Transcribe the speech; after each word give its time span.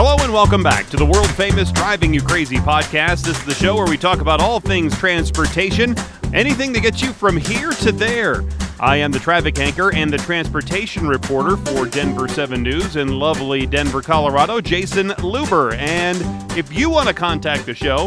Hello 0.00 0.14
and 0.20 0.32
welcome 0.32 0.62
back 0.62 0.88
to 0.90 0.96
the 0.96 1.04
world 1.04 1.28
famous 1.30 1.72
Driving 1.72 2.14
You 2.14 2.22
Crazy 2.22 2.58
podcast. 2.58 3.24
This 3.24 3.36
is 3.36 3.44
the 3.44 3.54
show 3.54 3.74
where 3.74 3.88
we 3.88 3.98
talk 3.98 4.20
about 4.20 4.40
all 4.40 4.60
things 4.60 4.96
transportation, 4.96 5.96
anything 6.32 6.72
that 6.74 6.82
gets 6.82 7.02
you 7.02 7.12
from 7.12 7.36
here 7.36 7.72
to 7.72 7.90
there. 7.90 8.44
I 8.78 8.94
am 8.98 9.10
the 9.10 9.18
traffic 9.18 9.58
anchor 9.58 9.92
and 9.92 10.12
the 10.12 10.18
transportation 10.18 11.08
reporter 11.08 11.56
for 11.56 11.84
Denver 11.84 12.28
7 12.28 12.62
News 12.62 12.94
in 12.94 13.18
lovely 13.18 13.66
Denver, 13.66 14.00
Colorado, 14.00 14.60
Jayson 14.60 15.08
Luber. 15.16 15.76
And 15.76 16.16
if 16.56 16.72
you 16.72 16.90
want 16.90 17.08
to 17.08 17.12
contact 17.12 17.66
the 17.66 17.74
show, 17.74 18.06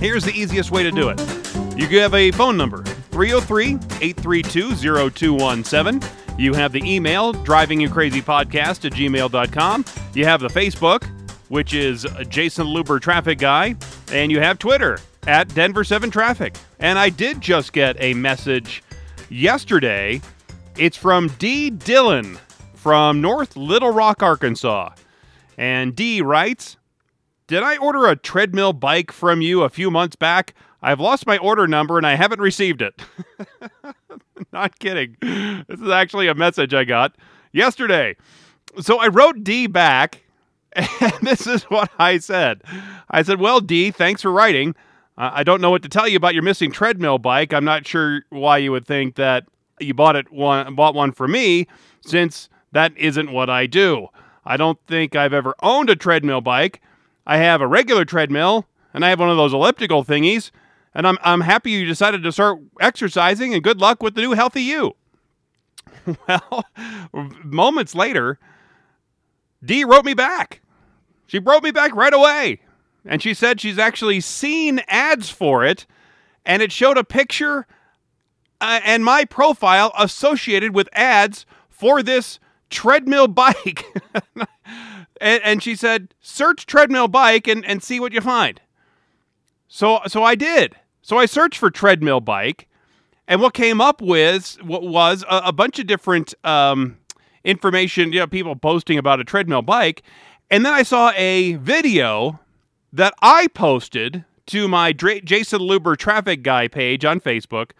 here's 0.00 0.24
the 0.24 0.32
easiest 0.32 0.70
way 0.70 0.82
to 0.82 0.90
do 0.90 1.08
it. 1.08 1.18
You 1.74 2.00
have 2.00 2.12
a 2.12 2.32
phone 2.32 2.58
number 2.58 2.82
303 3.12 3.76
832 4.02 5.10
0217. 5.10 6.17
You 6.38 6.54
have 6.54 6.70
the 6.70 6.82
email, 6.84 7.32
driving 7.32 7.80
you 7.80 7.90
crazy 7.90 8.22
podcast 8.22 8.84
at 8.84 8.92
gmail.com. 8.92 9.84
You 10.14 10.24
have 10.24 10.40
the 10.40 10.46
Facebook, 10.46 11.04
which 11.48 11.74
is 11.74 12.04
Jayson 12.04 12.66
Luber 12.66 13.00
Traffic 13.00 13.40
Guy. 13.40 13.74
And 14.12 14.30
you 14.30 14.38
have 14.38 14.60
Twitter 14.60 15.00
at 15.26 15.52
Denver 15.52 15.82
7 15.82 16.12
Traffic. 16.12 16.54
And 16.78 16.96
I 16.96 17.08
did 17.08 17.40
just 17.40 17.72
get 17.72 17.96
a 17.98 18.14
message 18.14 18.84
yesterday. 19.28 20.22
It's 20.76 20.96
from 20.96 21.26
D. 21.38 21.70
Dillon 21.70 22.38
from 22.72 23.20
North 23.20 23.56
Little 23.56 23.90
Rock, 23.90 24.22
Arkansas. 24.22 24.90
And 25.56 25.96
D 25.96 26.22
writes 26.22 26.76
Did 27.48 27.64
I 27.64 27.78
order 27.78 28.06
a 28.06 28.14
treadmill 28.14 28.72
bike 28.72 29.10
from 29.10 29.40
you 29.40 29.64
a 29.64 29.68
few 29.68 29.90
months 29.90 30.14
back? 30.14 30.54
I've 30.80 31.00
lost 31.00 31.26
my 31.26 31.38
order 31.38 31.66
number 31.66 31.98
and 31.98 32.06
I 32.06 32.14
haven't 32.14 32.40
received 32.40 32.80
it. 32.80 32.94
Not 34.52 34.78
kidding. 34.78 35.16
This 35.20 35.80
is 35.80 35.88
actually 35.88 36.28
a 36.28 36.34
message 36.34 36.74
I 36.74 36.84
got 36.84 37.14
yesterday. 37.52 38.16
So 38.80 38.98
I 38.98 39.08
wrote 39.08 39.44
D 39.44 39.66
back, 39.66 40.24
and 40.72 41.12
this 41.22 41.46
is 41.46 41.64
what 41.64 41.90
I 41.98 42.18
said. 42.18 42.62
I 43.10 43.22
said, 43.22 43.40
Well, 43.40 43.60
D, 43.60 43.90
thanks 43.90 44.22
for 44.22 44.30
writing. 44.30 44.74
I 45.20 45.42
don't 45.42 45.60
know 45.60 45.70
what 45.70 45.82
to 45.82 45.88
tell 45.88 46.06
you 46.06 46.16
about 46.16 46.34
your 46.34 46.44
missing 46.44 46.70
treadmill 46.70 47.18
bike. 47.18 47.52
I'm 47.52 47.64
not 47.64 47.84
sure 47.84 48.22
why 48.30 48.58
you 48.58 48.70
would 48.70 48.86
think 48.86 49.16
that 49.16 49.46
you 49.80 49.92
bought 49.92 50.14
it 50.14 50.30
one 50.30 50.76
bought 50.76 50.94
one 50.94 51.10
for 51.10 51.26
me, 51.26 51.66
since 52.00 52.48
that 52.70 52.96
isn't 52.96 53.32
what 53.32 53.50
I 53.50 53.66
do. 53.66 54.08
I 54.44 54.56
don't 54.56 54.78
think 54.86 55.16
I've 55.16 55.32
ever 55.32 55.54
owned 55.60 55.90
a 55.90 55.96
treadmill 55.96 56.40
bike. 56.40 56.80
I 57.26 57.38
have 57.38 57.60
a 57.60 57.66
regular 57.66 58.04
treadmill, 58.04 58.66
and 58.94 59.04
I 59.04 59.08
have 59.08 59.18
one 59.18 59.28
of 59.28 59.36
those 59.36 59.52
elliptical 59.52 60.04
thingies, 60.04 60.52
and 60.94 61.06
I'm, 61.06 61.18
I'm 61.22 61.40
happy 61.42 61.70
you 61.70 61.84
decided 61.84 62.22
to 62.22 62.32
start 62.32 62.60
exercising, 62.80 63.54
and 63.54 63.62
good 63.62 63.80
luck 63.80 64.02
with 64.02 64.14
the 64.14 64.22
new 64.22 64.32
healthy 64.32 64.62
you. 64.62 64.94
well, 66.28 66.64
moments 67.44 67.94
later, 67.94 68.38
Dee 69.64 69.84
wrote 69.84 70.04
me 70.04 70.14
back. 70.14 70.60
She 71.26 71.38
wrote 71.38 71.62
me 71.62 71.70
back 71.70 71.94
right 71.94 72.14
away. 72.14 72.60
And 73.04 73.22
she 73.22 73.34
said 73.34 73.60
she's 73.60 73.78
actually 73.78 74.20
seen 74.20 74.80
ads 74.88 75.30
for 75.30 75.64
it, 75.64 75.86
and 76.44 76.62
it 76.62 76.72
showed 76.72 76.98
a 76.98 77.04
picture 77.04 77.66
uh, 78.60 78.80
and 78.84 79.04
my 79.04 79.24
profile 79.24 79.92
associated 79.96 80.74
with 80.74 80.88
ads 80.92 81.46
for 81.68 82.02
this 82.02 82.40
treadmill 82.70 83.28
bike. 83.28 83.84
and, 85.20 85.42
and, 85.42 85.62
she 85.62 85.76
said, 85.76 86.14
search 86.20 86.66
treadmill 86.66 87.08
bike 87.08 87.46
and, 87.46 87.64
and 87.64 87.82
see 87.82 88.00
what 88.00 88.12
you 88.12 88.20
find. 88.20 88.60
So, 89.68 90.00
so 90.06 90.24
I 90.24 90.34
did. 90.34 90.74
So 91.02 91.18
I 91.18 91.26
searched 91.26 91.58
for 91.58 91.70
treadmill 91.70 92.20
bike, 92.20 92.68
and 93.26 93.40
what 93.40 93.54
came 93.54 93.80
up 93.80 94.00
with 94.00 94.58
what 94.62 94.82
was 94.82 95.24
a, 95.28 95.42
a 95.46 95.52
bunch 95.52 95.78
of 95.78 95.86
different 95.86 96.34
um, 96.44 96.96
information, 97.44 98.12
you 98.12 98.20
know, 98.20 98.26
people 98.26 98.56
posting 98.56 98.98
about 98.98 99.20
a 99.20 99.24
treadmill 99.24 99.62
bike. 99.62 100.02
And 100.50 100.64
then 100.64 100.72
I 100.72 100.82
saw 100.82 101.12
a 101.16 101.54
video 101.54 102.40
that 102.92 103.14
I 103.20 103.48
posted 103.48 104.24
to 104.46 104.66
my 104.66 104.92
Jayson 104.92 105.60
Luber 105.60 105.96
traffic 105.96 106.42
guy 106.42 106.68
page 106.68 107.04
on 107.04 107.20
Facebook 107.20 107.72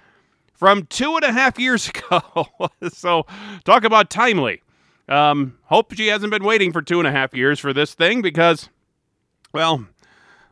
from 0.53 0.85
two 0.87 1.17
and 1.17 1.25
a 1.25 1.33
half 1.33 1.59
years 1.59 1.89
ago. 2.11 2.49
so 2.93 3.25
talk 3.65 3.85
about 3.85 4.11
timely. 4.11 4.63
Um, 5.09 5.57
hope 5.65 5.95
she 5.95 6.09
hasn't 6.09 6.31
been 6.31 6.45
waiting 6.45 6.73
for 6.73 6.83
two 6.83 6.99
and 6.99 7.09
a 7.09 7.13
half 7.13 7.35
years 7.35 7.59
for 7.59 7.73
this 7.73 7.95
thing 7.95 8.21
because, 8.21 8.69
well, 9.55 9.87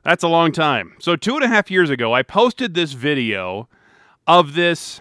that's 0.07 0.23
a 0.23 0.29
long 0.29 0.53
time. 0.53 0.95
So 1.01 1.17
two 1.17 1.35
and 1.35 1.43
a 1.43 1.49
half 1.49 1.69
years 1.69 1.91
ago, 1.91 2.15
I 2.15 2.23
posted 2.23 2.75
this 2.75 2.93
video 2.93 3.69
of 4.25 4.55
this 4.55 5.01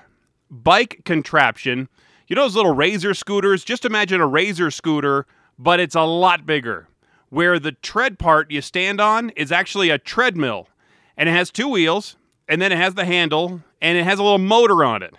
bike 0.50 1.04
contraption. 1.06 1.90
You 2.28 2.36
know 2.36 2.42
those 2.42 2.56
little 2.56 2.74
razor 2.74 3.14
scooters? 3.14 3.64
Just 3.64 3.86
imagine 3.86 4.20
a 4.20 4.26
razor 4.26 4.72
scooter, 4.72 5.28
but 5.60 5.80
it's 5.80 5.94
a 5.94 6.02
lot 6.02 6.48
bigger 6.48 6.88
where 7.30 7.60
the 7.60 7.74
tread 7.74 8.18
part 8.18 8.50
you 8.50 8.64
stand 8.64 9.00
on 9.00 9.30
is 9.32 9.52
actually 9.52 9.92
a 9.92 10.00
treadmill 10.00 10.70
and 11.16 11.30
it 11.30 11.34
has 11.34 11.52
two 11.52 11.68
wheels 11.68 12.16
and 12.48 12.60
then 12.60 12.72
it 12.72 12.78
has 12.80 12.96
the 12.96 13.06
handle 13.06 13.62
and 13.84 14.00
it 14.00 14.04
has 14.04 14.18
a 14.18 14.24
little 14.24 14.40
motor 14.40 14.84
on 14.84 15.04
it. 15.04 15.14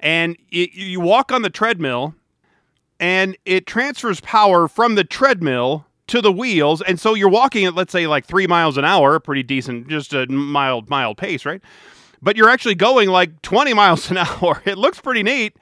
And 0.00 0.36
it, 0.50 0.74
you 0.74 0.98
walk 0.98 1.30
on 1.30 1.42
the 1.42 1.50
treadmill 1.50 2.16
and 2.98 3.36
it 3.44 3.68
transfers 3.68 4.20
power 4.20 4.66
from 4.66 4.96
the 4.96 5.04
treadmill 5.04 5.86
to 6.12 6.20
the 6.20 6.30
wheels. 6.30 6.82
And 6.82 7.00
so 7.00 7.14
you're 7.14 7.30
walking 7.30 7.64
at, 7.64 7.74
let's 7.74 7.90
say, 7.90 8.06
like 8.06 8.26
three 8.26 8.46
miles 8.46 8.76
an 8.76 8.84
hour, 8.84 9.18
pretty 9.18 9.42
decent, 9.42 9.88
just 9.88 10.12
a 10.12 10.26
mild, 10.26 10.90
mild 10.90 11.16
pace, 11.16 11.46
right? 11.46 11.62
But 12.20 12.36
you're 12.36 12.50
actually 12.50 12.74
going 12.74 13.08
like 13.08 13.40
20 13.40 13.72
miles 13.82 14.10
an 14.10 14.18
hour. 14.18 14.62
It 14.66 14.76
looks 14.76 15.00
pretty 15.00 15.22
neat. 15.22 15.56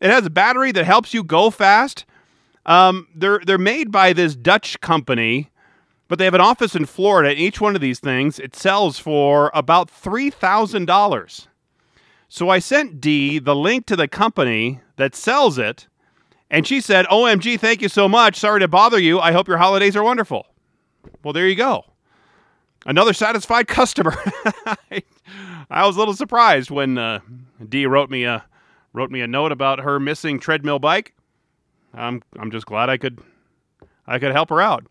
It 0.00 0.10
has 0.10 0.24
a 0.24 0.30
battery 0.30 0.72
that 0.72 0.86
helps 0.86 1.12
you 1.12 1.22
go 1.22 1.50
fast. 1.50 2.06
Um, 2.64 3.08
they're 3.14 3.40
they're 3.44 3.58
made 3.58 3.90
by 3.90 4.14
this 4.14 4.34
Dutch 4.34 4.80
company, 4.80 5.50
but 6.08 6.18
they 6.18 6.24
have 6.24 6.34
an 6.34 6.40
office 6.40 6.74
in 6.74 6.86
Florida. 6.86 7.30
And 7.30 7.38
each 7.38 7.60
one 7.60 7.74
of 7.74 7.82
these 7.82 8.00
things 8.00 8.38
it 8.38 8.56
sells 8.56 8.98
for 8.98 9.50
about 9.52 9.90
three 9.90 10.30
thousand 10.30 10.86
dollars. 10.86 11.48
So 12.28 12.48
I 12.48 12.58
sent 12.58 13.00
D 13.00 13.38
the 13.38 13.56
link 13.56 13.84
to 13.86 13.96
the 13.96 14.08
company 14.08 14.80
that 14.96 15.14
sells 15.14 15.58
it, 15.58 15.88
and 16.50 16.66
she 16.66 16.80
said, 16.80 17.06
"OMG, 17.06 17.58
thank 17.58 17.82
you 17.82 17.88
so 17.88 18.08
much. 18.08 18.36
Sorry 18.36 18.60
to 18.60 18.68
bother 18.68 18.98
you. 18.98 19.20
I 19.20 19.32
hope 19.32 19.48
your 19.48 19.58
holidays 19.58 19.96
are 19.96 20.02
wonderful." 20.02 20.46
Well, 21.22 21.32
there 21.32 21.48
you 21.48 21.54
go. 21.54 21.84
Another 22.86 23.12
satisfied 23.12 23.68
customer. 23.68 24.16
I 25.70 25.86
was 25.86 25.96
a 25.96 25.98
little 25.98 26.14
surprised 26.14 26.70
when 26.70 26.98
uh, 26.98 27.20
Dee 27.68 27.86
wrote 27.86 28.10
me 28.10 28.24
a 28.24 28.44
wrote 28.92 29.10
me 29.10 29.20
a 29.20 29.26
note 29.26 29.52
about 29.52 29.80
her 29.80 30.00
missing 30.00 30.40
treadmill 30.40 30.78
bike. 30.78 31.14
I'm 31.94 32.22
I'm 32.38 32.50
just 32.50 32.66
glad 32.66 32.88
I 32.88 32.96
could 32.96 33.20
I 34.06 34.18
could 34.18 34.32
help 34.32 34.48
her 34.50 34.60
out. 34.60 34.86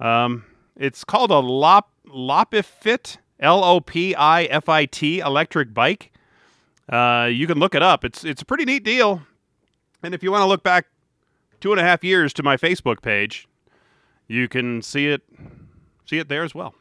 Um, 0.00 0.44
it's 0.76 1.04
called 1.04 1.30
a 1.30 1.38
Lop 1.38 1.90
Lopifit 2.06 3.18
L 3.40 3.64
O 3.64 3.80
P 3.80 4.14
I 4.14 4.44
F 4.44 4.68
I 4.68 4.86
T 4.86 5.18
electric 5.18 5.74
bike. 5.74 6.12
Uh, 6.88 7.28
you 7.32 7.46
can 7.46 7.58
look 7.58 7.74
it 7.74 7.82
up. 7.82 8.04
It's 8.04 8.24
it's 8.24 8.42
a 8.42 8.44
pretty 8.44 8.64
neat 8.64 8.84
deal. 8.84 9.22
And 10.02 10.14
if 10.14 10.22
you 10.22 10.30
want 10.30 10.42
to 10.42 10.46
look 10.46 10.62
back 10.62 10.86
two 11.64 11.72
and 11.72 11.80
a 11.80 11.82
half 11.82 12.04
years 12.04 12.34
to 12.34 12.42
my 12.42 12.58
Facebook 12.58 13.00
page, 13.00 13.48
you 14.28 14.46
can 14.48 14.82
see 14.82 15.06
it 15.06 15.22
see 16.04 16.18
it 16.18 16.28
there 16.28 16.44
as 16.44 16.54
well. 16.54 16.74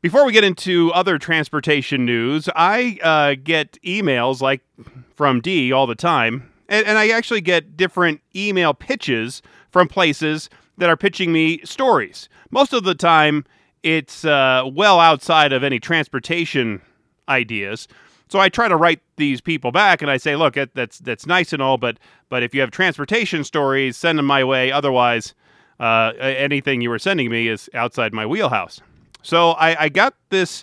Before 0.00 0.24
we 0.24 0.32
get 0.32 0.44
into 0.44 0.92
other 0.92 1.18
transportation 1.18 2.04
news, 2.04 2.48
I 2.54 3.00
uh, 3.02 3.34
get 3.42 3.82
emails 3.82 4.40
like 4.40 4.60
from 5.16 5.40
D 5.40 5.72
all 5.72 5.88
the 5.88 5.96
time 5.96 6.52
and, 6.68 6.86
and 6.86 6.98
I 6.98 7.08
actually 7.08 7.40
get 7.40 7.76
different 7.76 8.20
email 8.36 8.74
pitches 8.74 9.42
from 9.72 9.88
places 9.88 10.48
that 10.78 10.88
are 10.88 10.96
pitching 10.96 11.32
me 11.32 11.60
stories. 11.64 12.28
Most 12.52 12.72
of 12.72 12.84
the 12.84 12.94
time, 12.94 13.44
it's 13.82 14.24
uh, 14.24 14.62
well 14.72 15.00
outside 15.00 15.52
of 15.52 15.64
any 15.64 15.80
transportation 15.80 16.80
ideas. 17.28 17.88
So 18.30 18.38
I 18.38 18.48
try 18.48 18.68
to 18.68 18.76
write 18.76 19.00
these 19.16 19.40
people 19.40 19.72
back, 19.72 20.02
and 20.02 20.10
I 20.10 20.16
say, 20.16 20.36
"Look, 20.36 20.54
that's 20.54 21.00
that's 21.00 21.26
nice 21.26 21.52
and 21.52 21.60
all, 21.60 21.78
but 21.78 21.98
but 22.28 22.44
if 22.44 22.54
you 22.54 22.60
have 22.60 22.70
transportation 22.70 23.42
stories, 23.42 23.96
send 23.96 24.18
them 24.18 24.26
my 24.26 24.44
way. 24.44 24.70
Otherwise, 24.70 25.34
uh, 25.80 26.12
anything 26.20 26.80
you 26.80 26.90
were 26.90 27.00
sending 27.00 27.28
me 27.28 27.48
is 27.48 27.68
outside 27.74 28.14
my 28.14 28.24
wheelhouse." 28.24 28.80
So 29.22 29.50
I, 29.52 29.84
I 29.84 29.88
got 29.88 30.14
this 30.30 30.62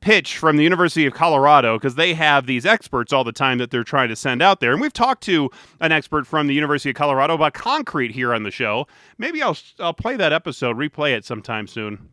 pitch 0.00 0.36
from 0.36 0.56
the 0.56 0.64
University 0.64 1.06
of 1.06 1.14
Colorado 1.14 1.78
because 1.78 1.94
they 1.94 2.14
have 2.14 2.46
these 2.46 2.66
experts 2.66 3.12
all 3.12 3.22
the 3.22 3.32
time 3.32 3.58
that 3.58 3.70
they're 3.70 3.84
trying 3.84 4.08
to 4.08 4.16
send 4.16 4.42
out 4.42 4.58
there. 4.58 4.72
And 4.72 4.80
we've 4.80 4.92
talked 4.92 5.22
to 5.22 5.50
an 5.80 5.92
expert 5.92 6.26
from 6.26 6.48
the 6.48 6.52
University 6.52 6.90
of 6.90 6.96
Colorado 6.96 7.34
about 7.34 7.54
concrete 7.54 8.10
here 8.10 8.34
on 8.34 8.42
the 8.42 8.50
show. 8.50 8.88
Maybe 9.18 9.40
I'll 9.40 9.56
I'll 9.78 9.94
play 9.94 10.16
that 10.16 10.32
episode, 10.32 10.76
replay 10.76 11.12
it 11.16 11.24
sometime 11.24 11.68
soon. 11.68 12.08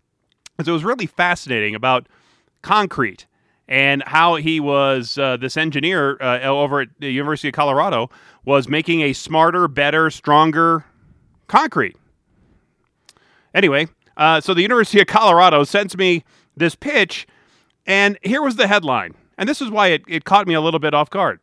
Because 0.55 0.67
it 0.67 0.73
was 0.73 0.83
really 0.83 1.07
fascinating 1.07 1.73
about 1.73 2.07
concrete 2.61 3.25
and 3.71 4.03
how 4.05 4.35
he 4.35 4.59
was 4.59 5.17
uh, 5.17 5.37
this 5.37 5.55
engineer 5.55 6.17
uh, 6.21 6.41
over 6.41 6.81
at 6.81 6.89
the 6.99 7.09
University 7.09 7.47
of 7.47 7.53
Colorado 7.53 8.09
was 8.43 8.67
making 8.67 8.99
a 8.99 9.13
smarter, 9.13 9.69
better, 9.69 10.09
stronger 10.09 10.83
concrete. 11.47 11.95
Anyway, 13.55 13.87
uh, 14.17 14.41
so 14.41 14.53
the 14.53 14.61
University 14.61 14.99
of 14.99 15.07
Colorado 15.07 15.63
sends 15.63 15.95
me 15.95 16.25
this 16.57 16.75
pitch 16.75 17.25
and 17.87 18.19
here 18.23 18.41
was 18.41 18.57
the 18.57 18.67
headline. 18.67 19.15
And 19.37 19.47
this 19.47 19.61
is 19.61 19.71
why 19.71 19.87
it, 19.87 20.03
it 20.05 20.25
caught 20.25 20.47
me 20.47 20.53
a 20.53 20.61
little 20.61 20.81
bit 20.81 20.93
off 20.93 21.09
guard. 21.09 21.39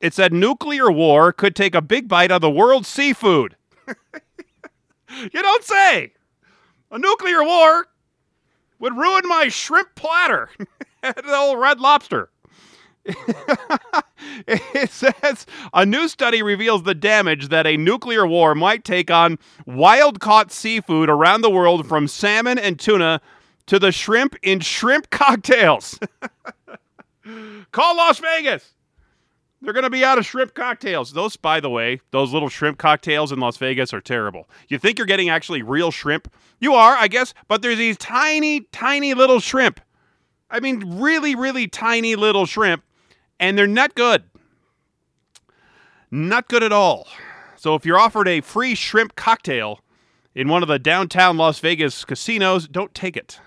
It 0.00 0.14
said 0.14 0.32
nuclear 0.32 0.90
war 0.90 1.34
could 1.34 1.54
take 1.54 1.74
a 1.74 1.82
big 1.82 2.08
bite 2.08 2.30
out 2.30 2.36
of 2.36 2.40
the 2.40 2.50
world's 2.50 2.88
seafood. 2.88 3.56
you 3.86 5.42
don't 5.42 5.64
say. 5.64 6.14
A 6.90 6.98
nuclear 6.98 7.44
war 7.44 7.88
would 8.78 8.96
ruin 8.96 9.28
my 9.28 9.48
shrimp 9.48 9.94
platter 9.96 10.48
at 10.58 10.66
the 11.02 11.34
old 11.34 11.58
red 11.60 11.80
lobster. 11.80 12.30
it 14.46 14.90
says 14.90 15.46
a 15.72 15.86
new 15.86 16.08
study 16.08 16.42
reveals 16.42 16.82
the 16.82 16.94
damage 16.94 17.48
that 17.48 17.66
a 17.66 17.76
nuclear 17.76 18.26
war 18.26 18.54
might 18.54 18.84
take 18.84 19.10
on 19.10 19.38
wild 19.64 20.20
caught 20.20 20.52
seafood 20.52 21.08
around 21.08 21.40
the 21.40 21.48
world 21.48 21.86
from 21.88 22.06
salmon 22.06 22.58
and 22.58 22.78
tuna 22.78 23.20
to 23.66 23.78
the 23.78 23.92
shrimp 23.92 24.36
in 24.42 24.60
shrimp 24.60 25.08
cocktails. 25.10 25.98
Call 27.72 27.96
Las 27.96 28.18
Vegas. 28.18 28.74
They're 29.60 29.72
going 29.72 29.84
to 29.84 29.90
be 29.90 30.04
out 30.04 30.18
of 30.18 30.26
shrimp 30.26 30.54
cocktails. 30.54 31.12
Those, 31.12 31.36
by 31.36 31.60
the 31.60 31.70
way, 31.70 32.00
those 32.12 32.32
little 32.32 32.48
shrimp 32.48 32.78
cocktails 32.78 33.32
in 33.32 33.40
Las 33.40 33.56
Vegas 33.56 33.92
are 33.92 34.00
terrible. 34.00 34.48
You 34.68 34.78
think 34.78 34.98
you're 34.98 35.06
getting 35.06 35.28
actually 35.28 35.62
real 35.62 35.90
shrimp? 35.90 36.32
You 36.60 36.74
are, 36.74 36.94
I 36.94 37.08
guess, 37.08 37.34
but 37.48 37.62
there's 37.62 37.78
these 37.78 37.96
tiny, 37.96 38.60
tiny 38.72 39.14
little 39.14 39.40
shrimp. 39.40 39.80
I 40.50 40.60
mean, 40.60 40.98
really, 40.98 41.34
really 41.34 41.66
tiny 41.68 42.16
little 42.16 42.46
shrimp, 42.46 42.82
and 43.38 43.56
they're 43.56 43.66
not 43.66 43.94
good. 43.94 44.24
Not 46.10 46.48
good 46.48 46.62
at 46.62 46.72
all. 46.72 47.06
So 47.56 47.74
if 47.74 47.84
you're 47.84 47.98
offered 47.98 48.28
a 48.28 48.40
free 48.40 48.74
shrimp 48.74 49.14
cocktail 49.14 49.80
in 50.34 50.48
one 50.48 50.62
of 50.62 50.68
the 50.68 50.78
downtown 50.78 51.36
Las 51.36 51.58
Vegas 51.58 52.04
casinos, 52.04 52.66
don't 52.66 52.94
take 52.94 53.16
it. 53.16 53.40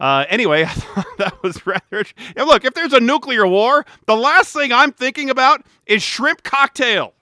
Uh, 0.00 0.24
anyway, 0.28 0.62
I 0.68 0.72
thought 0.72 1.18
that 1.18 1.42
was 1.42 1.64
rather. 1.66 2.04
And 2.34 2.46
look, 2.46 2.64
if 2.64 2.74
there's 2.74 2.94
a 2.94 3.00
nuclear 3.00 3.46
war, 3.46 3.84
the 4.06 4.16
last 4.16 4.52
thing 4.52 4.72
I'm 4.72 4.92
thinking 4.92 5.30
about 5.30 5.64
is 5.86 6.02
shrimp 6.02 6.42
cocktail. 6.42 7.12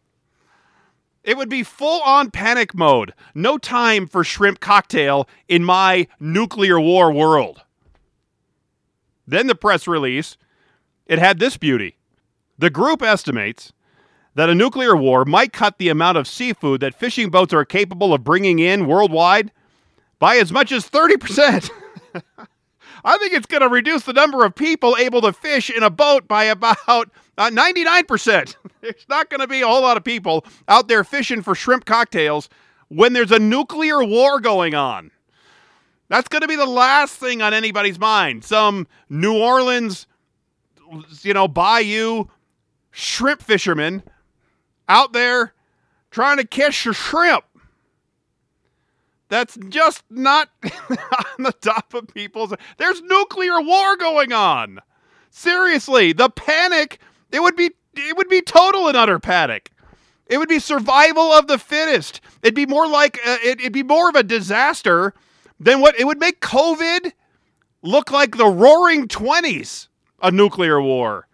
It 1.25 1.37
would 1.37 1.51
be 1.51 1.63
full 1.63 2.01
on 2.03 2.31
panic 2.31 2.75
mode. 2.75 3.13
No 3.35 3.59
time 3.59 4.07
for 4.07 4.25
shrimp 4.25 4.61
cocktail 4.61 5.29
in 5.47 5.63
my 5.63 6.07
nuclear 6.19 6.81
war 6.81 7.13
world. 7.13 7.65
Then 9.29 9.47
the 9.47 9.55
press 9.55 9.87
release, 9.87 10.39
it 11.07 11.19
had 11.19 11.39
this 11.39 11.59
beauty. 11.59 11.99
The 12.59 12.71
group 12.71 13.03
estimates 13.03 13.75
that 14.35 14.49
a 14.49 14.55
nuclear 14.55 14.97
war 14.97 15.27
might 15.27 15.53
cut 15.53 15.77
the 15.77 15.91
amount 15.91 16.17
of 16.17 16.27
seafood 16.27 16.81
that 16.81 16.95
fishing 16.95 17.29
boats 17.29 17.53
are 17.53 17.67
capable 17.67 18.15
of 18.15 18.25
bringing 18.25 18.59
in 18.59 18.87
worldwide 18.87 19.53
by 20.19 20.37
as 20.37 20.51
much 20.51 20.73
as 20.73 20.89
30%. 20.89 21.71
I 23.05 23.19
think 23.19 23.35
it's 23.35 23.47
going 23.47 23.61
to 23.61 23.69
reduce 23.69 24.05
the 24.05 24.15
number 24.15 24.45
of 24.45 24.55
people 24.55 24.97
able 24.97 25.21
to 25.21 25.33
fish 25.33 25.71
in 25.71 25.83
a 25.83 25.91
boat 25.91 26.27
by 26.27 26.45
about 26.45 26.79
uh, 26.87 27.51
99%. 27.51 28.57
There's 28.81 29.07
not 29.11 29.29
going 29.29 29.41
to 29.41 29.47
be 29.47 29.61
a 29.61 29.67
whole 29.67 29.83
lot 29.83 29.99
of 29.99 30.05
people 30.05 30.47
out 30.69 30.89
there 30.89 31.05
fishing 31.05 31.43
for 31.43 31.55
shrimp 31.55 31.85
cocktails 31.85 32.49
when 32.89 33.13
there's 33.13 33.33
a 33.33 33.39
nuclear 33.39 34.03
war 34.03 34.41
going 34.41 34.75
on. 34.75 35.11
That's 36.09 36.29
going 36.29 36.43
to 36.43 36.49
be 36.49 36.57
the 36.57 36.67
last 36.67 37.17
thing 37.17 37.43
on 37.43 37.53
anybody's 37.53 37.99
mind. 37.99 38.45
Some 38.45 38.87
New 39.09 39.37
Orleans, 39.37 40.07
you 41.23 41.35
know, 41.35 41.49
bayou 41.49 42.27
shrimp 42.91 43.43
fishermen 43.43 44.03
out 44.89 45.13
there 45.13 45.53
trying 46.11 46.39
to 46.39 46.47
catch 46.47 46.87
a 46.87 46.93
shrimp. 46.93 47.45
That's 49.29 49.59
just 49.69 50.05
not 50.09 50.49
on 50.65 51.45
the 51.45 51.55
top 51.61 51.93
of 51.93 52.09
people's. 52.09 52.55
There's 52.79 53.03
nuclear 53.03 53.61
war 53.61 53.97
going 53.97 54.33
on. 54.33 54.81
Seriously, 55.31 56.13
the 56.13 56.31
panic. 56.31 56.99
It 57.31 57.41
would 57.41 57.57
be. 57.57 57.73
It 57.95 58.17
would 58.17 58.29
be 58.29 58.41
total 58.41 58.89
and 58.89 58.97
utter 58.97 59.19
panic. 59.19 59.71
It 60.27 60.39
would 60.39 60.49
be 60.49 60.59
survival 60.59 61.33
of 61.33 61.47
the 61.47 61.59
fittest. 61.59 62.21
It'd 62.43 62.55
be 62.55 62.67
more 62.67 62.87
like 62.87 63.19
uh, 63.27 63.39
it, 63.43 63.61
it'd 63.61 63.73
be 63.73 63.83
more 63.83 64.09
of 64.09 64.15
a 64.15 64.23
disaster 64.23 65.15
than 65.61 65.81
what 65.81 65.99
it 65.99 66.05
would 66.05 66.21
make 66.21 66.41
COVID 66.41 67.13
look 67.83 68.11
like 68.11 68.37
the 68.37 68.47
Roaring 68.47 69.09
Twenties, 69.09 69.89
a 70.23 70.31
nuclear 70.31 70.81
war. 70.81 71.27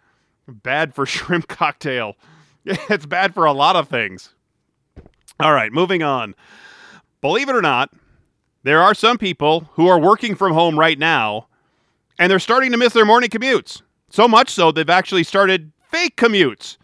Bad 0.47 0.95
for 0.95 1.07
shrimp 1.07 1.49
cocktail. 1.49 2.17
It's 2.67 3.05
bad 3.05 3.35
for 3.35 3.45
a 3.45 3.53
lot 3.53 3.77
of 3.77 3.89
things. 3.89 4.35
All 5.39 5.53
right, 5.53 5.71
moving 5.71 6.03
on 6.03 6.35
believe 7.25 7.49
it 7.49 7.57
or 7.57 7.63
not, 7.63 7.91
there 8.65 8.83
are 8.83 8.93
some 8.93 9.17
people 9.17 9.71
who 9.77 9.89
are 9.89 9.99
working 9.99 10.35
from 10.35 10.53
home 10.53 10.79
right 10.79 10.99
now 10.99 11.49
and 12.19 12.31
they're 12.31 12.39
starting 12.39 12.71
to 12.71 12.77
miss 12.77 12.93
their 12.93 13.07
morning 13.07 13.31
commutes. 13.31 13.81
So 14.11 14.29
much 14.29 14.51
so 14.51 14.71
they've 14.71 14.91
actually 14.91 15.25
started 15.25 15.73
fake 15.91 16.19
commutes. 16.19 16.77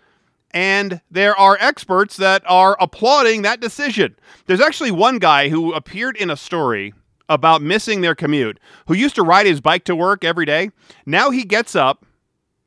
And 0.52 1.02
there 1.10 1.36
are 1.36 1.58
experts 1.60 2.16
that 2.16 2.42
are 2.46 2.74
applauding 2.80 3.42
that 3.42 3.60
decision. 3.60 4.16
There's 4.46 4.62
actually 4.62 4.92
one 4.92 5.18
guy 5.18 5.50
who 5.50 5.74
appeared 5.74 6.16
in 6.16 6.30
a 6.30 6.38
story 6.38 6.94
about 7.30 7.62
missing 7.62 8.02
their 8.02 8.14
commute 8.14 8.58
who 8.88 8.94
used 8.94 9.14
to 9.14 9.22
ride 9.22 9.46
his 9.46 9.62
bike 9.62 9.84
to 9.84 9.96
work 9.96 10.24
every 10.24 10.44
day. 10.44 10.70
Now 11.06 11.30
he 11.30 11.44
gets 11.44 11.74
up, 11.74 12.04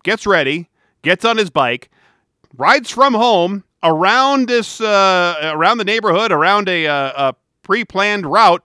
gets 0.04 0.26
ready, 0.26 0.70
gets 1.04 1.26
on 1.26 1.38
his 1.38 1.52
bike, 1.52 1.92
rides 2.58 2.90
from 2.90 3.14
home 3.14 3.66
around 3.84 4.48
this 4.48 4.80
uh, 4.80 5.52
around 5.54 5.78
the 5.78 5.84
neighborhood, 5.84 6.32
around 6.32 6.70
a, 6.70 6.88
uh, 6.88 7.30
a 7.30 7.36
pre 7.62 7.84
planned 7.84 8.26
route 8.26 8.64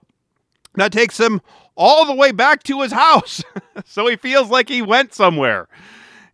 that 0.75 0.93
takes 0.93 1.19
him 1.19 1.41
all 1.75 2.05
the 2.05 2.15
way 2.15 2.31
back 2.31 2.63
to 2.63 2.81
his 2.81 2.93
house. 2.93 3.43
so 3.85 4.07
he 4.07 4.15
feels 4.15 4.49
like 4.49 4.69
he 4.69 4.81
went 4.81 5.13
somewhere. 5.13 5.67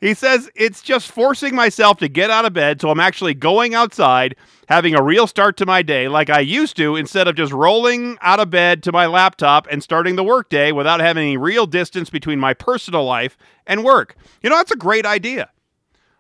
He 0.02 0.14
says, 0.14 0.50
It's 0.56 0.82
just 0.82 1.12
forcing 1.12 1.56
myself 1.56 1.98
to 2.00 2.08
get 2.08 2.30
out 2.30 2.46
of 2.46 2.54
bed, 2.54 2.82
so 2.82 2.90
I'm 2.90 3.00
actually 3.00 3.34
going 3.34 3.74
outside, 3.74 4.36
having 4.68 4.96
a 4.96 5.04
real 5.04 5.28
start 5.28 5.58
to 5.58 5.66
my 5.66 5.82
day 5.82 6.08
like 6.08 6.30
I 6.30 6.40
used 6.40 6.78
to, 6.78 6.96
instead 6.96 7.28
of 7.28 7.36
just 7.36 7.54
rolling 7.54 8.18
out 8.22 8.40
of 8.40 8.50
bed 8.50 8.84
to 8.84 8.92
my 8.92 9.06
laptop 9.06 9.68
and 9.70 9.82
starting 9.82 10.16
the 10.16 10.24
workday 10.24 10.72
without 10.72 11.00
having 11.00 11.24
any 11.24 11.38
real 11.38 11.66
distance 11.66 12.10
between 12.10 12.40
my 12.40 12.54
personal 12.54 13.04
life 13.04 13.38
and 13.66 13.84
work. 13.84 14.16
You 14.42 14.50
know, 14.50 14.58
that's 14.58 14.72
a 14.72 14.78
great 14.78 15.06
idea. 15.06 15.50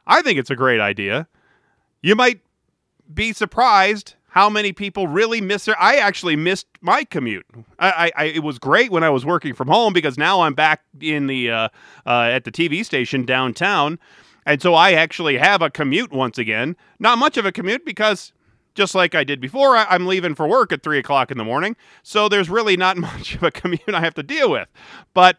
I 0.07 0.22
think 0.22 0.39
it's 0.39 0.51
a 0.51 0.56
great 0.56 0.80
idea. 0.80 1.27
You 2.01 2.16
might 2.16 2.42
be 3.13 3.33
surprised 3.33 4.16
how 4.36 4.50
many 4.50 4.74
people 4.74 5.08
really 5.08 5.40
miss 5.42 5.66
their 5.66 5.82
i 5.82 5.96
actually 5.96 6.36
missed 6.36 6.68
my 6.82 7.04
commute. 7.06 7.46
I, 7.80 8.12
I, 8.16 8.26
it 8.26 8.44
was 8.44 8.60
great 8.60 8.92
when 8.92 9.04
i 9.04 9.10
was 9.10 9.26
working 9.26 9.56
from 9.56 9.70
home 9.70 9.94
because 9.94 10.18
now 10.18 10.42
i'm 10.42 10.54
back 10.54 10.82
in 11.00 11.28
the 11.28 11.50
uh, 11.50 11.70
uh, 12.06 12.30
at 12.32 12.44
the 12.44 12.52
tv 12.52 12.86
station 12.86 13.26
downtown. 13.26 13.98
And 14.46 14.62
so 14.62 14.76
i 14.76 14.92
actually 14.92 15.38
have 15.38 15.62
a 15.64 15.72
commute 15.72 16.12
once 16.12 16.38
again. 16.38 16.76
Not 17.00 17.18
much 17.18 17.38
of 17.38 17.46
a 17.46 17.52
commute 17.52 17.86
because 17.86 18.34
just 18.76 18.94
like 18.94 19.16
i 19.16 19.24
did 19.24 19.40
before 19.40 19.76
I, 19.76 19.86
i'm 19.90 20.06
leaving 20.06 20.36
for 20.36 20.48
work 20.48 20.72
at 20.74 20.84
3 20.84 21.00
o'clock 21.00 21.32
in 21.32 21.38
the 21.38 21.46
morning. 21.46 21.75
So 22.04 22.27
there's 22.27 22.50
really 22.50 22.77
not 22.77 22.98
much 23.10 23.36
of 23.36 23.44
a 23.44 23.51
commute 23.51 23.82
i 23.88 24.01
have 24.01 24.15
to 24.15 24.24
deal 24.24 24.51
with. 24.51 24.68
But 25.13 25.38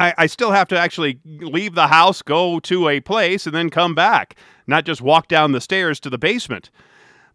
I, 0.00 0.14
I 0.18 0.26
still 0.26 0.52
have 0.52 0.68
to 0.68 0.78
actually 0.78 1.20
leave 1.24 1.74
the 1.74 1.88
house 1.88 2.22
go 2.22 2.60
to 2.60 2.88
a 2.88 3.00
place 3.00 3.46
and 3.46 3.54
then 3.54 3.70
come 3.70 3.94
back. 3.94 4.36
Not 4.66 4.84
just 4.84 5.00
walk 5.00 5.28
down 5.28 5.52
the 5.52 5.60
stairs 5.60 5.98
to 6.00 6.10
the 6.10 6.18
basement 6.18 6.70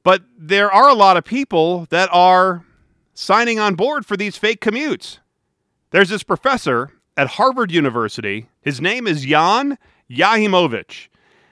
but 0.04 0.24
there 0.38 0.72
are 0.72 0.90
a 0.90 0.94
lot 0.94 1.18
of 1.18 1.24
people 1.24 1.88
that 1.90 2.10
are 2.12 2.66
signing 3.14 3.60
on 3.60 3.76
board 3.76 4.06
for 4.06 4.18
these 4.18 4.38
fake 4.38 4.62
commutes. 4.62 5.20
There's 5.92 6.10
this 6.10 6.24
professor 6.24 6.92
at 7.16 7.28
Harvard 7.28 7.72
University. 7.72 8.48
His 8.62 8.82
name 8.82 9.08
is 9.08 9.26
Jon 9.26 9.78
Jachimowicz. 10.10 11.08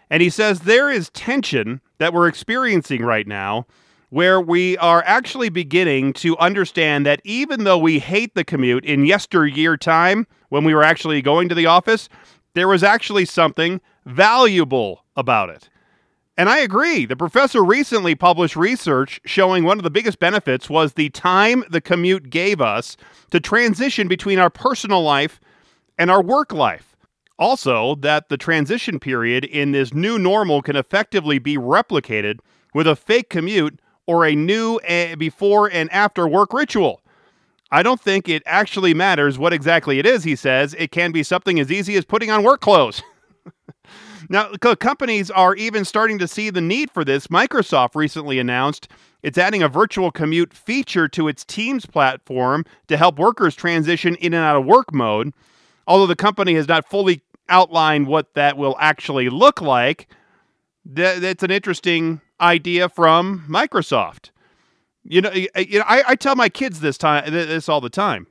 And 0.09 0.21
he 0.21 0.29
says 0.29 0.61
there 0.61 0.89
is 0.89 1.09
tension 1.11 1.79
that 1.99 2.13
we're 2.13 2.27
experiencing 2.27 3.03
right 3.03 3.27
now 3.27 3.65
where 4.09 4.41
we 4.41 4.77
are 4.79 5.01
actually 5.05 5.47
beginning 5.47 6.11
to 6.11 6.37
understand 6.37 7.05
that 7.05 7.21
even 7.23 7.63
though 7.63 7.77
we 7.77 7.97
hate 7.99 8.35
the 8.35 8.43
commute 8.43 8.83
in 8.83 9.05
yesteryear 9.05 9.77
time, 9.77 10.27
when 10.49 10.65
we 10.65 10.73
were 10.73 10.83
actually 10.83 11.21
going 11.21 11.47
to 11.47 11.55
the 11.55 11.65
office, 11.65 12.09
there 12.53 12.67
was 12.67 12.83
actually 12.83 13.23
something 13.23 13.79
valuable 14.05 15.05
about 15.15 15.49
it. 15.49 15.69
And 16.37 16.49
I 16.49 16.59
agree. 16.59 17.05
The 17.05 17.15
professor 17.15 17.63
recently 17.63 18.15
published 18.15 18.55
research 18.55 19.19
showing 19.25 19.63
one 19.63 19.77
of 19.77 19.83
the 19.83 19.89
biggest 19.89 20.19
benefits 20.19 20.69
was 20.69 20.93
the 20.93 21.09
time 21.09 21.63
the 21.69 21.81
commute 21.81 22.29
gave 22.29 22.61
us 22.61 22.95
to 23.31 23.39
transition 23.39 24.07
between 24.07 24.39
our 24.39 24.49
personal 24.49 25.03
life 25.03 25.39
and 25.97 26.09
our 26.09 26.23
work 26.23 26.53
life. 26.53 26.95
Also, 27.37 27.95
that 27.95 28.29
the 28.29 28.37
transition 28.37 28.99
period 28.99 29.43
in 29.43 29.71
this 29.71 29.93
new 29.93 30.17
normal 30.17 30.61
can 30.61 30.75
effectively 30.75 31.39
be 31.39 31.57
replicated 31.57 32.39
with 32.73 32.87
a 32.87 32.95
fake 32.95 33.29
commute 33.29 33.79
or 34.05 34.25
a 34.25 34.35
new 34.35 34.79
eh, 34.83 35.15
before 35.15 35.69
and 35.71 35.91
after 35.91 36.27
work 36.27 36.53
ritual. 36.53 37.01
I 37.71 37.83
don't 37.83 38.01
think 38.01 38.27
it 38.27 38.43
actually 38.45 38.93
matters 38.93 39.39
what 39.39 39.53
exactly 39.53 39.97
it 39.97 40.05
is, 40.05 40.23
he 40.23 40.35
says. 40.35 40.75
It 40.77 40.91
can 40.91 41.11
be 41.11 41.23
something 41.23 41.59
as 41.59 41.71
easy 41.71 41.95
as 41.95 42.05
putting 42.05 42.29
on 42.29 42.43
work 42.43 42.61
clothes. 42.61 43.01
Now, 44.31 44.49
companies 44.53 45.29
are 45.29 45.55
even 45.55 45.83
starting 45.83 46.17
to 46.19 46.27
see 46.27 46.49
the 46.49 46.61
need 46.61 46.89
for 46.89 47.03
this. 47.03 47.27
Microsoft 47.27 47.95
recently 47.95 48.39
announced 48.39 48.87
it's 49.23 49.37
adding 49.37 49.61
a 49.61 49.67
virtual 49.67 50.09
commute 50.09 50.53
feature 50.53 51.09
to 51.09 51.27
its 51.27 51.43
Teams 51.43 51.85
platform 51.85 52.63
to 52.87 52.95
help 52.95 53.19
workers 53.19 53.55
transition 53.55 54.15
in 54.15 54.33
and 54.33 54.41
out 54.41 54.55
of 54.55 54.65
work 54.65 54.93
mode. 54.93 55.33
Although 55.85 56.07
the 56.07 56.15
company 56.15 56.53
has 56.53 56.69
not 56.69 56.89
fully 56.89 57.21
outlined 57.49 58.07
what 58.07 58.33
that 58.35 58.55
will 58.55 58.77
actually 58.79 59.27
look 59.27 59.59
like, 59.59 60.07
that's 60.85 61.43
an 61.43 61.51
interesting 61.51 62.21
idea 62.39 62.87
from 62.87 63.43
Microsoft. 63.49 64.29
You 65.03 65.19
know, 65.19 65.31
you 65.33 65.79
know, 65.79 65.85
I, 65.85 66.03
I 66.07 66.15
tell 66.15 66.37
my 66.37 66.47
kids 66.47 66.79
this 66.79 66.97
time 66.97 67.29
this 67.33 67.67
all 67.67 67.81
the 67.81 67.89
time. 67.89 68.27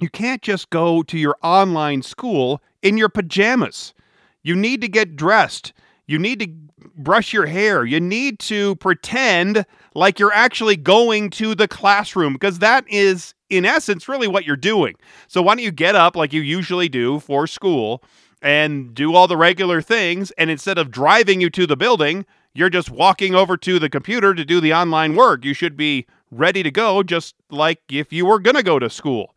You 0.00 0.10
can't 0.10 0.42
just 0.42 0.68
go 0.68 1.02
to 1.04 1.16
your 1.16 1.38
online 1.42 2.02
school 2.02 2.60
in 2.82 2.98
your 2.98 3.08
pajamas. 3.08 3.94
You 4.42 4.56
need 4.56 4.80
to 4.80 4.88
get 4.88 5.16
dressed. 5.16 5.72
You 6.06 6.18
need 6.18 6.40
to 6.40 6.48
brush 6.96 7.32
your 7.32 7.46
hair. 7.46 7.84
You 7.84 8.00
need 8.00 8.38
to 8.40 8.76
pretend 8.76 9.64
like 9.94 10.18
you're 10.18 10.32
actually 10.32 10.76
going 10.76 11.30
to 11.30 11.54
the 11.54 11.68
classroom 11.68 12.32
because 12.32 12.58
that 12.58 12.84
is, 12.88 13.34
in 13.48 13.64
essence, 13.64 14.08
really 14.08 14.28
what 14.28 14.44
you're 14.44 14.56
doing. 14.56 14.94
So, 15.28 15.42
why 15.42 15.54
don't 15.54 15.64
you 15.64 15.70
get 15.70 15.94
up 15.94 16.16
like 16.16 16.32
you 16.32 16.40
usually 16.40 16.88
do 16.88 17.20
for 17.20 17.46
school 17.46 18.02
and 18.42 18.94
do 18.94 19.14
all 19.14 19.28
the 19.28 19.36
regular 19.36 19.82
things? 19.82 20.30
And 20.32 20.50
instead 20.50 20.78
of 20.78 20.90
driving 20.90 21.40
you 21.40 21.50
to 21.50 21.66
the 21.66 21.76
building, 21.76 22.24
you're 22.54 22.70
just 22.70 22.90
walking 22.90 23.34
over 23.34 23.56
to 23.58 23.78
the 23.78 23.88
computer 23.88 24.34
to 24.34 24.44
do 24.44 24.60
the 24.60 24.74
online 24.74 25.14
work. 25.14 25.44
You 25.44 25.54
should 25.54 25.76
be 25.76 26.06
ready 26.30 26.62
to 26.62 26.70
go, 26.70 27.02
just 27.02 27.34
like 27.50 27.80
if 27.90 28.12
you 28.12 28.26
were 28.26 28.38
going 28.38 28.56
to 28.56 28.62
go 28.62 28.78
to 28.78 28.90
school. 28.90 29.34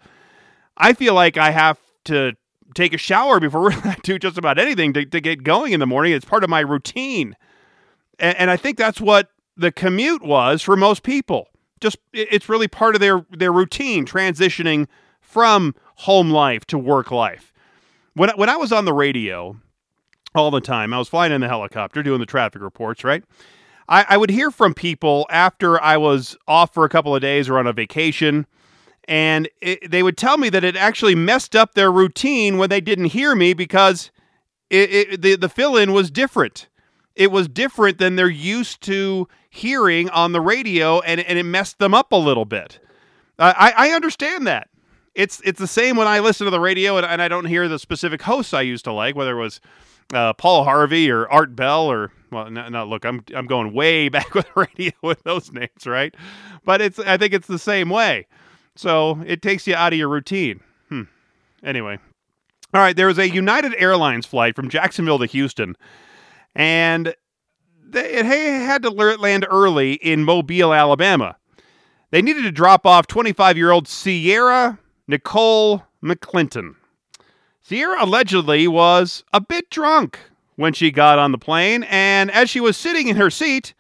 I 0.77 0.93
feel 0.93 1.13
like 1.13 1.37
I 1.37 1.51
have 1.51 1.79
to 2.05 2.33
take 2.75 2.93
a 2.93 2.97
shower 2.97 3.39
before 3.39 3.71
I 3.73 3.97
do 4.03 4.19
just 4.19 4.37
about 4.37 4.57
anything 4.59 4.93
to, 4.93 5.05
to 5.05 5.21
get 5.21 5.43
going 5.43 5.73
in 5.73 5.79
the 5.79 5.87
morning. 5.87 6.13
It's 6.13 6.25
part 6.25 6.43
of 6.43 6.49
my 6.49 6.59
routine. 6.59 7.35
And, 8.19 8.37
and 8.37 8.51
I 8.51 8.57
think 8.57 8.77
that's 8.77 9.01
what 9.01 9.29
the 9.55 9.71
commute 9.71 10.23
was 10.23 10.61
for 10.61 10.75
most 10.75 11.03
people. 11.03 11.49
Just 11.81 11.97
it's 12.13 12.47
really 12.47 12.67
part 12.67 12.95
of 12.95 13.01
their 13.01 13.25
their 13.29 13.51
routine 13.51 14.05
transitioning 14.05 14.87
from 15.19 15.75
home 15.95 16.29
life 16.29 16.65
to 16.67 16.77
work 16.77 17.11
life. 17.11 17.53
When 18.13 18.29
when 18.31 18.49
I 18.49 18.55
was 18.55 18.71
on 18.71 18.85
the 18.85 18.93
radio 18.93 19.57
all 20.33 20.49
the 20.49 20.61
time, 20.61 20.93
I 20.93 20.97
was 20.97 21.09
flying 21.09 21.33
in 21.33 21.41
the 21.41 21.49
helicopter 21.49 22.01
doing 22.01 22.19
the 22.19 22.25
traffic 22.25 22.61
reports, 22.61 23.03
right? 23.03 23.23
I, 23.89 24.05
I 24.09 24.17
would 24.17 24.29
hear 24.29 24.49
from 24.49 24.73
people 24.73 25.27
after 25.29 25.81
I 25.81 25.97
was 25.97 26.37
off 26.47 26.73
for 26.73 26.85
a 26.85 26.89
couple 26.89 27.13
of 27.13 27.21
days 27.21 27.49
or 27.49 27.59
on 27.59 27.67
a 27.67 27.73
vacation 27.73 28.47
and 29.07 29.49
it, 29.61 29.91
they 29.91 30.03
would 30.03 30.17
tell 30.17 30.37
me 30.37 30.49
that 30.49 30.63
it 30.63 30.75
actually 30.75 31.15
messed 31.15 31.55
up 31.55 31.73
their 31.73 31.91
routine 31.91 32.57
when 32.57 32.69
they 32.69 32.81
didn't 32.81 33.05
hear 33.05 33.35
me 33.35 33.53
because 33.53 34.11
it, 34.69 34.91
it, 34.91 35.21
the 35.21 35.35
the 35.35 35.49
fill 35.49 35.77
in 35.77 35.93
was 35.93 36.09
different. 36.09 36.67
It 37.15 37.31
was 37.31 37.47
different 37.47 37.99
than 37.99 38.15
they're 38.15 38.27
used 38.27 38.81
to 38.83 39.27
hearing 39.49 40.09
on 40.09 40.31
the 40.31 40.41
radio, 40.41 40.99
and 41.01 41.21
and 41.21 41.37
it 41.37 41.43
messed 41.43 41.79
them 41.79 41.93
up 41.93 42.11
a 42.11 42.17
little 42.17 42.45
bit. 42.45 42.79
I, 43.39 43.73
I 43.75 43.89
understand 43.91 44.47
that. 44.47 44.69
It's 45.15 45.41
it's 45.43 45.59
the 45.59 45.67
same 45.67 45.95
when 45.95 46.07
I 46.07 46.19
listen 46.19 46.45
to 46.45 46.51
the 46.51 46.59
radio 46.59 46.97
and, 46.97 47.05
and 47.05 47.21
I 47.21 47.27
don't 47.27 47.45
hear 47.45 47.67
the 47.67 47.77
specific 47.77 48.21
hosts 48.21 48.53
I 48.53 48.61
used 48.61 48.85
to 48.85 48.91
like, 48.91 49.15
whether 49.15 49.37
it 49.37 49.41
was 49.41 49.61
uh, 50.13 50.33
Paul 50.33 50.63
Harvey 50.63 51.09
or 51.09 51.29
Art 51.29 51.55
Bell 51.55 51.85
or 51.85 52.11
well, 52.31 52.49
no, 52.49 52.67
no, 52.67 52.85
look, 52.85 53.05
I'm 53.05 53.23
I'm 53.35 53.45
going 53.45 53.73
way 53.73 54.09
back 54.09 54.33
with 54.33 54.47
radio 54.55 54.91
with 55.01 55.21
those 55.23 55.51
names, 55.51 55.85
right? 55.85 56.15
But 56.65 56.81
it's 56.81 56.99
I 56.99 57.17
think 57.17 57.33
it's 57.33 57.47
the 57.47 57.59
same 57.59 57.89
way. 57.89 58.27
So 58.75 59.21
it 59.25 59.41
takes 59.41 59.67
you 59.67 59.75
out 59.75 59.93
of 59.93 59.99
your 59.99 60.09
routine. 60.09 60.61
Hmm. 60.89 61.03
Anyway. 61.63 61.99
All 62.73 62.81
right, 62.81 62.95
there 62.95 63.07
was 63.07 63.19
a 63.19 63.29
United 63.29 63.75
Airlines 63.77 64.25
flight 64.25 64.55
from 64.55 64.67
Jacksonville 64.67 65.19
to 65.19 65.27
Houston, 65.27 65.77
and 66.55 67.13
it 67.93 68.25
had 68.25 68.81
to 68.81 68.89
land 68.89 69.45
early 69.47 69.93
in 69.93 70.23
Mobile, 70.23 70.73
Alabama. 70.73 71.35
They 72.09 72.23
needed 72.23 72.41
to 72.43 72.51
drop 72.51 72.87
off 72.87 73.05
25 73.05 73.57
year 73.57 73.69
old 73.69 73.87
Sierra 73.87 74.79
Nicole 75.07 75.83
McClinton. 76.03 76.75
Sierra 77.61 78.03
allegedly 78.03 78.67
was 78.67 79.23
a 79.31 79.39
bit 79.39 79.69
drunk 79.69 80.17
when 80.55 80.73
she 80.73 80.89
got 80.89 81.19
on 81.19 81.31
the 81.31 81.37
plane, 81.37 81.83
and 81.83 82.31
as 82.31 82.49
she 82.49 82.59
was 82.59 82.75
sitting 82.75 83.07
in 83.07 83.17
her 83.17 83.29
seat, 83.29 83.75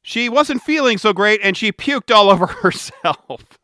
she 0.00 0.30
wasn't 0.30 0.62
feeling 0.62 0.96
so 0.96 1.12
great 1.12 1.40
and 1.42 1.54
she 1.54 1.70
puked 1.70 2.14
all 2.14 2.30
over 2.30 2.46
herself 2.62 3.58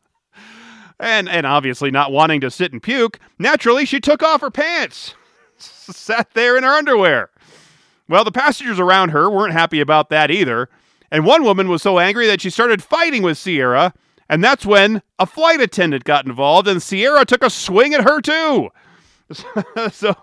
and 0.99 1.29
and 1.29 1.45
obviously 1.45 1.91
not 1.91 2.11
wanting 2.11 2.41
to 2.41 2.51
sit 2.51 2.71
and 2.71 2.81
puke, 2.81 3.19
naturally 3.39 3.85
she 3.85 3.99
took 3.99 4.23
off 4.23 4.41
her 4.41 4.51
pants, 4.51 5.15
sat 5.57 6.33
there 6.33 6.57
in 6.57 6.63
her 6.63 6.73
underwear. 6.73 7.29
Well, 8.09 8.23
the 8.23 8.31
passengers 8.31 8.79
around 8.79 9.09
her 9.09 9.29
weren't 9.29 9.53
happy 9.53 9.79
about 9.79 10.09
that 10.09 10.29
either, 10.29 10.69
and 11.11 11.25
one 11.25 11.43
woman 11.43 11.69
was 11.69 11.81
so 11.81 11.99
angry 11.99 12.27
that 12.27 12.41
she 12.41 12.49
started 12.49 12.83
fighting 12.83 13.23
with 13.23 13.37
Sierra, 13.37 13.93
and 14.29 14.43
that's 14.43 14.65
when 14.65 15.01
a 15.19 15.25
flight 15.25 15.61
attendant 15.61 16.03
got 16.03 16.25
involved, 16.25 16.67
and 16.67 16.81
Sierra 16.81 17.25
took 17.25 17.43
a 17.43 17.49
swing 17.49 17.93
at 17.93 18.03
her 18.03 18.21
too. 18.21 18.69
so 19.91 20.15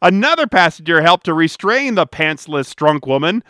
another 0.00 0.46
passenger 0.46 1.00
helped 1.00 1.24
to 1.24 1.34
restrain 1.34 1.94
the 1.94 2.06
pantsless 2.06 2.74
drunk 2.74 3.06
woman. 3.06 3.42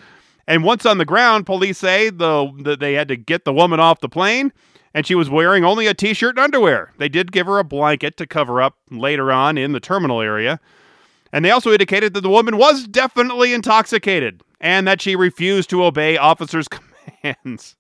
And 0.47 0.65
once 0.65 0.85
on 0.87 0.99
the 0.99 1.05
ground, 1.05 1.47
police 1.47 1.79
say 1.79 2.11
the, 2.11 2.53
the, 2.59 2.77
they 2.77 2.95
had 2.95 3.09
to 3.09 3.17
get 3.17 3.45
the 3.45 3.53
woman 3.53 3.81
off 3.81 4.01
the 4.01 4.09
plane 4.09 4.53
and 4.95 5.07
she 5.07 5.15
was 5.15 5.31
wearing 5.31 5.65
only 5.65 5.87
a 5.87 5.95
t 5.95 6.15
shirt 6.15 6.37
and 6.37 6.45
underwear. 6.45 6.93
They 6.99 7.09
did 7.09 7.33
give 7.33 7.47
her 7.47 7.59
a 7.59 7.65
blanket 7.65 8.17
to 8.19 8.27
cover 8.27 8.61
up 8.61 8.77
later 8.91 9.33
on 9.33 9.59
in 9.59 9.73
the 9.73 9.81
terminal 9.81 10.21
area. 10.21 10.61
And 11.33 11.45
they 11.45 11.51
also 11.51 11.73
indicated 11.73 12.15
that 12.15 12.21
the 12.21 12.29
woman 12.29 12.59
was 12.59 12.87
definitely 12.87 13.55
intoxicated 13.55 14.43
and 14.61 14.87
that 14.87 15.01
she 15.01 15.17
refused 15.17 15.71
to 15.71 15.85
obey 15.85 16.17
officers' 16.17 16.69
commands. 17.23 17.77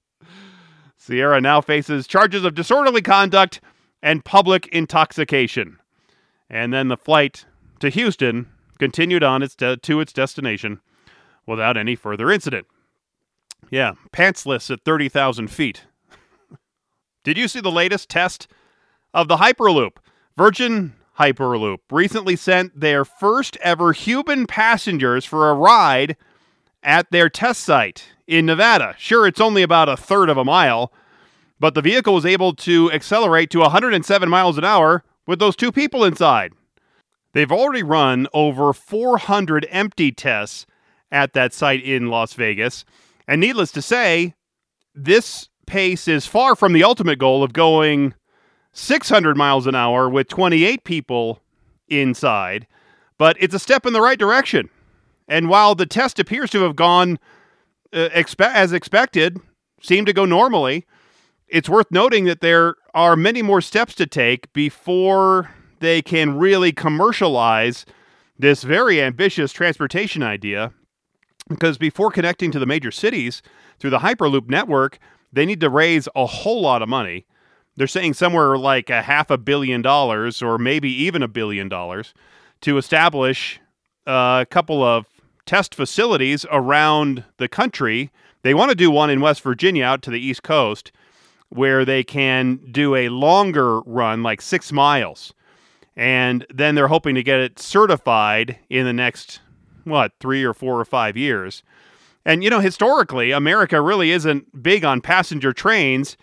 Sierra 0.97 1.41
now 1.41 1.61
faces 1.61 2.07
charges 2.07 2.45
of 2.45 2.55
disorderly 2.55 3.03
conduct 3.03 3.61
and 4.03 4.25
public 4.25 4.69
intoxication. 4.69 5.79
And 6.49 6.73
then 6.73 6.89
the 6.89 6.97
flight 6.97 7.45
to 7.81 7.89
Houston 7.89 8.49
continued 8.79 9.23
on 9.23 9.43
its 9.43 9.55
de- 9.55 9.77
to 9.77 10.01
its 10.01 10.13
destination 10.13 10.81
without 11.47 11.77
any 11.77 11.95
further 11.95 12.31
incident. 12.31 12.67
Yeah, 13.71 13.93
pantsless 14.13 14.71
at 14.71 14.85
30,000 14.85 15.49
feet. 15.49 15.85
Did 17.25 17.39
you 17.39 17.49
see 17.49 17.61
the 17.61 17.71
latest 17.71 18.09
test 18.09 18.49
of 19.15 19.29
the 19.29 19.37
Hyperloop? 19.37 19.99
Virgin 20.37 20.95
Hyperloop 21.19 21.79
recently 21.91 22.37
sent 22.37 22.79
their 22.79 23.05
first 23.05 23.57
ever 23.63 23.93
human 23.93 24.47
passengers 24.47 25.25
for 25.25 25.51
a 25.51 25.55
ride 25.55 26.17
at 26.83 27.11
their 27.11 27.29
test 27.29 27.61
site 27.61 28.09
in 28.27 28.47
Nevada. 28.47 28.95
Sure, 28.99 29.27
it's 29.27 29.41
only 29.41 29.63
about 29.63 29.89
a 29.89 29.97
third 29.97 30.29
of 30.29 30.37
a 30.37 30.45
mile, 30.45 30.93
but 31.61 31.75
the 31.75 31.83
vehicle 31.83 32.15
was 32.15 32.27
able 32.27 32.55
to 32.55 32.91
accelerate 32.91 33.51
to 33.51 33.61
107 33.61 34.29
miles 34.29 34.59
an 34.59 34.65
hour 34.65 35.05
with 35.27 35.39
those 35.39 35.55
two 35.55 35.71
people 35.71 36.05
inside. 36.05 36.53
They've 37.35 37.53
already 37.53 37.83
run 37.83 38.27
over 38.35 38.73
400 38.73 39.67
empty 39.71 40.11
tests 40.11 40.67
at 41.11 41.35
that 41.35 41.53
site 41.53 41.85
in 41.85 42.09
Las 42.09 42.33
Vegas. 42.35 42.85
And 43.29 43.41
needless 43.41 43.71
to 43.73 43.83
say, 43.83 44.35
this 44.95 45.49
pace 45.73 46.07
is 46.07 46.27
far 46.27 46.55
from 46.55 46.75
the 46.75 46.85
ultimate 46.85 47.19
goal 47.19 47.43
of 47.43 47.55
going 47.55 48.13
600 48.75 49.39
miles 49.39 49.67
an 49.67 49.75
hour 49.75 50.07
with 50.07 50.29
28 50.29 50.85
people 50.85 51.41
inside, 51.89 52.67
but 53.17 53.39
it's 53.41 53.55
a 53.55 53.59
step 53.59 53.87
in 53.87 53.95
the 53.95 54.01
right 54.03 54.19
direction. 54.19 54.69
And 55.29 55.49
while 55.49 55.75
the 55.75 55.87
test 55.87 56.19
appears 56.19 56.51
to 56.51 56.61
have 56.61 56.77
gone 56.77 57.19
uh, 57.91 58.11
expe- 58.13 58.53
as 58.53 58.75
expected, 58.75 59.41
seemed 59.81 60.07
to 60.09 60.13
go 60.13 60.27
normally, 60.27 60.85
it's 61.49 61.71
worth 61.71 61.91
noting 61.91 62.27
that 62.27 62.43
there 62.43 62.75
are 62.93 63.17
many 63.17 63.41
more 63.41 63.63
steps 63.63 63.95
to 63.95 64.07
take 64.07 64.53
before 64.53 65.51
they 65.81 66.03
can 66.03 66.37
really 66.37 66.73
commercialize 66.73 67.87
this 68.39 68.63
very 68.63 69.01
ambitious 69.01 69.55
transportation 69.55 70.23
idea. 70.23 70.71
Because 71.49 71.79
before 71.79 72.11
connecting 72.11 72.51
to 72.51 72.59
the 72.59 72.67
major 72.67 72.91
cities 72.91 73.41
through 73.79 73.91
the 73.91 74.01
Hyperloop 74.01 74.51
network, 74.51 74.99
they 75.33 75.47
need 75.47 75.61
to 75.61 75.71
raise 75.71 76.09
a 76.15 76.27
whole 76.27 76.61
lot 76.61 76.83
of 76.83 76.89
money. 76.89 77.27
They're 77.77 77.87
saying 77.87 78.15
somewhere 78.15 78.59
like 78.59 78.91
a 78.91 79.03
half 79.03 79.31
a 79.31 79.39
billion 79.39 79.83
dollars 79.83 80.43
or 80.43 80.59
maybe 80.59 80.91
even 80.91 81.23
a 81.23 81.29
billion 81.29 81.69
dollars 81.69 82.13
to 82.61 82.77
establish 82.77 83.61
a 84.07 84.47
couple 84.51 84.83
of 84.83 85.07
test 85.47 85.75
facilities 85.75 86.45
around 86.51 87.25
the 87.39 87.49
country. 87.49 88.11
They 88.43 88.55
want 88.55 88.71
to 88.71 88.75
do 88.75 88.91
one 88.91 89.11
in 89.11 89.21
West 89.21 89.41
Virginia 89.43 89.85
out 89.85 90.03
to 90.03 90.11
the 90.11 90.21
East 90.21 90.43
Coast 90.43 90.93
where 91.49 91.85
they 91.85 92.03
can 92.03 92.57
do 92.71 92.95
a 92.95 93.09
longer 93.11 93.81
run, 93.81 94.23
like 94.23 94.41
six 94.41 94.73
miles. 94.73 95.35
And 95.95 96.47
then 96.53 96.75
they're 96.75 96.89
hoping 96.89 97.15
to 97.15 97.23
get 97.23 97.41
it 97.41 97.59
certified 97.59 98.59
in 98.71 98.87
the 98.87 98.93
next, 98.93 99.41
what, 99.85 100.13
three 100.19 100.43
or 100.45 100.55
four 100.55 100.81
or 100.81 100.85
five 100.87 101.17
years. 101.17 101.63
And, 102.25 102.45
you 102.45 102.51
know, 102.51 102.61
historically, 102.61 103.33
America 103.33 103.81
really 103.81 104.11
isn't 104.11 104.63
big 104.63 104.85
on 104.85 105.01
passenger 105.01 105.53
trains, 105.53 106.17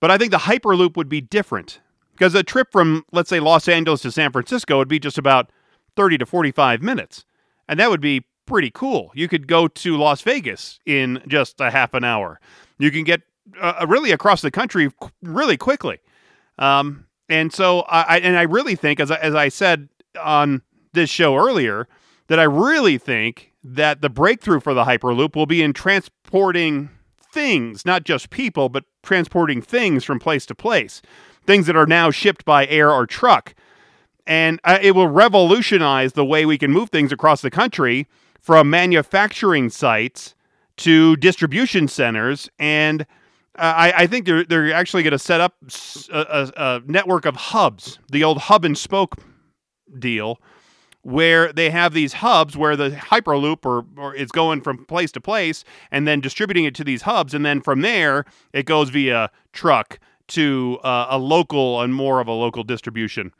but 0.00 0.10
I 0.10 0.18
think 0.18 0.32
the 0.32 0.38
Hyperloop 0.38 0.96
would 0.96 1.08
be 1.08 1.20
different 1.20 1.80
because 2.12 2.34
a 2.34 2.42
trip 2.42 2.68
from, 2.70 3.04
let's 3.12 3.30
say, 3.30 3.40
Los 3.40 3.68
Angeles 3.68 4.02
to 4.02 4.12
San 4.12 4.32
Francisco 4.32 4.76
would 4.76 4.88
be 4.88 4.98
just 4.98 5.16
about 5.16 5.50
30 5.96 6.18
to 6.18 6.26
45 6.26 6.82
minutes. 6.82 7.24
And 7.68 7.80
that 7.80 7.88
would 7.88 8.00
be 8.00 8.24
pretty 8.46 8.70
cool. 8.70 9.10
You 9.14 9.28
could 9.28 9.46
go 9.46 9.68
to 9.68 9.96
Las 9.96 10.20
Vegas 10.22 10.80
in 10.84 11.22
just 11.26 11.60
a 11.60 11.70
half 11.70 11.94
an 11.94 12.04
hour. 12.04 12.40
You 12.78 12.90
can 12.90 13.04
get 13.04 13.22
uh, 13.60 13.86
really 13.88 14.12
across 14.12 14.42
the 14.42 14.50
country 14.50 14.90
really 15.22 15.56
quickly. 15.56 15.98
Um, 16.58 17.06
and 17.28 17.52
so 17.52 17.80
I, 17.82 18.18
and 18.18 18.36
I 18.36 18.42
really 18.42 18.74
think, 18.74 19.00
as 19.00 19.10
I, 19.10 19.16
as 19.16 19.34
I 19.34 19.48
said 19.48 19.88
on 20.20 20.62
this 20.92 21.08
show 21.08 21.36
earlier, 21.36 21.86
that 22.26 22.40
I 22.40 22.44
really 22.44 22.98
think 22.98 23.49
that 23.62 24.00
the 24.00 24.10
breakthrough 24.10 24.60
for 24.60 24.74
the 24.74 24.84
Hyperloop 24.84 25.36
will 25.36 25.46
be 25.46 25.62
in 25.62 25.72
transporting 25.72 26.90
things, 27.32 27.84
not 27.84 28.04
just 28.04 28.30
people, 28.30 28.68
but 28.68 28.84
transporting 29.02 29.62
things 29.62 30.04
from 30.04 30.18
place 30.18 30.46
to 30.46 30.54
place, 30.54 31.02
things 31.46 31.66
that 31.66 31.76
are 31.76 31.86
now 31.86 32.10
shipped 32.10 32.44
by 32.44 32.66
air 32.66 32.90
or 32.90 33.06
truck. 33.06 33.54
And 34.26 34.60
uh, 34.64 34.78
it 34.80 34.94
will 34.94 35.08
revolutionize 35.08 36.12
the 36.12 36.24
way 36.24 36.46
we 36.46 36.58
can 36.58 36.70
move 36.70 36.90
things 36.90 37.12
across 37.12 37.42
the 37.42 37.50
country 37.50 38.06
from 38.40 38.70
manufacturing 38.70 39.70
sites 39.70 40.34
to 40.78 41.16
distribution 41.16 41.88
centers. 41.88 42.48
And 42.58 43.02
uh, 43.58 43.74
I, 43.76 43.92
I, 44.02 44.06
think 44.06 44.26
they're, 44.26 44.44
they're 44.44 44.72
actually 44.72 45.02
going 45.02 45.12
to 45.12 45.18
set 45.18 45.40
up 45.40 45.56
a, 46.10 46.20
a, 46.20 46.52
a 46.56 46.82
network 46.86 47.26
of 47.26 47.36
hubs, 47.36 47.98
the 48.10 48.24
old 48.24 48.38
hub 48.38 48.64
and 48.64 48.76
spoke 48.76 49.16
deal 49.98 50.40
where 51.02 51.52
they 51.52 51.70
have 51.70 51.94
these 51.94 52.14
hubs 52.14 52.56
where 52.56 52.76
the 52.76 52.90
hyperloop 52.90 53.64
or, 53.64 53.84
or 53.96 54.14
is 54.14 54.30
going 54.30 54.60
from 54.60 54.84
place 54.84 55.10
to 55.12 55.20
place 55.20 55.64
and 55.90 56.06
then 56.06 56.20
distributing 56.20 56.64
it 56.64 56.74
to 56.74 56.84
these 56.84 57.02
hubs. 57.02 57.32
And 57.32 57.44
then 57.44 57.60
from 57.60 57.80
there 57.80 58.24
it 58.52 58.66
goes 58.66 58.90
via 58.90 59.30
truck 59.52 59.98
to 60.28 60.78
uh, 60.84 61.06
a 61.10 61.18
local 61.18 61.80
and 61.80 61.94
more 61.94 62.20
of 62.20 62.28
a 62.28 62.32
local 62.32 62.64
distribution 62.64 63.32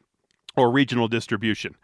or 0.56 0.70
regional 0.70 1.06
distribution. 1.06 1.76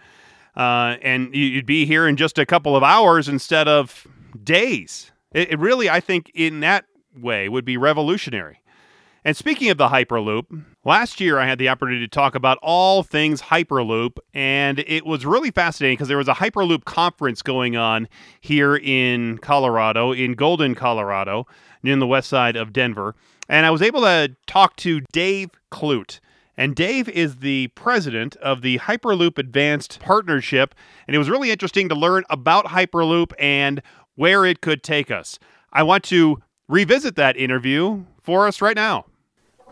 Uh, 0.56 0.96
and 1.02 1.34
you'd 1.34 1.66
be 1.66 1.84
here 1.84 2.08
in 2.08 2.16
just 2.16 2.38
a 2.38 2.46
couple 2.46 2.74
of 2.74 2.82
hours 2.82 3.28
instead 3.28 3.68
of 3.68 4.06
days. 4.42 5.12
It, 5.32 5.52
it 5.52 5.58
really 5.58 5.90
i 5.90 6.00
think 6.00 6.30
in 6.34 6.60
that 6.60 6.86
way 7.16 7.48
would 7.48 7.64
be 7.64 7.76
revolutionary 7.76 8.60
and 9.26 9.36
speaking 9.36 9.70
of 9.70 9.76
the 9.76 9.88
Hyperloop, 9.88 10.62
last 10.84 11.20
year 11.20 11.40
I 11.40 11.48
had 11.48 11.58
the 11.58 11.68
opportunity 11.68 12.06
to 12.06 12.08
talk 12.08 12.36
about 12.36 12.58
all 12.62 13.02
things 13.02 13.42
Hyperloop, 13.42 14.18
and 14.32 14.78
it 14.86 15.04
was 15.04 15.26
really 15.26 15.50
fascinating 15.50 15.96
because 15.96 16.06
there 16.06 16.16
was 16.16 16.28
a 16.28 16.34
Hyperloop 16.34 16.84
conference 16.84 17.42
going 17.42 17.76
on 17.76 18.06
here 18.40 18.76
in 18.76 19.38
Colorado, 19.38 20.12
in 20.12 20.34
Golden, 20.34 20.76
Colorado, 20.76 21.44
near 21.82 21.96
the 21.96 22.06
west 22.06 22.28
side 22.28 22.54
of 22.54 22.72
Denver. 22.72 23.16
And 23.48 23.66
I 23.66 23.72
was 23.72 23.82
able 23.82 24.02
to 24.02 24.36
talk 24.46 24.76
to 24.76 25.00
Dave 25.12 25.50
Clute. 25.72 26.20
And 26.56 26.76
Dave 26.76 27.08
is 27.08 27.38
the 27.38 27.66
president 27.74 28.36
of 28.36 28.62
the 28.62 28.78
Hyperloop 28.78 29.38
Advanced 29.38 29.98
Partnership. 29.98 30.72
And 31.08 31.16
it 31.16 31.18
was 31.18 31.28
really 31.28 31.50
interesting 31.50 31.88
to 31.88 31.96
learn 31.96 32.22
about 32.30 32.66
Hyperloop 32.66 33.32
and 33.40 33.82
where 34.14 34.44
it 34.44 34.60
could 34.60 34.84
take 34.84 35.10
us. 35.10 35.40
I 35.72 35.82
want 35.82 36.04
to 36.04 36.40
revisit 36.68 37.16
that 37.16 37.36
interview 37.36 38.04
for 38.22 38.46
us 38.46 38.62
right 38.62 38.76
now. 38.76 39.06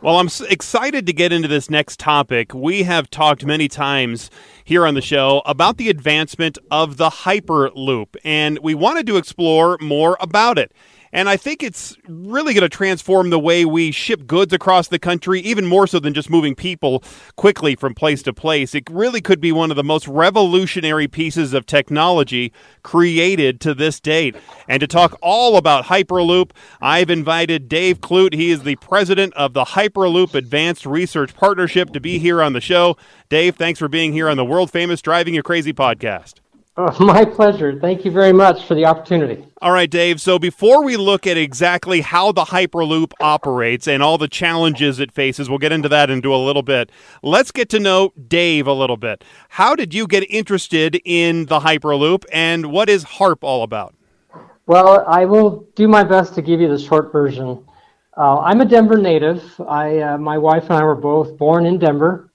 Well, 0.05 0.19
I'm 0.19 0.29
excited 0.51 1.07
to 1.07 1.15
get 1.15 1.33
into 1.33 1.49
this 1.49 1.71
next 1.71 1.99
topic. 1.99 2.53
We 2.53 2.83
have 2.83 3.09
talked 3.09 3.47
many 3.47 3.69
times 3.69 4.31
here 4.63 4.87
on 4.87 4.93
the 4.93 5.01
show 5.01 5.41
about 5.47 5.79
the 5.79 5.89
advancement 5.89 6.59
of 6.71 6.99
the 6.99 7.09
Hyperloop, 7.09 8.15
and 8.23 8.59
we 8.59 8.75
wanted 8.75 9.07
to 9.07 9.17
explore 9.17 9.79
more 9.81 10.19
about 10.21 10.59
it. 10.59 10.73
And 11.15 11.29
I 11.29 11.37
think 11.37 11.63
it's 11.63 11.97
really 12.09 12.55
going 12.55 12.63
to 12.63 12.69
transform 12.69 13.31
the 13.31 13.39
way 13.39 13.65
we 13.65 13.93
ship 13.93 14.27
goods 14.27 14.53
across 14.53 14.89
the 14.89 14.99
country, 14.99 15.39
even 15.41 15.65
more 15.65 15.87
so 15.87 16.01
than 16.01 16.13
just 16.13 16.29
moving 16.29 16.57
people 16.57 17.05
quickly 17.37 17.77
from 17.77 17.95
place 17.95 18.21
to 18.25 18.33
place. 18.33 18.75
It 18.75 18.91
really 18.91 19.21
could 19.21 19.41
be 19.41 19.53
one 19.53 19.71
of 19.71 19.77
the 19.77 19.85
most 19.85 20.09
revolutionary 20.09 21.07
pieces 21.07 21.55
of 21.55 21.67
technology 21.67 22.53
created 22.83 23.61
to 23.61 23.75
this 23.75 24.01
date. 24.01 24.35
And 24.69 24.81
to 24.81 24.89
talk 24.89 25.17
all 25.23 25.57
about 25.57 25.85
Hyperloop, 25.85 26.51
I've 26.81 27.11
invited 27.11 27.69
Dave 27.69 28.01
Clute. 28.01 28.35
He 28.35 28.51
is 28.51 28.65
the 28.65 28.75
president 28.77 29.35
of 29.35 29.55
the 29.55 29.67
Hyperloop 29.67 30.35
Advanced 30.35 30.85
Research 30.85 31.37
Partnership 31.37 31.91
to 31.91 32.01
be 32.01 32.19
here 32.19 32.43
on 32.43 32.55
the 32.55 32.61
show. 32.61 32.97
Dave, 33.29 33.55
thanks 33.55 33.79
for 33.79 33.87
being 33.87 34.13
here 34.13 34.29
on 34.29 34.37
the 34.37 34.45
world 34.45 34.73
famous 34.73 35.01
Driving 35.01 35.35
You 35.35 35.45
Crazy 35.45 35.73
podcast. 35.73 36.44
Oh, 36.77 36.97
my 37.05 37.25
pleasure. 37.25 37.79
Thank 37.79 38.05
you 38.05 38.11
very 38.11 38.33
much 38.33 38.65
for 38.67 38.75
the 38.75 38.85
opportunity. 38.85 39.47
All 39.63 39.73
right, 39.73 39.89
Dave. 39.89 40.21
So 40.21 40.39
before 40.39 40.83
we 40.83 40.97
look 40.97 41.27
at 41.27 41.37
exactly 41.37 42.01
how 42.01 42.33
the 42.33 42.45
Hyperloop 42.45 43.13
operates 43.21 43.87
and 43.87 44.03
all 44.03 44.19
the 44.19 44.29
challenges 44.29 44.99
it 44.99 45.13
faces, 45.13 45.49
we'll 45.49 45.59
get 45.59 45.73
into 45.73 45.89
that 45.89 46.11
into 46.11 46.35
a 46.35 46.37
little 46.37 46.63
bit. 46.63 46.91
Let's 47.23 47.51
get 47.51 47.69
to 47.71 47.81
know 47.81 48.13
Dave 48.29 48.67
a 48.67 48.73
little 48.73 48.97
bit. 48.97 49.25
How 49.51 49.75
did 49.75 49.95
you 49.95 50.07
get 50.07 50.29
interested 50.31 51.01
in 51.05 51.47
the 51.47 51.61
Hyperloop 51.61 52.25
and 52.33 52.73
what 52.73 52.89
is 52.89 53.05
HARP 53.05 53.45
all 53.45 53.63
about? 53.63 53.95
Well, 54.67 55.05
I 55.07 55.27
will 55.27 55.69
do 55.77 55.89
my 55.89 56.05
best 56.05 56.35
to 56.35 56.43
give 56.43 56.61
you 56.61 56.69
the 56.69 56.79
short 56.79 57.13
version. 57.13 57.65
Uh, 58.17 58.41
I'm 58.41 58.61
a 58.61 58.65
Denver 58.65 58.97
native. 58.97 59.43
I, 59.61 59.99
uh, 59.99 60.19
my 60.19 60.39
wife 60.39 60.65
and 60.65 60.73
I 60.73 60.85
were 60.85 60.95
both 60.95 61.37
born 61.37 61.67
in 61.67 61.79
Denver, 61.79 62.31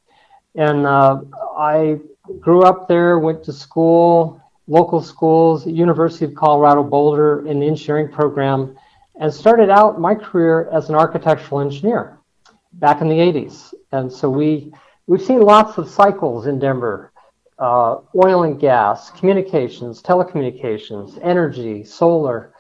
and 0.56 0.86
uh, 0.86 1.22
I 1.58 2.00
grew 2.40 2.64
up 2.64 2.88
there, 2.88 3.20
went 3.20 3.44
to 3.44 3.54
school, 3.54 4.42
local 4.68 5.02
schools, 5.02 5.66
University 5.66 6.26
of 6.26 6.36
Colorado 6.36 6.84
Boulder 6.84 7.46
in 7.48 7.60
the 7.60 7.68
engineering 7.68 8.12
program, 8.12 8.78
and 9.20 9.34
started 9.34 9.70
out 9.70 10.00
my 10.00 10.16
career 10.16 10.70
as 10.72 10.90
an 10.90 10.96
architectural 10.96 11.60
engineer 11.60 12.20
back 12.74 13.02
in 13.02 13.10
the 13.10 13.16
80s. 13.16 13.74
And 13.92 14.12
so 14.12 14.30
we, 14.30 14.72
we've 15.08 15.22
seen 15.22 15.42
lots 15.42 15.78
of 15.78 15.90
cycles 15.90 16.48
in 16.48 16.60
Denver 16.60 17.12
uh, 17.60 17.98
oil 18.16 18.44
and 18.44 18.60
gas, 18.60 19.10
communications, 19.12 20.02
telecommunications, 20.02 21.20
energy, 21.22 21.84
solar. 21.84 22.54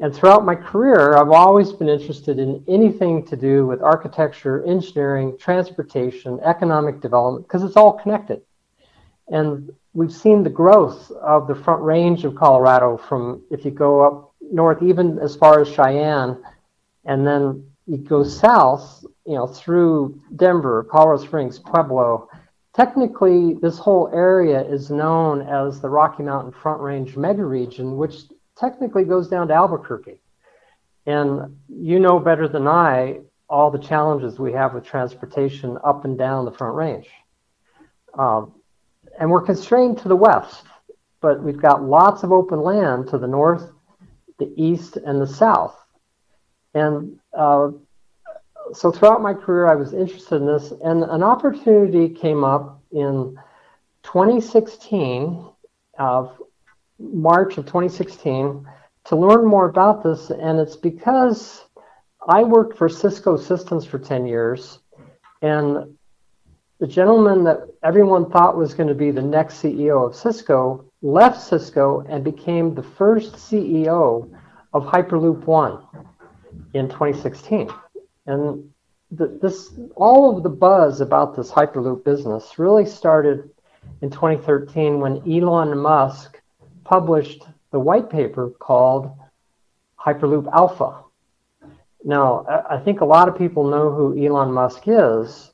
And 0.00 0.14
throughout 0.14 0.44
my 0.44 0.54
career, 0.54 1.16
I've 1.16 1.30
always 1.30 1.72
been 1.72 1.88
interested 1.88 2.38
in 2.38 2.62
anything 2.68 3.24
to 3.26 3.36
do 3.36 3.66
with 3.66 3.82
architecture, 3.82 4.62
engineering, 4.64 5.36
transportation, 5.38 6.38
economic 6.40 7.00
development, 7.00 7.46
because 7.46 7.62
it's 7.62 7.76
all 7.76 7.94
connected. 7.94 8.42
And 9.32 9.72
we've 9.94 10.12
seen 10.12 10.42
the 10.42 10.50
growth 10.50 11.10
of 11.10 11.48
the 11.48 11.54
front 11.54 11.82
range 11.82 12.24
of 12.24 12.34
Colorado 12.34 12.98
from 12.98 13.42
if 13.50 13.64
you 13.64 13.70
go 13.70 14.02
up 14.02 14.34
north, 14.52 14.82
even 14.82 15.18
as 15.18 15.34
far 15.34 15.58
as 15.58 15.68
Cheyenne, 15.68 16.36
and 17.06 17.26
then 17.26 17.66
you 17.86 17.96
go 17.96 18.24
south, 18.24 19.02
you 19.26 19.34
know, 19.34 19.46
through 19.46 20.20
Denver, 20.36 20.84
Colorado 20.84 21.24
Springs, 21.24 21.58
Pueblo. 21.58 22.28
Technically, 22.74 23.54
this 23.54 23.78
whole 23.78 24.10
area 24.12 24.62
is 24.62 24.90
known 24.90 25.40
as 25.40 25.80
the 25.80 25.88
Rocky 25.88 26.22
Mountain 26.22 26.52
Front 26.52 26.82
Range 26.82 27.14
megaregion, 27.14 27.96
which 27.96 28.24
technically 28.56 29.04
goes 29.04 29.28
down 29.28 29.48
to 29.48 29.54
Albuquerque. 29.54 30.20
And 31.06 31.56
you 31.68 31.98
know 31.98 32.18
better 32.18 32.48
than 32.48 32.68
I 32.68 33.20
all 33.48 33.70
the 33.70 33.78
challenges 33.78 34.38
we 34.38 34.52
have 34.52 34.74
with 34.74 34.84
transportation 34.84 35.78
up 35.82 36.04
and 36.04 36.18
down 36.18 36.44
the 36.44 36.52
Front 36.52 36.74
Range. 36.76 37.08
Um, 38.18 38.52
and 39.22 39.30
we're 39.30 39.40
constrained 39.40 39.98
to 39.98 40.08
the 40.08 40.16
west, 40.16 40.64
but 41.20 41.40
we've 41.40 41.62
got 41.62 41.84
lots 41.84 42.24
of 42.24 42.32
open 42.32 42.60
land 42.60 43.06
to 43.06 43.18
the 43.18 43.28
north, 43.28 43.70
the 44.40 44.52
east, 44.56 44.96
and 44.96 45.20
the 45.20 45.28
south. 45.28 45.76
And 46.74 47.20
uh, 47.32 47.70
so 48.72 48.90
throughout 48.90 49.22
my 49.22 49.32
career, 49.32 49.68
I 49.68 49.76
was 49.76 49.94
interested 49.94 50.34
in 50.34 50.46
this, 50.46 50.72
and 50.72 51.04
an 51.04 51.22
opportunity 51.22 52.08
came 52.08 52.42
up 52.42 52.82
in 52.90 53.38
2016, 54.02 55.46
uh, 56.00 56.26
March 56.98 57.58
of 57.58 57.66
2016, 57.66 58.66
to 59.04 59.16
learn 59.16 59.46
more 59.46 59.68
about 59.68 60.02
this. 60.02 60.30
And 60.30 60.58
it's 60.58 60.74
because 60.74 61.64
I 62.26 62.42
worked 62.42 62.76
for 62.76 62.88
Cisco 62.88 63.36
Systems 63.36 63.84
for 63.84 64.00
10 64.00 64.26
years, 64.26 64.80
and 65.42 65.96
the 66.82 66.88
gentleman 66.88 67.44
that 67.44 67.60
everyone 67.84 68.28
thought 68.28 68.56
was 68.56 68.74
going 68.74 68.88
to 68.88 68.94
be 68.94 69.12
the 69.12 69.22
next 69.22 69.62
CEO 69.62 70.04
of 70.04 70.16
Cisco 70.16 70.84
left 71.00 71.40
Cisco 71.40 72.00
and 72.08 72.24
became 72.24 72.74
the 72.74 72.82
first 72.82 73.34
CEO 73.34 74.28
of 74.72 74.82
Hyperloop 74.82 75.44
One 75.44 75.78
in 76.74 76.88
2016. 76.88 77.70
And 78.26 78.68
the, 79.12 79.38
this, 79.40 79.70
all 79.94 80.36
of 80.36 80.42
the 80.42 80.48
buzz 80.48 81.00
about 81.00 81.36
this 81.36 81.52
Hyperloop 81.52 82.02
business 82.02 82.58
really 82.58 82.84
started 82.84 83.48
in 84.00 84.10
2013 84.10 84.98
when 84.98 85.18
Elon 85.18 85.78
Musk 85.78 86.42
published 86.82 87.44
the 87.70 87.78
white 87.78 88.10
paper 88.10 88.50
called 88.58 89.08
Hyperloop 90.04 90.52
Alpha. 90.52 91.04
Now, 92.02 92.44
I 92.68 92.78
think 92.78 93.02
a 93.02 93.04
lot 93.04 93.28
of 93.28 93.38
people 93.38 93.70
know 93.70 93.92
who 93.92 94.20
Elon 94.20 94.52
Musk 94.52 94.82
is, 94.88 95.52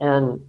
and 0.00 0.40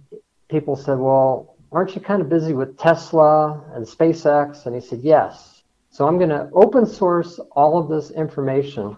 people 0.50 0.76
said, 0.76 0.98
Well, 0.98 1.56
aren't 1.72 1.94
you 1.94 2.00
kind 2.00 2.20
of 2.20 2.28
busy 2.28 2.52
with 2.52 2.76
Tesla 2.76 3.64
and 3.74 3.86
SpaceX? 3.86 4.66
And 4.66 4.74
he 4.74 4.80
said, 4.80 5.00
Yes. 5.00 5.62
So 5.90 6.06
I'm 6.06 6.18
going 6.18 6.30
to 6.30 6.48
open 6.52 6.86
source 6.86 7.40
all 7.52 7.78
of 7.78 7.88
this 7.88 8.10
information 8.10 8.96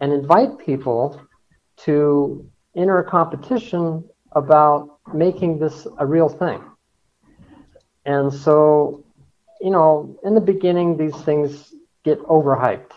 and 0.00 0.12
invite 0.12 0.58
people 0.58 1.20
to 1.78 2.48
enter 2.76 2.98
a 2.98 3.04
competition 3.04 4.04
about 4.32 4.98
making 5.12 5.58
this 5.58 5.86
a 5.98 6.06
real 6.06 6.28
thing. 6.28 6.62
And 8.06 8.32
so, 8.32 9.04
you 9.60 9.70
know, 9.70 10.18
in 10.24 10.34
the 10.34 10.40
beginning, 10.40 10.96
these 10.96 11.16
things 11.22 11.74
get 12.04 12.18
overhyped 12.20 12.92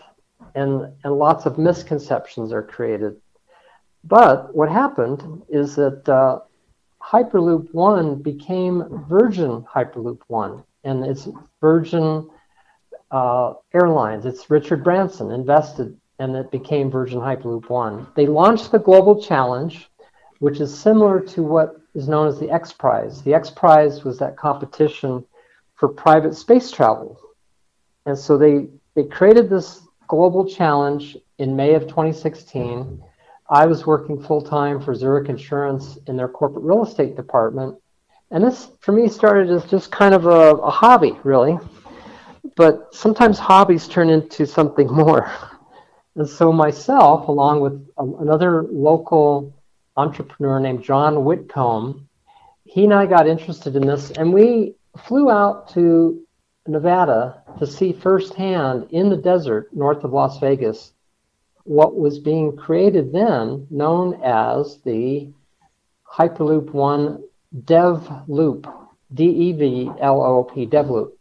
and, 0.54 0.92
and 1.04 1.14
lots 1.14 1.46
of 1.46 1.58
misconceptions 1.58 2.52
are 2.52 2.62
created. 2.62 3.16
But 4.04 4.54
what 4.54 4.70
happened 4.70 5.42
is 5.48 5.76
that 5.76 6.08
uh, 6.08 6.40
Hyperloop 7.10 7.72
One 7.72 8.16
became 8.16 9.04
Virgin 9.08 9.62
Hyperloop 9.62 10.20
One, 10.26 10.62
and 10.84 11.04
it's 11.04 11.26
Virgin 11.60 12.28
uh, 13.10 13.54
Airlines. 13.72 14.26
It's 14.26 14.50
Richard 14.50 14.84
Branson 14.84 15.30
invested 15.30 15.98
and 16.18 16.36
it 16.36 16.50
became 16.50 16.90
Virgin 16.90 17.20
Hyperloop 17.20 17.70
One. 17.70 18.06
They 18.16 18.26
launched 18.26 18.72
the 18.72 18.78
Global 18.78 19.22
Challenge, 19.22 19.88
which 20.40 20.60
is 20.60 20.76
similar 20.76 21.20
to 21.20 21.42
what 21.42 21.76
is 21.94 22.08
known 22.08 22.26
as 22.26 22.38
the 22.38 22.50
X 22.50 22.72
Prize. 22.72 23.22
The 23.22 23.34
X 23.34 23.50
Prize 23.50 24.04
was 24.04 24.18
that 24.18 24.36
competition 24.36 25.24
for 25.76 25.88
private 25.88 26.34
space 26.34 26.70
travel. 26.70 27.18
And 28.04 28.18
so 28.18 28.36
they, 28.36 28.66
they 28.94 29.04
created 29.04 29.48
this 29.48 29.82
global 30.08 30.46
challenge 30.46 31.16
in 31.38 31.54
May 31.54 31.74
of 31.74 31.82
2016. 31.82 33.02
I 33.50 33.66
was 33.66 33.86
working 33.86 34.22
full 34.22 34.42
time 34.42 34.80
for 34.80 34.94
Zurich 34.94 35.30
Insurance 35.30 35.98
in 36.06 36.16
their 36.16 36.28
corporate 36.28 36.64
real 36.64 36.84
estate 36.84 37.16
department. 37.16 37.76
And 38.30 38.44
this, 38.44 38.70
for 38.80 38.92
me, 38.92 39.08
started 39.08 39.48
as 39.48 39.64
just 39.64 39.90
kind 39.90 40.14
of 40.14 40.26
a, 40.26 40.56
a 40.56 40.70
hobby, 40.70 41.18
really. 41.24 41.58
But 42.56 42.94
sometimes 42.94 43.38
hobbies 43.38 43.88
turn 43.88 44.10
into 44.10 44.46
something 44.46 44.86
more. 44.92 45.32
And 46.14 46.28
so, 46.28 46.52
myself, 46.52 47.28
along 47.28 47.60
with 47.60 47.88
um, 47.96 48.16
another 48.20 48.64
local 48.64 49.54
entrepreneur 49.96 50.60
named 50.60 50.82
John 50.82 51.24
Whitcomb, 51.24 52.08
he 52.64 52.84
and 52.84 52.92
I 52.92 53.06
got 53.06 53.26
interested 53.26 53.76
in 53.76 53.86
this, 53.86 54.10
and 54.10 54.32
we 54.32 54.74
flew 55.06 55.30
out 55.30 55.70
to 55.70 56.20
Nevada 56.66 57.42
to 57.58 57.66
see 57.66 57.94
firsthand 57.94 58.88
in 58.90 59.08
the 59.08 59.16
desert 59.16 59.74
north 59.74 60.04
of 60.04 60.12
Las 60.12 60.38
Vegas 60.38 60.92
what 61.68 61.98
was 61.98 62.18
being 62.18 62.56
created 62.56 63.12
then, 63.12 63.66
known 63.70 64.20
as 64.24 64.80
the 64.86 65.30
Hyperloop 66.10 66.72
One 66.72 67.22
Dev 67.64 68.10
Loop, 68.26 68.66
D 69.12 69.24
E 69.24 69.52
V 69.52 69.90
L 70.00 70.22
O 70.22 70.44
P, 70.44 70.64
Dev 70.64 70.88
Loop. 70.88 71.18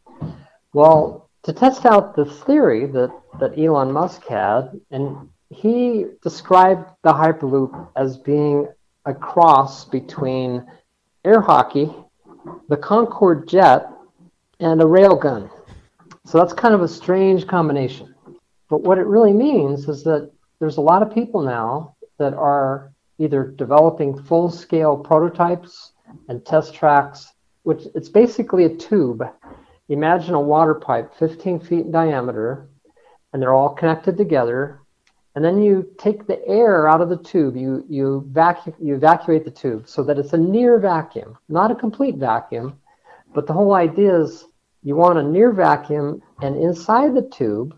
Well, 0.74 1.30
to 1.44 1.52
test 1.52 1.86
out 1.86 2.16
the 2.16 2.26
theory 2.26 2.86
that, 2.88 3.12
that 3.40 3.60
Elon 3.60 3.92
Musk 3.92 4.26
had, 4.26 4.80
and 4.90 5.30
he 5.50 6.06
described 6.24 6.90
the 7.04 7.12
Hyperloop 7.12 7.90
as 7.98 8.18
being 8.18 8.68
a 9.06 9.14
cross 9.14 9.84
between 9.84 10.66
air 11.26 11.42
hockey, 11.42 11.94
the 12.70 12.78
Concorde 12.78 13.50
jet, 13.50 13.88
and 14.62 14.82
a 14.82 14.86
railgun. 14.86 15.50
So 16.26 16.38
that's 16.38 16.54
kind 16.54 16.74
of 16.74 16.82
a 16.82 16.88
strange 16.88 17.48
combination. 17.48 18.16
But 18.70 18.84
what 18.84 18.98
it 18.98 19.06
really 19.06 19.34
means 19.34 19.88
is 19.88 20.04
that 20.04 20.32
there's 20.60 20.78
a 20.78 20.82
lot 20.82 21.02
of 21.02 21.14
people 21.14 21.42
now 21.42 21.96
that 22.18 22.34
are 22.34 22.92
either 23.20 23.44
developing 23.44 24.22
full 24.24 24.50
scale 24.50 24.98
prototypes 24.98 25.94
and 26.30 26.46
test 26.46 26.74
tracks, 26.74 27.34
which 27.64 27.84
it's 27.96 28.10
basically 28.10 28.66
a 28.66 28.76
tube. 28.76 29.24
Imagine 29.90 30.34
a 30.36 30.42
water 30.42 30.76
pipe 30.76 31.14
15 31.16 31.60
feet 31.60 31.86
in 31.86 31.92
diameter, 31.92 32.70
and 33.34 33.42
they're 33.42 33.54
all 33.54 33.70
connected 33.70 34.18
together. 34.18 34.82
And 35.36 35.46
then 35.46 35.62
you 35.62 35.88
take 36.00 36.26
the 36.26 36.46
air 36.48 36.88
out 36.88 37.02
of 37.02 37.10
the 37.10 37.18
tube, 37.18 37.56
you, 37.56 37.86
you, 37.88 38.28
vacu- 38.32 38.74
you 38.82 38.96
evacuate 38.96 39.46
the 39.46 39.52
tube 39.52 39.88
so 39.88 40.04
that 40.04 40.18
it's 40.18 40.34
a 40.34 40.38
near 40.38 40.80
vacuum, 40.80 41.38
not 41.48 41.72
a 41.72 41.76
complete 41.76 42.16
vacuum. 42.16 42.80
But 43.36 43.46
the 43.46 43.54
whole 43.54 43.74
idea 43.74 44.20
is 44.20 44.46
you 44.82 44.96
want 44.96 45.20
a 45.20 45.24
near 45.24 45.52
vacuum, 45.52 46.24
and 46.42 46.56
inside 46.56 47.14
the 47.14 47.30
tube, 47.30 47.78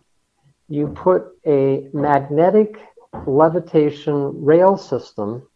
you 0.69 0.87
put 0.87 1.37
a 1.47 1.87
magnetic 1.93 2.79
levitation 3.25 4.43
rail 4.43 4.77
system 4.77 5.47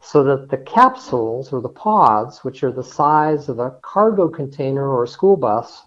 so 0.00 0.22
that 0.22 0.48
the 0.48 0.58
capsules 0.58 1.52
or 1.52 1.60
the 1.60 1.68
pods, 1.68 2.44
which 2.44 2.62
are 2.62 2.72
the 2.72 2.82
size 2.82 3.48
of 3.48 3.58
a 3.58 3.72
cargo 3.82 4.28
container 4.28 4.88
or 4.88 5.04
a 5.04 5.08
school 5.08 5.36
bus, 5.36 5.82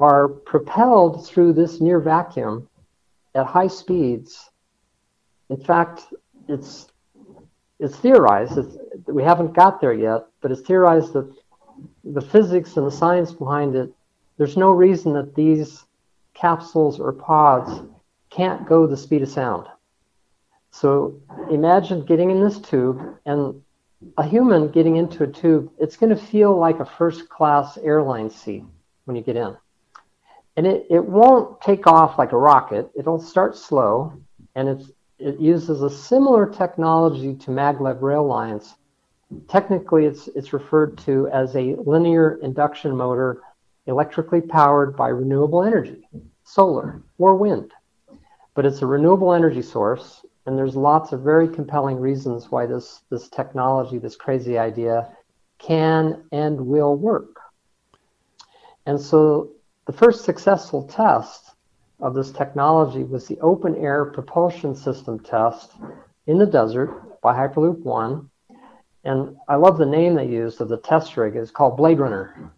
are 0.00 0.28
propelled 0.28 1.26
through 1.26 1.52
this 1.52 1.80
near 1.80 2.00
vacuum 2.00 2.68
at 3.34 3.46
high 3.46 3.68
speeds. 3.68 4.50
In 5.50 5.58
fact, 5.58 6.06
it's 6.48 6.88
it's 7.78 7.96
theorized. 7.96 8.56
It's, 8.56 8.76
we 9.06 9.22
haven't 9.22 9.52
got 9.52 9.82
there 9.82 9.92
yet, 9.92 10.26
but 10.40 10.50
it's 10.50 10.62
theorized 10.62 11.12
that 11.12 11.30
the 12.04 12.22
physics 12.22 12.78
and 12.78 12.86
the 12.86 12.90
science 12.90 13.32
behind 13.32 13.76
it. 13.76 13.92
There's 14.38 14.56
no 14.56 14.70
reason 14.70 15.12
that 15.12 15.34
these 15.34 15.84
capsules 16.36 17.00
or 17.00 17.12
pods 17.12 17.82
can't 18.30 18.66
go 18.68 18.86
the 18.86 18.96
speed 18.96 19.22
of 19.22 19.28
sound. 19.28 19.66
So 20.70 21.20
imagine 21.50 22.04
getting 22.04 22.30
in 22.30 22.40
this 22.40 22.58
tube 22.58 23.00
and 23.24 23.62
a 24.18 24.26
human 24.26 24.68
getting 24.68 24.96
into 24.96 25.24
a 25.24 25.26
tube, 25.26 25.70
it's 25.78 25.96
going 25.96 26.14
to 26.14 26.22
feel 26.22 26.56
like 26.56 26.80
a 26.80 26.84
first 26.84 27.28
class 27.28 27.78
airline 27.78 28.30
seat 28.30 28.62
when 29.04 29.16
you 29.16 29.22
get 29.22 29.36
in. 29.36 29.56
And 30.56 30.66
it, 30.66 30.86
it 30.90 31.04
won't 31.04 31.60
take 31.60 31.86
off 31.86 32.18
like 32.18 32.32
a 32.32 32.38
rocket. 32.38 32.90
It'll 32.94 33.20
start 33.20 33.56
slow 33.56 34.12
and 34.54 34.68
it's, 34.68 34.90
it 35.18 35.40
uses 35.40 35.82
a 35.82 35.90
similar 35.90 36.46
technology 36.46 37.34
to 37.34 37.50
maglev 37.50 38.02
rail 38.02 38.26
lines. 38.26 38.74
Technically, 39.48 40.04
it's, 40.04 40.28
it's 40.28 40.52
referred 40.52 40.98
to 40.98 41.28
as 41.28 41.56
a 41.56 41.74
linear 41.84 42.38
induction 42.42 42.94
motor 42.94 43.42
electrically 43.86 44.40
powered 44.40 44.96
by 44.96 45.08
renewable 45.08 45.62
energy, 45.62 46.08
solar 46.44 47.02
or 47.18 47.36
wind. 47.36 47.72
But 48.54 48.66
it's 48.66 48.82
a 48.82 48.86
renewable 48.86 49.32
energy 49.32 49.62
source 49.62 50.24
and 50.46 50.56
there's 50.56 50.76
lots 50.76 51.12
of 51.12 51.22
very 51.22 51.48
compelling 51.48 51.98
reasons 51.98 52.50
why 52.50 52.66
this, 52.66 53.02
this 53.10 53.28
technology, 53.28 53.98
this 53.98 54.14
crazy 54.14 54.56
idea, 54.56 55.10
can 55.58 56.24
and 56.30 56.60
will 56.60 56.96
work. 56.96 57.40
And 58.86 59.00
so 59.00 59.50
the 59.86 59.92
first 59.92 60.24
successful 60.24 60.84
test 60.84 61.50
of 62.00 62.14
this 62.14 62.30
technology 62.30 63.02
was 63.02 63.26
the 63.26 63.40
open 63.40 63.74
air 63.76 64.04
propulsion 64.04 64.74
system 64.76 65.18
test 65.18 65.72
in 66.28 66.38
the 66.38 66.46
desert 66.46 67.20
by 67.20 67.34
Hyperloop 67.34 67.80
One. 67.80 68.30
And 69.02 69.36
I 69.48 69.56
love 69.56 69.78
the 69.78 69.86
name 69.86 70.14
they 70.14 70.28
used 70.28 70.60
of 70.60 70.68
the 70.68 70.78
test 70.78 71.16
rig. 71.16 71.34
It's 71.34 71.50
called 71.50 71.76
Blade 71.76 71.98
Runner 71.98 72.52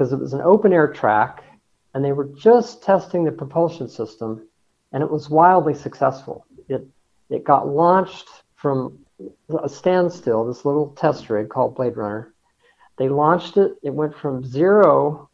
because 0.00 0.14
it 0.14 0.18
was 0.18 0.32
an 0.32 0.40
open 0.40 0.72
air 0.72 0.90
track 0.90 1.44
and 1.92 2.02
they 2.02 2.12
were 2.12 2.24
just 2.34 2.82
testing 2.82 3.22
the 3.22 3.30
propulsion 3.30 3.86
system 3.86 4.48
and 4.92 5.02
it 5.02 5.10
was 5.10 5.28
wildly 5.28 5.74
successful. 5.74 6.46
It 6.70 6.88
it 7.28 7.44
got 7.44 7.68
launched 7.68 8.26
from 8.54 8.98
a 9.62 9.68
standstill, 9.68 10.46
this 10.46 10.64
little 10.64 10.88
test 10.96 11.28
rig 11.28 11.50
called 11.50 11.76
Blade 11.76 11.98
Runner. 11.98 12.32
They 12.96 13.10
launched 13.10 13.58
it. 13.58 13.74
It 13.82 13.92
went 13.92 14.16
from 14.16 14.42
zero 14.42 15.28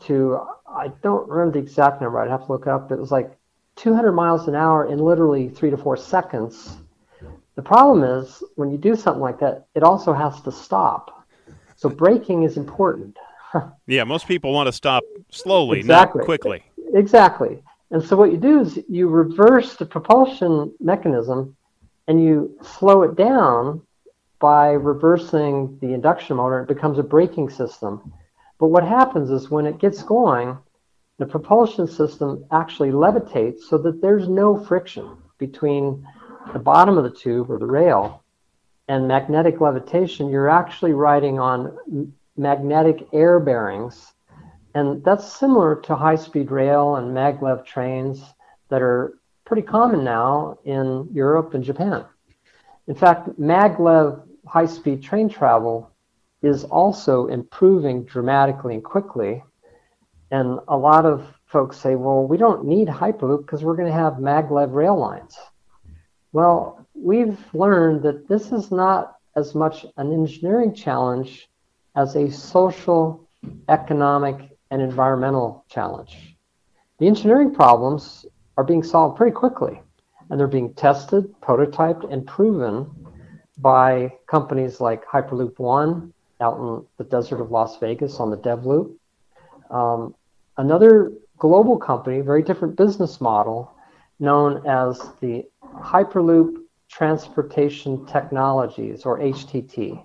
to, 0.00 0.40
I 0.68 0.88
don't 1.04 1.28
remember 1.28 1.52
the 1.52 1.64
exact 1.64 2.02
number. 2.02 2.18
I'd 2.18 2.30
have 2.30 2.46
to 2.46 2.52
look 2.52 2.66
up. 2.66 2.88
But 2.88 2.96
it 2.96 3.00
was 3.00 3.12
like 3.12 3.38
200 3.76 4.10
miles 4.10 4.48
an 4.48 4.56
hour 4.56 4.86
in 4.90 4.98
literally 4.98 5.48
three 5.48 5.70
to 5.70 5.76
four 5.76 5.96
seconds. 5.96 6.76
The 7.54 7.62
problem 7.62 8.02
is 8.02 8.42
when 8.56 8.72
you 8.72 8.76
do 8.76 8.96
something 8.96 9.22
like 9.22 9.38
that, 9.38 9.66
it 9.76 9.84
also 9.84 10.12
has 10.12 10.40
to 10.42 10.50
stop. 10.50 11.24
So 11.76 11.88
braking 11.88 12.42
is 12.42 12.56
important. 12.56 13.16
yeah, 13.86 14.04
most 14.04 14.26
people 14.26 14.52
want 14.52 14.66
to 14.66 14.72
stop 14.72 15.02
slowly, 15.30 15.80
exactly. 15.80 16.20
not 16.20 16.24
quickly. 16.24 16.62
Exactly. 16.94 17.62
And 17.90 18.02
so 18.02 18.16
what 18.16 18.30
you 18.30 18.38
do 18.38 18.60
is 18.60 18.78
you 18.88 19.08
reverse 19.08 19.76
the 19.76 19.86
propulsion 19.86 20.72
mechanism 20.80 21.56
and 22.06 22.22
you 22.22 22.56
slow 22.62 23.02
it 23.02 23.16
down 23.16 23.82
by 24.38 24.70
reversing 24.70 25.78
the 25.80 25.92
induction 25.92 26.36
motor. 26.36 26.60
It 26.60 26.68
becomes 26.68 26.98
a 26.98 27.02
braking 27.02 27.50
system. 27.50 28.12
But 28.58 28.68
what 28.68 28.84
happens 28.84 29.30
is 29.30 29.50
when 29.50 29.66
it 29.66 29.78
gets 29.78 30.02
going, 30.02 30.56
the 31.18 31.26
propulsion 31.26 31.86
system 31.86 32.44
actually 32.50 32.90
levitates 32.90 33.60
so 33.68 33.76
that 33.78 34.00
there's 34.00 34.28
no 34.28 34.58
friction 34.58 35.16
between 35.38 36.06
the 36.52 36.58
bottom 36.58 36.96
of 36.96 37.04
the 37.04 37.10
tube 37.10 37.50
or 37.50 37.58
the 37.58 37.66
rail 37.66 38.22
and 38.88 39.06
magnetic 39.06 39.60
levitation. 39.60 40.30
You're 40.30 40.48
actually 40.48 40.92
riding 40.92 41.38
on 41.38 42.12
magnetic 42.36 43.08
air 43.12 43.40
bearings 43.40 44.12
and 44.74 45.02
that's 45.04 45.36
similar 45.38 45.76
to 45.82 45.96
high 45.96 46.16
speed 46.16 46.50
rail 46.50 46.96
and 46.96 47.14
maglev 47.16 47.64
trains 47.64 48.22
that 48.68 48.82
are 48.82 49.18
pretty 49.44 49.62
common 49.62 50.04
now 50.04 50.58
in 50.64 51.08
Europe 51.12 51.54
and 51.54 51.64
Japan. 51.64 52.04
In 52.86 52.94
fact, 52.94 53.28
maglev 53.40 54.22
high 54.46 54.66
speed 54.66 55.02
train 55.02 55.28
travel 55.28 55.90
is 56.42 56.64
also 56.64 57.26
improving 57.26 58.04
dramatically 58.04 58.74
and 58.74 58.84
quickly. 58.84 59.42
And 60.30 60.60
a 60.68 60.76
lot 60.76 61.04
of 61.04 61.26
folks 61.46 61.76
say, 61.76 61.96
well, 61.96 62.24
we 62.24 62.36
don't 62.36 62.64
need 62.64 62.86
Hyperloop 62.86 63.40
because 63.44 63.64
we're 63.64 63.76
going 63.76 63.88
to 63.88 63.92
have 63.92 64.14
maglev 64.14 64.72
rail 64.72 64.96
lines. 64.96 65.36
Well, 66.32 66.86
we've 66.94 67.38
learned 67.52 68.04
that 68.04 68.28
this 68.28 68.52
is 68.52 68.70
not 68.70 69.16
as 69.34 69.54
much 69.56 69.84
an 69.96 70.12
engineering 70.12 70.72
challenge 70.72 71.49
as 71.96 72.16
a 72.16 72.30
social, 72.30 73.28
economic, 73.68 74.50
and 74.70 74.80
environmental 74.80 75.64
challenge. 75.68 76.36
The 76.98 77.06
engineering 77.06 77.54
problems 77.54 78.26
are 78.56 78.64
being 78.64 78.82
solved 78.82 79.16
pretty 79.16 79.32
quickly, 79.32 79.80
and 80.28 80.38
they're 80.38 80.46
being 80.46 80.74
tested, 80.74 81.34
prototyped, 81.40 82.10
and 82.12 82.26
proven 82.26 82.90
by 83.58 84.12
companies 84.26 84.80
like 84.80 85.04
Hyperloop 85.06 85.58
One 85.58 86.12
out 86.40 86.58
in 86.58 86.86
the 86.96 87.04
desert 87.04 87.40
of 87.40 87.50
Las 87.50 87.78
Vegas 87.78 88.20
on 88.20 88.30
the 88.30 88.36
DevLoop. 88.36 88.94
Um, 89.70 90.14
another 90.56 91.12
global 91.38 91.76
company, 91.78 92.20
very 92.20 92.42
different 92.42 92.76
business 92.76 93.20
model, 93.20 93.74
known 94.18 94.66
as 94.66 95.00
the 95.20 95.44
Hyperloop 95.62 96.56
Transportation 96.88 98.04
Technologies, 98.06 99.04
or 99.04 99.18
HTT. 99.18 100.04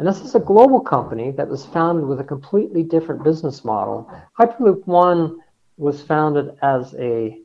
And 0.00 0.08
this 0.08 0.22
is 0.22 0.34
a 0.34 0.40
global 0.40 0.80
company 0.80 1.30
that 1.32 1.46
was 1.46 1.66
founded 1.66 2.06
with 2.06 2.20
a 2.20 2.24
completely 2.24 2.82
different 2.82 3.22
business 3.22 3.66
model. 3.66 4.10
Hyperloop 4.38 4.86
One 4.86 5.40
was 5.76 6.00
founded 6.00 6.56
as 6.62 6.94
a 6.94 7.38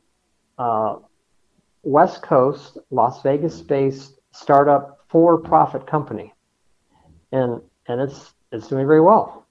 uh, 0.56 0.96
West 1.82 2.22
Coast, 2.22 2.78
Las 2.90 3.20
Vegas 3.20 3.60
based 3.60 4.14
startup 4.32 5.04
for 5.08 5.36
profit 5.36 5.86
company. 5.86 6.32
And, 7.30 7.60
and 7.88 8.00
it's, 8.00 8.32
it's 8.50 8.68
doing 8.68 8.86
very 8.86 9.02
well. 9.02 9.44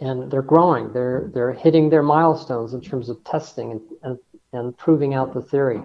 And 0.00 0.28
they're 0.28 0.42
growing. 0.42 0.92
They're, 0.92 1.30
they're 1.32 1.52
hitting 1.52 1.88
their 1.88 2.02
milestones 2.02 2.74
in 2.74 2.80
terms 2.80 3.08
of 3.10 3.22
testing 3.22 3.70
and, 3.70 3.80
and, 4.02 4.18
and 4.52 4.76
proving 4.76 5.14
out 5.14 5.34
the 5.34 5.42
theory. 5.42 5.82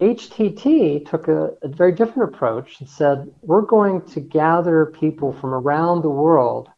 HTT 0.00 1.08
took 1.08 1.28
a, 1.28 1.52
a, 1.62 1.68
very 1.68 1.92
different 1.92 2.34
approach 2.34 2.80
and 2.80 2.88
said, 2.88 3.32
we're 3.40 3.62
going 3.62 4.02
to 4.02 4.20
gather 4.20 4.86
people 4.86 5.32
from 5.32 5.54
around 5.54 6.02
the 6.02 6.10
world 6.10 6.68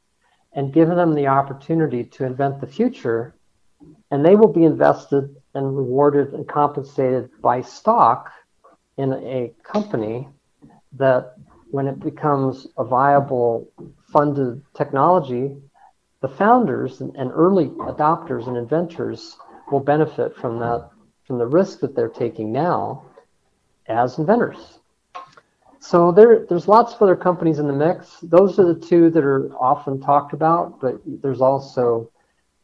and 0.52 0.72
give 0.72 0.88
them 0.88 1.14
the 1.14 1.26
opportunity 1.26 2.04
to 2.04 2.24
invent 2.24 2.60
the 2.60 2.66
future, 2.66 3.34
and 4.12 4.24
they 4.24 4.36
will 4.36 4.52
be 4.52 4.62
invested 4.62 5.34
and 5.54 5.76
rewarded 5.76 6.32
and 6.32 6.46
compensated 6.46 7.28
by 7.42 7.60
stock 7.60 8.30
in 8.98 9.12
a 9.12 9.52
company 9.64 10.28
that 10.92 11.34
when 11.70 11.88
it 11.88 11.98
becomes 11.98 12.68
a 12.78 12.84
viable 12.84 13.68
funded 14.12 14.62
technology, 14.74 15.56
the 16.20 16.28
founders 16.28 17.00
and, 17.00 17.14
and 17.16 17.32
early 17.34 17.66
adopters 17.66 18.46
and 18.46 18.56
inventors 18.56 19.36
will 19.70 19.80
benefit 19.80 20.36
from 20.36 20.60
that 20.60 20.90
from 21.28 21.38
the 21.38 21.46
risk 21.46 21.80
that 21.80 21.94
they're 21.94 22.08
taking 22.08 22.50
now 22.50 23.04
as 23.86 24.18
inventors. 24.18 24.78
So 25.78 26.10
there, 26.10 26.46
there's 26.48 26.66
lots 26.66 26.94
of 26.94 27.02
other 27.02 27.14
companies 27.14 27.58
in 27.58 27.66
the 27.66 27.72
mix. 27.72 28.16
Those 28.22 28.58
are 28.58 28.64
the 28.64 28.80
two 28.80 29.10
that 29.10 29.22
are 29.22 29.54
often 29.54 30.00
talked 30.00 30.32
about, 30.32 30.80
but 30.80 31.00
there's 31.04 31.42
also 31.42 32.10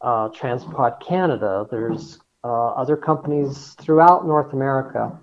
uh, 0.00 0.30
Transpod 0.30 0.98
Canada. 1.06 1.66
There's 1.70 2.18
uh, 2.42 2.70
other 2.70 2.96
companies 2.96 3.76
throughout 3.80 4.26
North 4.26 4.54
America. 4.54 5.16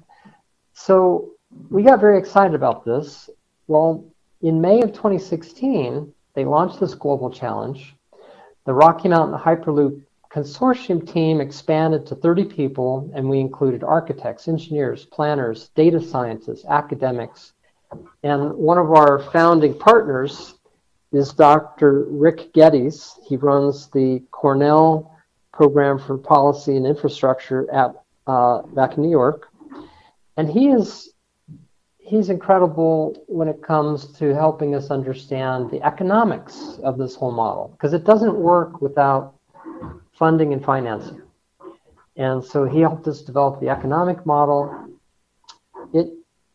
So 0.73 1.32
we 1.69 1.84
got 1.84 1.99
very 1.99 2.19
excited 2.19 2.54
about 2.54 2.86
this. 2.86 3.27
Well, 3.67 4.06
in 4.41 4.62
May 4.62 4.82
of 4.82 4.93
2016, 4.93 6.13
they 6.36 6.45
launched 6.45 6.80
this 6.80 6.93
global 6.93 7.32
challenge. 7.32 7.95
The 8.65 8.73
Rocky 8.73 9.10
Mountain 9.10 9.39
Hyperloop 9.39 10.01
consortium 10.34 11.12
team 11.12 11.41
expanded 11.41 12.06
to 12.08 12.15
30 12.15 12.46
people, 12.46 13.12
and 13.13 13.30
we 13.30 13.39
included 13.39 13.84
architects, 13.84 14.48
engineers, 14.48 15.06
planners, 15.06 15.70
data 15.76 16.02
scientists, 16.02 16.65
academics. 16.70 17.54
And 18.24 18.54
one 18.54 18.78
of 18.78 18.91
our 18.91 19.20
founding 19.32 19.78
partners 19.78 20.56
is 21.12 21.34
Dr. 21.34 22.06
Rick 22.10 22.54
Geddes. 22.54 23.20
He 23.28 23.36
runs 23.36 23.88
the 23.89 24.24
Cornell 24.32 25.13
Program 25.52 26.00
for 26.00 26.17
Policy 26.17 26.78
and 26.78 26.88
Infrastructure 26.88 27.70
at 27.72 27.94
uh, 28.28 28.62
back 28.62 28.96
in 28.96 29.04
New 29.04 29.10
York, 29.10 29.50
and 30.38 30.50
he 30.50 30.70
is 30.70 31.13
he's 31.98 32.30
incredible 32.30 33.24
when 33.28 33.48
it 33.48 33.62
comes 33.62 34.08
to 34.13 34.34
helping 34.34 34.76
us 34.76 34.91
understand 34.91 35.70
the 35.72 35.82
economics 35.82 36.80
of 36.84 36.98
this 36.98 37.15
whole 37.15 37.32
model 37.32 37.70
because 37.74 37.94
it 37.94 38.04
doesn't 38.06 38.36
work 38.36 38.82
without 38.82 39.36
funding 40.21 40.53
and 40.53 40.63
financing. 40.63 41.19
And 42.15 42.45
so 42.45 42.65
he 42.65 42.81
helped 42.81 43.07
us 43.07 43.23
develop 43.23 43.60
the 43.60 43.69
economic 43.69 44.23
model. 44.23 44.86
It, 45.95 46.13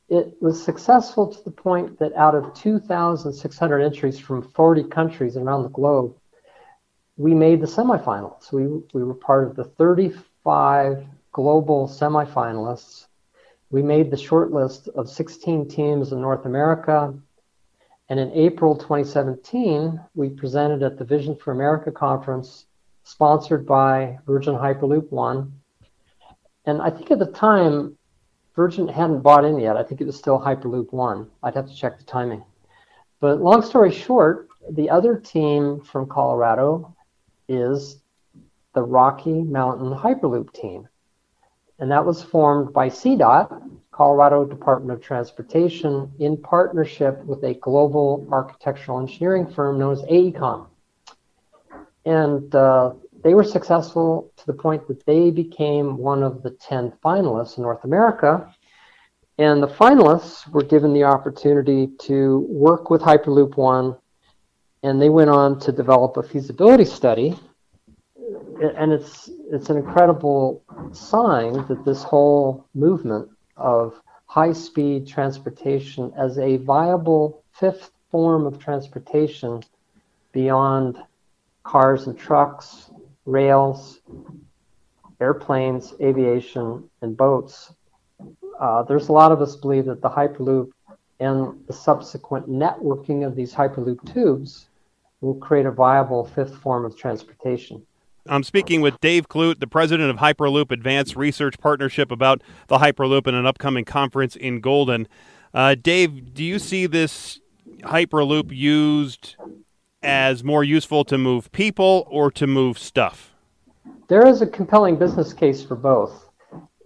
it 0.08 0.40
was 0.40 0.62
successful 0.62 1.26
to 1.34 1.42
the 1.42 1.50
point 1.50 1.98
that 1.98 2.14
out 2.14 2.36
of 2.36 2.54
2,600 2.54 3.80
entries 3.80 4.20
from 4.20 4.42
40 4.52 4.84
countries 4.84 5.36
around 5.36 5.64
the 5.64 5.70
globe, 5.70 6.14
we 7.16 7.34
made 7.34 7.60
the 7.60 7.66
semifinals. 7.66 8.52
We, 8.52 8.68
we 8.94 9.02
were 9.02 9.14
part 9.14 9.48
of 9.48 9.56
the 9.56 9.64
35 9.64 11.04
global 11.32 11.88
semifinalists. 11.88 13.06
We 13.70 13.82
made 13.82 14.12
the 14.12 14.16
short 14.16 14.52
list 14.52 14.86
of 14.94 15.10
16 15.10 15.68
teams 15.68 16.12
in 16.12 16.20
North 16.20 16.46
America. 16.46 17.12
And 18.08 18.20
in 18.20 18.30
April 18.30 18.76
2017, 18.76 20.00
we 20.14 20.28
presented 20.28 20.84
at 20.84 20.98
the 20.98 21.04
Vision 21.04 21.34
for 21.34 21.50
America 21.50 21.90
conference 21.90 22.66
sponsored 23.06 23.64
by 23.64 24.18
Virgin 24.26 24.54
Hyperloop 24.54 25.12
One. 25.12 25.52
And 26.64 26.82
I 26.82 26.90
think 26.90 27.12
at 27.12 27.20
the 27.20 27.30
time, 27.30 27.96
Virgin 28.56 28.88
hadn't 28.88 29.20
bought 29.20 29.44
in 29.44 29.60
yet. 29.60 29.76
I 29.76 29.84
think 29.84 30.00
it 30.00 30.06
was 30.06 30.16
still 30.16 30.40
Hyperloop 30.40 30.92
One. 30.92 31.30
I'd 31.40 31.54
have 31.54 31.68
to 31.68 31.74
check 31.74 31.98
the 31.98 32.04
timing. 32.04 32.44
But 33.20 33.40
long 33.40 33.62
story 33.62 33.92
short, 33.92 34.48
the 34.68 34.90
other 34.90 35.16
team 35.16 35.80
from 35.82 36.08
Colorado 36.08 36.96
is 37.48 38.02
the 38.74 38.82
Rocky 38.82 39.40
Mountain 39.40 39.96
Hyperloop 39.96 40.52
team. 40.52 40.88
And 41.78 41.92
that 41.92 42.04
was 42.04 42.24
formed 42.24 42.72
by 42.72 42.88
CDOT, 42.88 43.70
Colorado 43.92 44.44
Department 44.44 44.98
of 44.98 45.04
Transportation, 45.04 46.10
in 46.18 46.36
partnership 46.38 47.24
with 47.24 47.44
a 47.44 47.54
global 47.54 48.26
architectural 48.32 48.98
engineering 48.98 49.46
firm 49.46 49.78
known 49.78 49.92
as 49.92 50.02
AECOM 50.02 50.66
and 52.06 52.54
uh, 52.54 52.92
they 53.24 53.34
were 53.34 53.44
successful 53.44 54.32
to 54.36 54.46
the 54.46 54.52
point 54.52 54.86
that 54.86 55.04
they 55.04 55.30
became 55.30 55.98
one 55.98 56.22
of 56.22 56.42
the 56.44 56.50
10 56.50 56.92
finalists 57.04 57.56
in 57.56 57.64
North 57.64 57.82
America. 57.82 58.54
And 59.38 59.62
the 59.62 59.68
finalists 59.68 60.48
were 60.48 60.62
given 60.62 60.94
the 60.94 61.04
opportunity 61.04 61.88
to 62.02 62.46
work 62.48 62.88
with 62.88 63.02
Hyperloop 63.02 63.56
One, 63.56 63.96
and 64.82 65.02
they 65.02 65.10
went 65.10 65.28
on 65.28 65.58
to 65.60 65.72
develop 65.72 66.16
a 66.16 66.22
feasibility 66.22 66.84
study. 66.84 67.36
And 68.16 68.92
it's 68.92 69.28
it's 69.50 69.68
an 69.68 69.76
incredible 69.76 70.62
sign 70.92 71.66
that 71.66 71.84
this 71.84 72.02
whole 72.02 72.66
movement 72.74 73.28
of 73.58 74.00
high-speed 74.26 75.06
transportation 75.06 76.12
as 76.16 76.38
a 76.38 76.56
viable 76.58 77.44
fifth 77.52 77.90
form 78.10 78.46
of 78.46 78.58
transportation 78.58 79.62
beyond 80.32 80.96
cars 81.66 82.06
and 82.06 82.16
trucks, 82.16 82.90
rails, 83.24 84.00
airplanes, 85.20 85.94
aviation, 86.00 86.88
and 87.02 87.16
boats. 87.16 87.74
Uh, 88.60 88.82
there's 88.84 89.08
a 89.08 89.12
lot 89.12 89.32
of 89.32 89.42
us 89.42 89.56
believe 89.56 89.84
that 89.86 90.00
the 90.00 90.08
Hyperloop 90.08 90.70
and 91.18 91.58
the 91.66 91.72
subsequent 91.72 92.48
networking 92.48 93.26
of 93.26 93.34
these 93.34 93.52
Hyperloop 93.52 94.12
tubes 94.12 94.66
will 95.20 95.34
create 95.34 95.66
a 95.66 95.70
viable 95.70 96.24
fifth 96.24 96.54
form 96.56 96.84
of 96.84 96.96
transportation. 96.96 97.84
I'm 98.28 98.44
speaking 98.44 98.80
with 98.80 99.00
Dave 99.00 99.28
Clute, 99.28 99.58
the 99.58 99.66
president 99.66 100.10
of 100.10 100.16
Hyperloop 100.16 100.70
Advanced 100.70 101.16
Research 101.16 101.58
Partnership, 101.58 102.12
about 102.12 102.42
the 102.68 102.78
Hyperloop 102.78 103.26
and 103.26 103.36
an 103.36 103.46
upcoming 103.46 103.84
conference 103.84 104.36
in 104.36 104.60
Golden. 104.60 105.08
Uh, 105.52 105.74
Dave, 105.74 106.32
do 106.34 106.44
you 106.44 106.58
see 106.58 106.86
this 106.86 107.40
Hyperloop 107.82 108.54
used 108.54 109.36
as 110.06 110.44
more 110.44 110.62
useful 110.62 111.04
to 111.04 111.18
move 111.18 111.50
people 111.52 112.06
or 112.08 112.30
to 112.30 112.46
move 112.46 112.78
stuff? 112.78 113.34
There 114.08 114.26
is 114.26 114.40
a 114.40 114.46
compelling 114.46 114.96
business 114.96 115.32
case 115.32 115.62
for 115.62 115.74
both. 115.74 116.30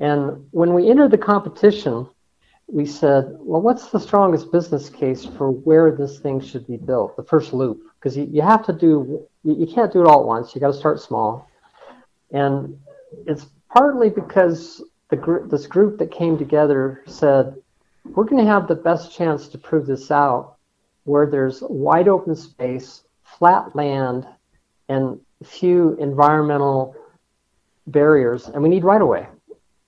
And 0.00 0.46
when 0.52 0.72
we 0.72 0.88
entered 0.90 1.10
the 1.10 1.18
competition, 1.18 2.08
we 2.66 2.86
said, 2.86 3.36
well, 3.38 3.60
what's 3.60 3.90
the 3.90 4.00
strongest 4.00 4.50
business 4.50 4.88
case 4.88 5.26
for 5.26 5.50
where 5.50 5.94
this 5.94 6.18
thing 6.20 6.40
should 6.40 6.66
be 6.66 6.78
built, 6.78 7.16
the 7.16 7.22
first 7.22 7.52
loop? 7.52 7.82
Because 7.98 8.16
you, 8.16 8.26
you 8.32 8.40
have 8.40 8.64
to 8.66 8.72
do, 8.72 9.26
you, 9.42 9.54
you 9.54 9.66
can't 9.66 9.92
do 9.92 10.00
it 10.00 10.06
all 10.06 10.20
at 10.20 10.26
once. 10.26 10.54
You 10.54 10.60
got 10.60 10.72
to 10.72 10.78
start 10.78 11.00
small. 11.00 11.50
And 12.32 12.78
it's 13.26 13.46
partly 13.68 14.08
because 14.08 14.82
the 15.10 15.16
gr- 15.16 15.46
this 15.46 15.66
group 15.66 15.98
that 15.98 16.10
came 16.10 16.38
together 16.38 17.02
said, 17.06 17.56
we're 18.04 18.24
going 18.24 18.42
to 18.42 18.50
have 18.50 18.66
the 18.66 18.74
best 18.74 19.14
chance 19.14 19.48
to 19.48 19.58
prove 19.58 19.86
this 19.86 20.10
out 20.10 20.56
where 21.04 21.26
there's 21.26 21.62
wide 21.62 22.08
open 22.08 22.34
space 22.34 23.02
flat 23.40 23.74
land 23.74 24.26
and 24.88 25.18
few 25.42 25.96
environmental 25.96 26.94
barriers, 27.88 28.46
and 28.48 28.62
we 28.62 28.68
need 28.68 28.84
right 28.84 29.00
of 29.00 29.08
way. 29.08 29.26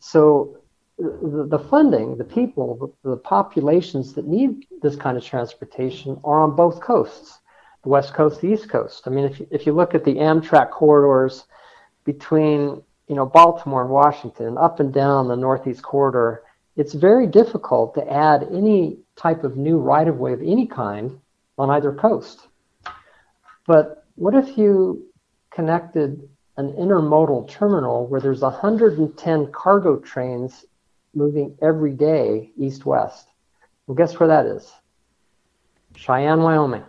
So 0.01 0.57
the, 0.99 1.47
the, 1.49 1.59
funding, 1.59 2.17
the 2.17 2.25
people, 2.25 2.95
the, 3.05 3.11
the, 3.11 3.17
populations 3.17 4.15
that 4.15 4.27
need 4.27 4.67
this 4.81 4.97
kind 4.97 5.17
of 5.19 5.25
transportation 5.25 6.19
are 6.25 6.41
on 6.41 6.57
both 6.57 6.81
coasts, 6.81 7.41
the 7.83 7.91
west 7.91 8.15
coast, 8.15 8.41
the 8.41 8.49
east 8.49 8.71
coast. 8.71 9.03
I 9.07 9.11
mean, 9.11 9.27
if 9.27 9.39
you, 9.39 9.47
if 9.51 9.67
you 9.67 9.75
look 9.75 9.95
at 9.95 10.05
the 10.05 10.15
Amtrak 10.15 10.71
corridors 10.71 11.45
between 12.05 12.83
you 13.09 13.15
know 13.15 13.27
Baltimore 13.27 13.83
and 13.83 13.91
Washington, 13.91 14.57
up 14.57 14.81
and 14.81 14.95
down 14.95 15.29
the 15.29 15.37
northeast 15.37 15.83
corridor, 15.83 16.43
it's 16.77 16.95
very 16.95 17.27
difficult 17.27 17.95
to 17.95 18.13
add 18.13 18.49
any 18.51 18.99
type 19.17 19.45
of 19.45 19.57
new 19.57 19.77
right 19.77 20.09
of 20.09 20.17
way 20.17 20.33
of 20.33 20.41
any 20.41 20.67
kind 20.67 21.21
on 21.59 21.69
either 21.69 21.93
coast. 21.93 22.49
But 23.67 24.05
what 24.17 24.35
if 24.35 24.57
you 24.59 25.07
connected 25.51 26.29
an 26.57 26.73
intermodal 26.75 27.49
terminal 27.49 28.07
where 28.07 28.21
there's 28.21 28.41
110 28.41 29.53
cargo 29.53 29.99
trains 29.99 30.67
moving 31.15 31.57
every 31.63 31.93
day 31.93 32.51
east 32.57 32.85
west. 32.87 33.29
Well, 33.87 33.95
guess 33.95 34.19
where 34.19 34.29
that 34.29 34.47
is? 34.47 34.73
Cheyenne, 35.97 36.43
Wyoming. 36.43 36.85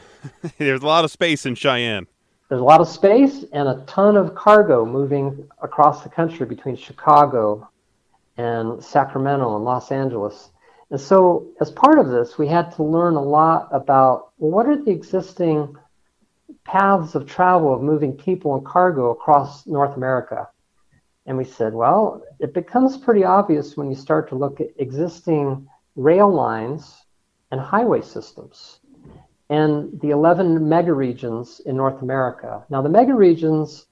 there's 0.58 0.82
a 0.82 0.86
lot 0.86 1.04
of 1.04 1.10
space 1.10 1.46
in 1.46 1.54
Cheyenne. 1.54 2.06
There's 2.48 2.60
a 2.60 2.64
lot 2.64 2.80
of 2.80 2.88
space 2.88 3.44
and 3.52 3.68
a 3.68 3.82
ton 3.86 4.16
of 4.16 4.34
cargo 4.34 4.84
moving 4.84 5.48
across 5.62 6.02
the 6.02 6.10
country 6.10 6.44
between 6.44 6.76
Chicago 6.76 7.68
and 8.36 8.82
Sacramento 8.82 9.56
and 9.56 9.64
Los 9.64 9.90
Angeles. 9.90 10.50
And 10.90 11.00
so, 11.00 11.46
as 11.62 11.70
part 11.70 11.98
of 11.98 12.10
this, 12.10 12.36
we 12.36 12.46
had 12.46 12.70
to 12.76 12.82
learn 12.82 13.14
a 13.14 13.22
lot 13.22 13.68
about 13.72 14.32
what 14.36 14.66
are 14.66 14.76
the 14.76 14.90
existing 14.90 15.74
paths 16.64 17.14
of 17.14 17.26
travel 17.26 17.74
of 17.74 17.82
moving 17.82 18.12
people 18.12 18.54
and 18.54 18.64
cargo 18.64 19.10
across 19.10 19.66
North 19.66 19.96
America. 19.96 20.48
And 21.26 21.36
we 21.36 21.44
said, 21.44 21.72
well, 21.72 22.22
it 22.40 22.54
becomes 22.54 22.96
pretty 22.96 23.24
obvious 23.24 23.76
when 23.76 23.88
you 23.88 23.96
start 23.96 24.28
to 24.28 24.34
look 24.34 24.60
at 24.60 24.68
existing 24.76 25.68
rail 25.96 26.32
lines 26.32 27.04
and 27.50 27.60
highway 27.60 28.00
systems 28.00 28.80
and 29.50 30.00
the 30.00 30.10
11 30.10 30.60
megaregions 30.60 31.60
in 31.66 31.76
North 31.76 32.00
America. 32.00 32.64
Now, 32.70 32.80
the 32.80 32.88
megaregions, 32.88 33.84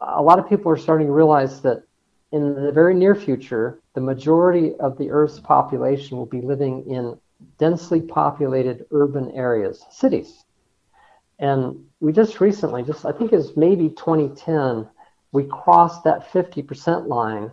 a 0.00 0.22
lot 0.22 0.38
of 0.38 0.48
people 0.48 0.70
are 0.70 0.76
starting 0.76 1.06
to 1.06 1.12
realize 1.12 1.62
that 1.62 1.84
in 2.32 2.54
the 2.54 2.70
very 2.70 2.94
near 2.94 3.14
future, 3.14 3.80
the 3.94 4.02
majority 4.02 4.74
of 4.76 4.98
the 4.98 5.10
Earth's 5.10 5.40
population 5.40 6.18
will 6.18 6.26
be 6.26 6.42
living 6.42 6.84
in 6.86 7.18
densely 7.56 8.02
populated 8.02 8.84
urban 8.90 9.30
areas, 9.30 9.86
cities. 9.90 10.44
And 11.38 11.84
we 12.00 12.12
just 12.12 12.40
recently, 12.40 12.82
just 12.82 13.04
I 13.04 13.12
think 13.12 13.32
it's 13.32 13.56
maybe 13.56 13.90
2010, 13.90 14.88
we 15.32 15.44
crossed 15.44 16.04
that 16.04 16.32
50% 16.32 17.06
line 17.06 17.52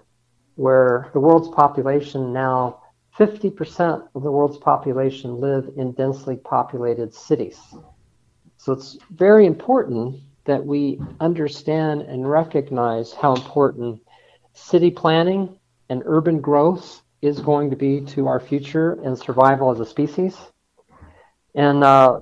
where 0.56 1.10
the 1.14 1.20
world's 1.20 1.50
population 1.50 2.32
now 2.34 2.82
50% 3.18 4.08
of 4.14 4.24
the 4.24 4.32
world's 4.32 4.58
population 4.58 5.40
live 5.40 5.70
in 5.78 5.94
densely 5.94 6.36
populated 6.36 7.14
cities. 7.14 7.60
So 8.58 8.74
it's 8.74 8.98
very 9.12 9.46
important 9.46 10.20
that 10.46 10.66
we 10.66 11.00
understand 11.20 12.02
and 12.02 12.30
recognize 12.30 13.14
how 13.14 13.36
important 13.36 14.02
city 14.54 14.92
planning 14.92 15.58
and 15.90 16.04
urban 16.06 16.40
growth 16.40 17.02
is 17.22 17.40
going 17.40 17.70
to 17.70 17.76
be 17.76 18.02
to 18.02 18.28
our 18.28 18.40
future 18.40 18.94
and 19.04 19.18
survival 19.18 19.72
as 19.72 19.80
a 19.80 19.86
species. 19.86 20.38
And 21.56 21.84
uh, 21.84 22.22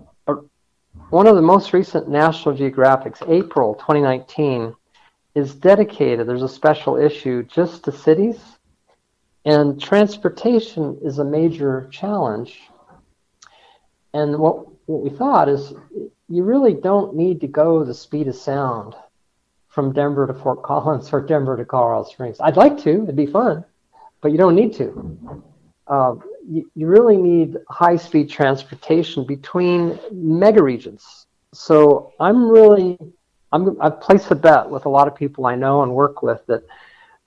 one 1.14 1.28
of 1.28 1.36
the 1.36 1.44
most 1.44 1.74
recent 1.74 2.10
National 2.10 2.56
Geographics, 2.56 3.22
April 3.30 3.76
2019, 3.76 4.76
is 5.36 5.54
dedicated. 5.54 6.28
There's 6.28 6.42
a 6.42 6.50
special 6.50 6.98
issue 6.98 7.44
just 7.44 7.84
to 7.84 7.92
cities. 7.92 8.40
And 9.46 9.80
transportation 9.80 10.98
is 11.04 11.20
a 11.20 11.24
major 11.24 11.88
challenge. 11.92 12.60
And 14.16 14.40
what, 14.40 14.66
what 14.88 15.04
we 15.04 15.12
thought 15.12 15.50
is 15.50 15.74
you 16.30 16.44
really 16.44 16.74
don't 16.74 17.16
need 17.16 17.42
to 17.42 17.48
go 17.48 17.84
the 17.84 17.94
speed 17.94 18.28
of 18.28 18.36
sound 18.36 18.96
from 19.68 19.94
Denver 19.94 20.26
to 20.26 20.34
Fort 20.34 20.64
Collins 20.64 21.10
or 21.14 21.22
Denver 21.22 21.56
to 21.58 21.64
Colorado 21.64 22.10
Springs. 22.10 22.38
I'd 22.40 22.58
like 22.58 22.80
to, 22.80 23.04
it'd 23.04 23.16
be 23.16 23.28
fun, 23.28 23.64
but 24.20 24.32
you 24.32 24.40
don't 24.40 24.56
need 24.56 24.74
to. 24.78 25.44
Uh, 25.86 26.16
you, 26.48 26.70
you 26.76 26.88
really 26.88 27.18
need 27.18 27.58
high 27.70 27.96
speed 27.96 28.30
transportation 28.30 29.26
between 29.26 30.00
mega 30.12 30.62
regions. 30.62 31.28
So 31.54 32.14
I'm 32.20 32.50
really, 32.50 32.98
I'm, 33.52 33.80
I've 33.82 34.02
placed 34.02 34.32
a 34.32 34.36
bet 34.36 34.70
with 34.70 34.86
a 34.86 34.90
lot 34.90 35.08
of 35.08 35.16
people 35.16 35.46
I 35.46 35.56
know 35.56 35.84
and 35.84 35.94
work 35.94 36.24
with 36.24 36.46
that 36.48 36.64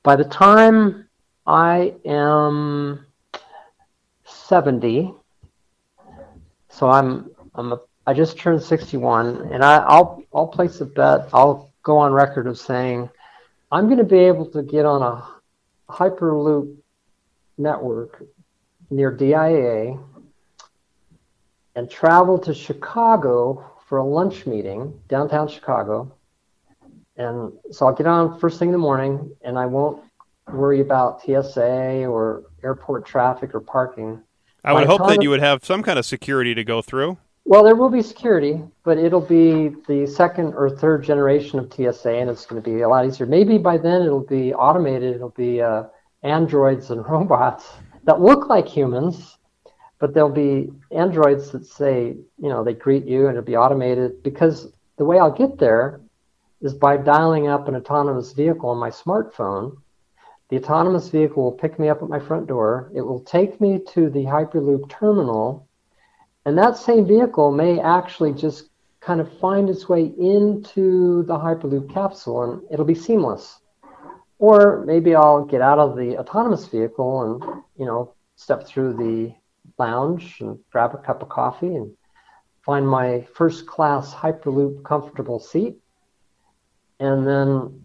by 0.02 0.16
the 0.16 0.24
time 0.24 1.08
I 1.46 1.94
am 2.04 3.06
70, 4.24 5.14
so 6.68 6.90
I'm, 6.90 7.30
I'm 7.54 7.72
a, 7.72 7.80
I 8.06 8.14
just 8.14 8.38
turned 8.38 8.62
61, 8.62 9.52
and 9.52 9.64
I, 9.64 9.78
I'll, 9.78 10.22
I'll 10.34 10.46
place 10.46 10.80
a 10.80 10.84
bet. 10.84 11.28
I'll 11.32 11.72
go 11.82 11.98
on 11.98 12.12
record 12.12 12.46
of 12.46 12.58
saying 12.58 13.08
I'm 13.72 13.86
going 13.86 13.98
to 13.98 14.04
be 14.04 14.18
able 14.18 14.46
to 14.50 14.62
get 14.62 14.84
on 14.84 15.02
a 15.02 15.92
Hyperloop 15.92 16.76
network 17.58 18.22
near 18.90 19.10
DIA 19.10 19.98
and 21.74 21.90
travel 21.90 22.38
to 22.38 22.54
Chicago 22.54 23.64
for 23.86 23.98
a 23.98 24.04
lunch 24.04 24.46
meeting, 24.46 24.98
downtown 25.08 25.48
Chicago. 25.48 26.12
And 27.16 27.52
so 27.70 27.86
I'll 27.86 27.94
get 27.94 28.06
on 28.06 28.38
first 28.38 28.58
thing 28.58 28.68
in 28.68 28.72
the 28.72 28.78
morning 28.78 29.30
and 29.42 29.58
I 29.58 29.66
won't 29.66 30.02
worry 30.48 30.80
about 30.80 31.22
TSA 31.22 32.06
or 32.06 32.44
airport 32.62 33.06
traffic 33.06 33.54
or 33.54 33.60
parking. 33.60 34.22
I 34.64 34.72
would 34.72 34.86
hope 34.86 35.06
that 35.06 35.22
you 35.22 35.30
would 35.30 35.40
have 35.40 35.64
some 35.64 35.82
kind 35.82 35.98
of 35.98 36.04
security 36.04 36.54
to 36.54 36.64
go 36.64 36.82
through. 36.82 37.18
Well, 37.44 37.62
there 37.62 37.76
will 37.76 37.90
be 37.90 38.02
security, 38.02 38.60
but 38.82 38.98
it'll 38.98 39.20
be 39.20 39.68
the 39.86 40.04
second 40.08 40.54
or 40.54 40.68
third 40.68 41.04
generation 41.04 41.60
of 41.60 41.72
TSA, 41.72 42.10
and 42.10 42.28
it's 42.28 42.44
going 42.44 42.60
to 42.60 42.68
be 42.68 42.80
a 42.80 42.88
lot 42.88 43.06
easier. 43.06 43.24
Maybe 43.24 43.56
by 43.56 43.78
then 43.78 44.02
it'll 44.02 44.26
be 44.26 44.52
automated. 44.52 45.14
It'll 45.14 45.28
be 45.28 45.62
uh, 45.62 45.84
androids 46.24 46.90
and 46.90 47.06
robots 47.08 47.70
that 48.06 48.20
look 48.20 48.48
like 48.48 48.66
humans, 48.66 49.36
but 49.98 50.14
there'll 50.14 50.30
be 50.30 50.70
androids 50.90 51.50
that 51.50 51.66
say, 51.66 52.16
you 52.38 52.48
know, 52.48 52.64
they 52.64 52.74
greet 52.74 53.04
you 53.04 53.26
and 53.26 53.36
it'll 53.36 53.44
be 53.44 53.56
automated 53.56 54.22
because 54.22 54.72
the 54.96 55.04
way 55.04 55.18
I'll 55.18 55.32
get 55.32 55.58
there 55.58 56.00
is 56.62 56.72
by 56.72 56.96
dialing 56.96 57.48
up 57.48 57.68
an 57.68 57.76
autonomous 57.76 58.32
vehicle 58.32 58.70
on 58.70 58.78
my 58.78 58.90
smartphone. 58.90 59.76
The 60.48 60.56
autonomous 60.56 61.08
vehicle 61.08 61.42
will 61.42 61.52
pick 61.52 61.78
me 61.78 61.88
up 61.88 62.02
at 62.02 62.08
my 62.08 62.20
front 62.20 62.46
door. 62.46 62.90
It 62.94 63.02
will 63.02 63.20
take 63.20 63.60
me 63.60 63.80
to 63.92 64.08
the 64.08 64.24
Hyperloop 64.24 64.88
terminal, 64.88 65.68
and 66.44 66.56
that 66.56 66.76
same 66.76 67.06
vehicle 67.06 67.50
may 67.50 67.80
actually 67.80 68.32
just 68.32 68.70
kind 69.00 69.20
of 69.20 69.38
find 69.38 69.68
its 69.68 69.88
way 69.88 70.12
into 70.18 71.24
the 71.24 71.36
Hyperloop 71.36 71.92
capsule 71.92 72.42
and 72.42 72.62
it'll 72.70 72.84
be 72.84 72.94
seamless. 72.94 73.60
Or 74.38 74.84
maybe 74.84 75.14
I'll 75.14 75.44
get 75.44 75.62
out 75.62 75.78
of 75.78 75.96
the 75.96 76.18
autonomous 76.18 76.66
vehicle 76.66 77.22
and, 77.22 77.62
you 77.78 77.86
know, 77.86 78.14
step 78.36 78.66
through 78.66 78.94
the 78.94 79.34
lounge 79.78 80.38
and 80.40 80.58
grab 80.70 80.94
a 80.94 80.98
cup 80.98 81.22
of 81.22 81.28
coffee 81.28 81.74
and 81.74 81.92
find 82.64 82.86
my 82.86 83.26
first 83.34 83.66
class 83.66 84.12
Hyperloop 84.12 84.84
comfortable 84.84 85.38
seat. 85.38 85.76
And 87.00 87.26
then 87.26 87.82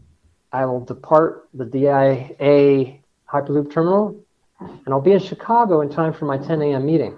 I 0.51 0.65
will 0.65 0.83
depart 0.83 1.47
the 1.53 1.65
DIA 1.65 2.99
Hyperloop 3.31 3.71
terminal 3.71 4.21
and 4.59 4.89
I'll 4.89 5.01
be 5.01 5.13
in 5.13 5.19
Chicago 5.19 5.81
in 5.81 5.89
time 5.89 6.13
for 6.13 6.25
my 6.25 6.37
10 6.37 6.61
a.m. 6.61 6.85
meeting 6.85 7.17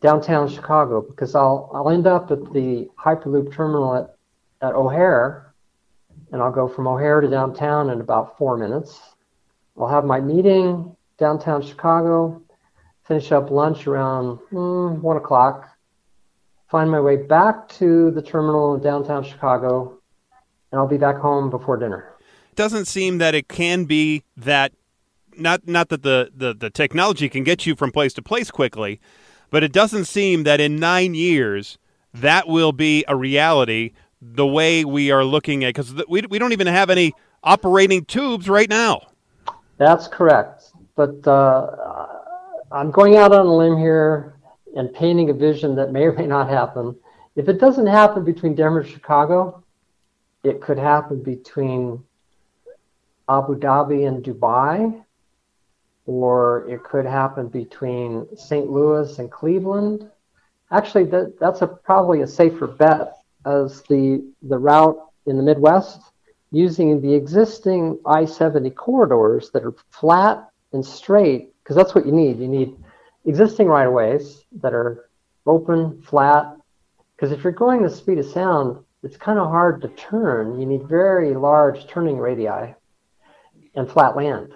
downtown 0.00 0.48
Chicago 0.48 1.00
because 1.02 1.34
I'll 1.34 1.70
I'll 1.74 1.90
end 1.90 2.06
up 2.06 2.30
at 2.30 2.52
the 2.52 2.88
Hyperloop 2.98 3.52
terminal 3.52 3.94
at, 3.94 4.16
at 4.66 4.74
O'Hare 4.74 5.49
and 6.32 6.42
I'll 6.42 6.52
go 6.52 6.68
from 6.68 6.86
O'Hare 6.86 7.20
to 7.20 7.28
downtown 7.28 7.90
in 7.90 8.00
about 8.00 8.38
four 8.38 8.56
minutes. 8.56 9.00
I'll 9.78 9.88
have 9.88 10.04
my 10.04 10.20
meeting 10.20 10.96
downtown 11.18 11.62
Chicago, 11.62 12.42
finish 13.04 13.30
up 13.32 13.50
lunch 13.50 13.86
around 13.86 14.38
mm, 14.52 15.00
one 15.00 15.16
o'clock, 15.16 15.68
find 16.68 16.90
my 16.90 17.00
way 17.00 17.16
back 17.16 17.68
to 17.68 18.10
the 18.12 18.22
terminal 18.22 18.74
in 18.74 18.82
downtown 18.82 19.24
Chicago, 19.24 19.98
and 20.72 20.80
I'll 20.80 20.88
be 20.88 20.96
back 20.96 21.16
home 21.16 21.50
before 21.50 21.76
dinner. 21.76 22.12
Doesn't 22.54 22.86
seem 22.86 23.18
that 23.18 23.34
it 23.34 23.48
can 23.48 23.84
be 23.84 24.22
that 24.36 24.72
not 25.36 25.66
not 25.66 25.88
that 25.88 26.02
the, 26.02 26.30
the, 26.34 26.54
the 26.54 26.70
technology 26.70 27.28
can 27.28 27.44
get 27.44 27.66
you 27.66 27.74
from 27.74 27.92
place 27.92 28.12
to 28.14 28.22
place 28.22 28.50
quickly, 28.50 29.00
but 29.50 29.62
it 29.62 29.72
doesn't 29.72 30.04
seem 30.06 30.44
that 30.44 30.60
in 30.60 30.76
nine 30.76 31.14
years 31.14 31.78
that 32.12 32.48
will 32.48 32.72
be 32.72 33.04
a 33.08 33.16
reality 33.16 33.92
the 34.20 34.46
way 34.46 34.84
we 34.84 35.10
are 35.10 35.24
looking 35.24 35.64
at 35.64 35.74
because 35.74 35.94
we, 36.08 36.22
we 36.22 36.38
don't 36.38 36.52
even 36.52 36.66
have 36.66 36.90
any 36.90 37.14
operating 37.42 38.04
tubes 38.04 38.48
right 38.48 38.68
now. 38.68 39.00
That's 39.78 40.06
correct. 40.06 40.72
But 40.94 41.26
uh, 41.26 42.06
I'm 42.70 42.90
going 42.90 43.16
out 43.16 43.32
on 43.32 43.46
a 43.46 43.54
limb 43.54 43.78
here 43.78 44.34
and 44.76 44.92
painting 44.92 45.30
a 45.30 45.32
vision 45.32 45.74
that 45.76 45.92
may 45.92 46.04
or 46.04 46.12
may 46.12 46.26
not 46.26 46.48
happen. 46.48 46.94
If 47.36 47.48
it 47.48 47.58
doesn't 47.58 47.86
happen 47.86 48.24
between 48.24 48.54
Denver 48.54 48.80
and 48.80 48.88
Chicago, 48.88 49.64
it 50.44 50.60
could 50.60 50.78
happen 50.78 51.22
between 51.22 52.02
Abu 53.28 53.58
Dhabi 53.58 54.06
and 54.06 54.22
Dubai, 54.22 55.02
or 56.06 56.68
it 56.68 56.82
could 56.82 57.06
happen 57.06 57.48
between 57.48 58.26
St. 58.36 58.68
Louis 58.68 59.18
and 59.18 59.30
Cleveland. 59.30 60.10
Actually, 60.70 61.04
that, 61.04 61.38
that's 61.38 61.62
a, 61.62 61.66
probably 61.66 62.20
a 62.22 62.26
safer 62.26 62.66
bet 62.66 63.19
as 63.46 63.82
the, 63.82 64.24
the 64.42 64.58
route 64.58 64.98
in 65.26 65.36
the 65.36 65.42
Midwest 65.42 66.00
using 66.52 67.00
the 67.00 67.14
existing 67.14 67.98
I 68.06 68.24
70 68.24 68.70
corridors 68.70 69.50
that 69.50 69.64
are 69.64 69.74
flat 69.90 70.48
and 70.72 70.84
straight, 70.84 71.52
because 71.62 71.76
that's 71.76 71.94
what 71.94 72.06
you 72.06 72.12
need. 72.12 72.38
You 72.38 72.48
need 72.48 72.76
existing 73.24 73.68
right 73.68 73.86
of 73.86 73.92
ways 73.92 74.44
that 74.60 74.72
are 74.72 75.08
open, 75.46 76.02
flat, 76.02 76.56
because 77.16 77.32
if 77.32 77.44
you're 77.44 77.52
going 77.52 77.82
the 77.82 77.90
speed 77.90 78.18
of 78.18 78.26
sound, 78.26 78.82
it's 79.02 79.16
kind 79.16 79.38
of 79.38 79.48
hard 79.48 79.80
to 79.82 79.88
turn. 79.88 80.58
You 80.60 80.66
need 80.66 80.84
very 80.84 81.34
large 81.34 81.86
turning 81.86 82.18
radii 82.18 82.74
and 83.74 83.90
flat 83.90 84.16
land. 84.16 84.52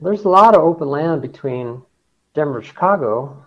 There's 0.00 0.24
a 0.24 0.28
lot 0.28 0.54
of 0.54 0.62
open 0.62 0.88
land 0.88 1.22
between 1.22 1.82
Denver 2.34 2.58
and 2.58 2.66
Chicago. 2.66 3.44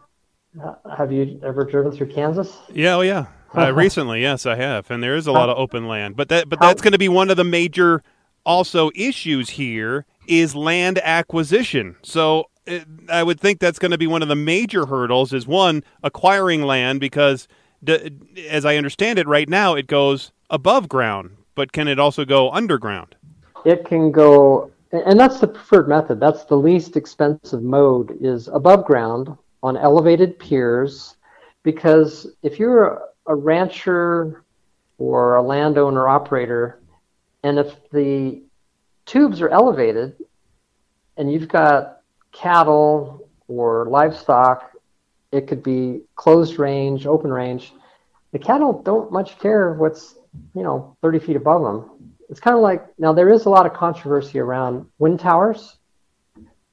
Uh, 0.61 0.75
have 0.95 1.11
you 1.11 1.39
ever 1.43 1.65
driven 1.65 1.91
through 1.91 2.07
Kansas? 2.07 2.57
Yeah, 2.73 2.95
oh 2.95 3.01
yeah. 3.01 3.25
Uh, 3.57 3.71
recently, 3.75 4.21
yes, 4.21 4.45
I 4.45 4.55
have, 4.55 4.89
and 4.91 5.01
there 5.01 5.15
is 5.15 5.27
a 5.27 5.31
lot 5.31 5.49
of 5.49 5.57
open 5.57 5.87
land. 5.87 6.15
But 6.15 6.29
that, 6.29 6.49
but 6.49 6.59
that's 6.59 6.81
going 6.81 6.93
to 6.93 6.97
be 6.97 7.09
one 7.09 7.29
of 7.29 7.37
the 7.37 7.43
major 7.43 8.03
also 8.45 8.89
issues 8.95 9.49
here 9.49 10.05
is 10.27 10.55
land 10.55 10.99
acquisition. 11.03 11.95
So 12.01 12.45
it, 12.65 12.85
I 13.09 13.23
would 13.23 13.39
think 13.39 13.59
that's 13.59 13.79
going 13.79 13.91
to 13.91 13.97
be 13.97 14.07
one 14.07 14.21
of 14.21 14.27
the 14.27 14.35
major 14.35 14.85
hurdles. 14.85 15.33
Is 15.33 15.47
one 15.47 15.83
acquiring 16.03 16.63
land 16.63 16.99
because, 16.99 17.47
d- 17.83 18.11
as 18.49 18.65
I 18.65 18.77
understand 18.77 19.19
it, 19.19 19.27
right 19.27 19.49
now 19.49 19.75
it 19.75 19.87
goes 19.87 20.31
above 20.49 20.87
ground, 20.89 21.31
but 21.55 21.71
can 21.71 21.87
it 21.87 21.99
also 21.99 22.25
go 22.25 22.51
underground? 22.51 23.15
It 23.65 23.85
can 23.85 24.11
go, 24.11 24.71
and 24.91 25.19
that's 25.19 25.39
the 25.39 25.47
preferred 25.47 25.87
method. 25.87 26.19
That's 26.19 26.45
the 26.45 26.55
least 26.55 26.95
expensive 26.95 27.63
mode 27.63 28.17
is 28.21 28.47
above 28.49 28.85
ground 28.85 29.35
on 29.63 29.75
elevated 29.75 30.37
piers, 30.39 31.15
because 31.63 32.27
if 32.43 32.59
you're 32.59 33.01
a 33.27 33.35
rancher 33.35 34.43
or 34.97 35.35
a 35.35 35.41
landowner 35.41 36.07
operator, 36.07 36.79
and 37.43 37.59
if 37.59 37.75
the 37.91 38.41
tubes 39.05 39.41
are 39.41 39.49
elevated 39.49 40.15
and 41.17 41.31
you've 41.31 41.47
got 41.47 42.01
cattle 42.31 43.29
or 43.47 43.87
livestock, 43.89 44.71
it 45.31 45.47
could 45.47 45.61
be 45.61 46.01
closed 46.15 46.57
range, 46.57 47.05
open 47.05 47.31
range. 47.31 47.73
The 48.31 48.39
cattle 48.39 48.81
don't 48.81 49.11
much 49.11 49.37
care 49.39 49.73
what's, 49.73 50.15
you 50.53 50.63
know, 50.63 50.95
30 51.01 51.19
feet 51.19 51.35
above 51.35 51.63
them. 51.63 52.13
It's 52.29 52.39
kind 52.39 52.55
of 52.55 52.61
like 52.61 52.85
now 52.99 53.13
there 53.13 53.29
is 53.29 53.45
a 53.45 53.49
lot 53.49 53.65
of 53.65 53.73
controversy 53.73 54.39
around 54.39 54.85
wind 54.99 55.19
towers, 55.19 55.77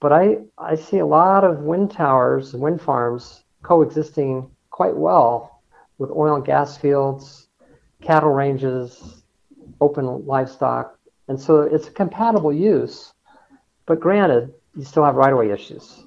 but 0.00 0.12
I, 0.12 0.38
I 0.58 0.74
see 0.74 0.98
a 0.98 1.06
lot 1.06 1.44
of 1.44 1.60
wind 1.60 1.92
towers 1.92 2.54
wind 2.54 2.80
farms 2.80 3.44
coexisting 3.62 4.50
quite 4.70 4.96
well 4.96 5.53
with 5.98 6.10
oil 6.10 6.36
and 6.36 6.44
gas 6.44 6.76
fields, 6.76 7.48
cattle 8.00 8.30
ranges, 8.30 9.22
open 9.80 10.26
livestock. 10.26 10.98
And 11.28 11.40
so 11.40 11.62
it's 11.62 11.88
a 11.88 11.92
compatible 11.92 12.52
use. 12.52 13.12
But 13.86 14.00
granted, 14.00 14.52
you 14.76 14.84
still 14.84 15.04
have 15.04 15.14
right 15.14 15.32
of 15.32 15.38
way 15.38 15.50
issues. 15.50 16.04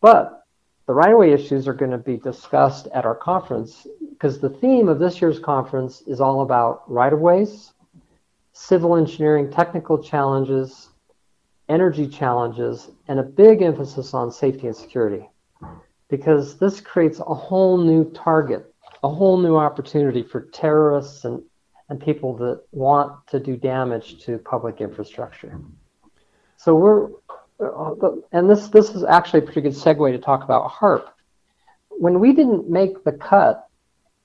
But 0.00 0.46
the 0.86 0.94
right 0.94 1.12
of 1.12 1.18
way 1.18 1.32
issues 1.32 1.68
are 1.68 1.74
going 1.74 1.90
to 1.90 1.98
be 1.98 2.16
discussed 2.16 2.88
at 2.94 3.04
our 3.04 3.14
conference 3.14 3.86
because 4.10 4.40
the 4.40 4.50
theme 4.50 4.88
of 4.88 4.98
this 4.98 5.20
year's 5.20 5.38
conference 5.38 6.02
is 6.06 6.20
all 6.20 6.40
about 6.40 6.90
right 6.90 7.12
of 7.12 7.20
ways, 7.20 7.72
civil 8.52 8.96
engineering 8.96 9.50
technical 9.50 10.02
challenges, 10.02 10.88
energy 11.68 12.08
challenges, 12.08 12.90
and 13.06 13.20
a 13.20 13.22
big 13.22 13.62
emphasis 13.62 14.14
on 14.14 14.32
safety 14.32 14.66
and 14.66 14.76
security 14.76 15.28
because 16.08 16.58
this 16.58 16.80
creates 16.80 17.20
a 17.20 17.34
whole 17.34 17.76
new 17.78 18.10
target 18.12 18.67
a 19.02 19.08
whole 19.08 19.38
new 19.38 19.56
opportunity 19.56 20.22
for 20.22 20.42
terrorists 20.52 21.24
and, 21.24 21.42
and 21.88 22.00
people 22.00 22.36
that 22.36 22.62
want 22.72 23.26
to 23.28 23.40
do 23.40 23.56
damage 23.56 24.24
to 24.24 24.38
public 24.38 24.80
infrastructure. 24.80 25.58
So 26.56 26.74
we're, 26.74 27.08
uh, 27.60 28.16
and 28.32 28.50
this, 28.50 28.68
this 28.68 28.90
is 28.90 29.04
actually 29.04 29.40
a 29.40 29.42
pretty 29.42 29.60
good 29.60 29.72
segue 29.72 30.10
to 30.12 30.18
talk 30.18 30.42
about 30.42 30.70
HARP. 30.70 31.08
When 31.90 32.20
we 32.20 32.32
didn't 32.32 32.68
make 32.68 33.04
the 33.04 33.12
cut 33.12 33.68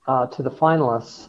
uh, 0.06 0.26
to 0.26 0.42
the 0.42 0.50
finalists, 0.50 1.28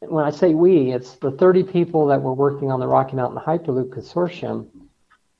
when 0.00 0.24
I 0.24 0.30
say 0.30 0.54
we, 0.54 0.92
it's 0.92 1.12
the 1.14 1.30
30 1.30 1.64
people 1.64 2.06
that 2.06 2.20
were 2.20 2.34
working 2.34 2.70
on 2.70 2.80
the 2.80 2.86
Rocky 2.86 3.16
Mountain 3.16 3.42
Hyperloop 3.42 3.88
Consortium. 3.90 4.66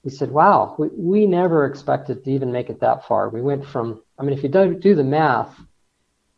We 0.03 0.11
said, 0.11 0.31
wow, 0.31 0.77
we, 0.79 0.89
we 0.97 1.27
never 1.27 1.67
expected 1.67 2.25
to 2.25 2.31
even 2.31 2.53
make 2.53 2.71
it 2.71 2.81
that 2.81 3.07
far. 3.07 3.29
We 3.29 3.43
went 3.43 3.67
from, 3.67 4.03
I 4.19 4.23
mean, 4.23 4.37
if 4.37 4.43
you 4.43 4.49
do, 4.49 4.75
do 4.75 4.95
the 4.95 5.05
math, 5.05 5.55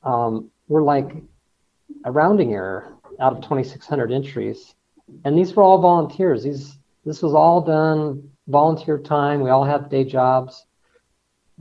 um, 0.03 0.51
were 0.69 0.83
like 0.83 1.17
a 2.05 2.13
rounding 2.13 2.53
error 2.53 2.95
out 3.21 3.33
of 3.33 3.43
2,600 3.43 4.13
entries. 4.13 4.75
And 5.25 5.37
these 5.37 5.55
were 5.55 5.63
all 5.63 5.81
volunteers. 5.81 6.45
These 6.45 6.79
this 7.05 7.23
was 7.23 7.35
all 7.35 7.63
done 7.63 8.31
volunteer 8.49 8.99
time. 8.99 9.41
We 9.41 9.51
all 9.51 9.65
had 9.65 9.89
day 9.89 10.05
jobs, 10.05 10.67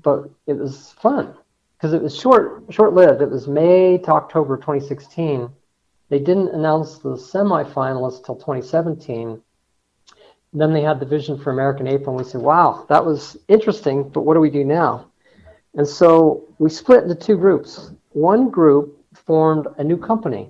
but 0.01 0.29
it 0.45 0.57
was 0.57 0.91
fun 0.91 1.33
because 1.77 1.93
it 1.93 2.01
was 2.01 2.17
short 2.17 2.63
short 2.69 2.93
lived. 2.93 3.21
It 3.21 3.31
was 3.31 3.47
May 3.47 3.97
to 3.99 4.11
October 4.11 4.57
2016. 4.57 5.49
They 6.09 6.19
didn't 6.19 6.49
announce 6.49 6.97
the 6.97 7.15
semifinalists 7.15 8.25
till 8.25 8.35
2017. 8.35 9.41
Then 10.53 10.73
they 10.73 10.81
had 10.81 10.99
the 10.99 11.05
Vision 11.05 11.37
for 11.37 11.51
American 11.51 11.87
April, 11.87 12.17
and 12.17 12.25
we 12.25 12.29
said, 12.29 12.41
"Wow, 12.41 12.85
that 12.89 13.05
was 13.05 13.37
interesting, 13.47 14.09
but 14.09 14.21
what 14.21 14.33
do 14.33 14.39
we 14.39 14.49
do 14.49 14.65
now?" 14.65 15.05
And 15.75 15.87
so 15.87 16.43
we 16.59 16.69
split 16.69 17.03
into 17.03 17.15
two 17.15 17.37
groups. 17.37 17.91
One 18.11 18.49
group 18.49 18.96
formed 19.28 19.67
a 19.78 19.84
new 19.84 19.97
company. 19.97 20.49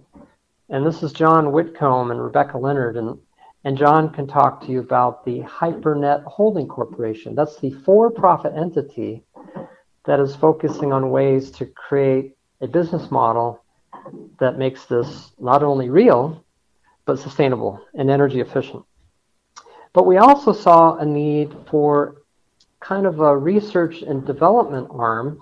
And 0.69 0.85
this 0.85 1.01
is 1.01 1.11
John 1.11 1.51
Whitcomb 1.51 2.11
and 2.11 2.21
Rebecca 2.21 2.57
Leonard. 2.57 2.95
And, 2.95 3.17
and 3.63 3.77
John 3.77 4.13
can 4.13 4.27
talk 4.27 4.61
to 4.61 4.71
you 4.71 4.79
about 4.79 5.25
the 5.25 5.41
HyperNet 5.41 6.23
Holding 6.25 6.67
Corporation. 6.67 7.35
That's 7.35 7.59
the 7.59 7.71
for 7.71 8.11
profit 8.11 8.53
entity 8.55 9.23
that 10.05 10.19
is 10.19 10.35
focusing 10.35 10.93
on 10.93 11.09
ways 11.09 11.49
to 11.51 11.65
create 11.65 12.37
a 12.61 12.67
business 12.67 13.09
model 13.11 13.63
that 14.39 14.57
makes 14.57 14.85
this 14.85 15.31
not 15.39 15.63
only 15.63 15.89
real, 15.89 16.43
but 17.05 17.19
sustainable 17.19 17.81
and 17.95 18.11
energy 18.11 18.41
efficient. 18.41 18.83
But 19.93 20.05
we 20.05 20.17
also 20.17 20.53
saw 20.53 20.97
a 20.97 21.05
need 21.05 21.55
for 21.69 22.21
kind 22.79 23.07
of 23.07 23.19
a 23.19 23.35
research 23.35 24.01
and 24.03 24.25
development 24.25 24.87
arm, 24.91 25.41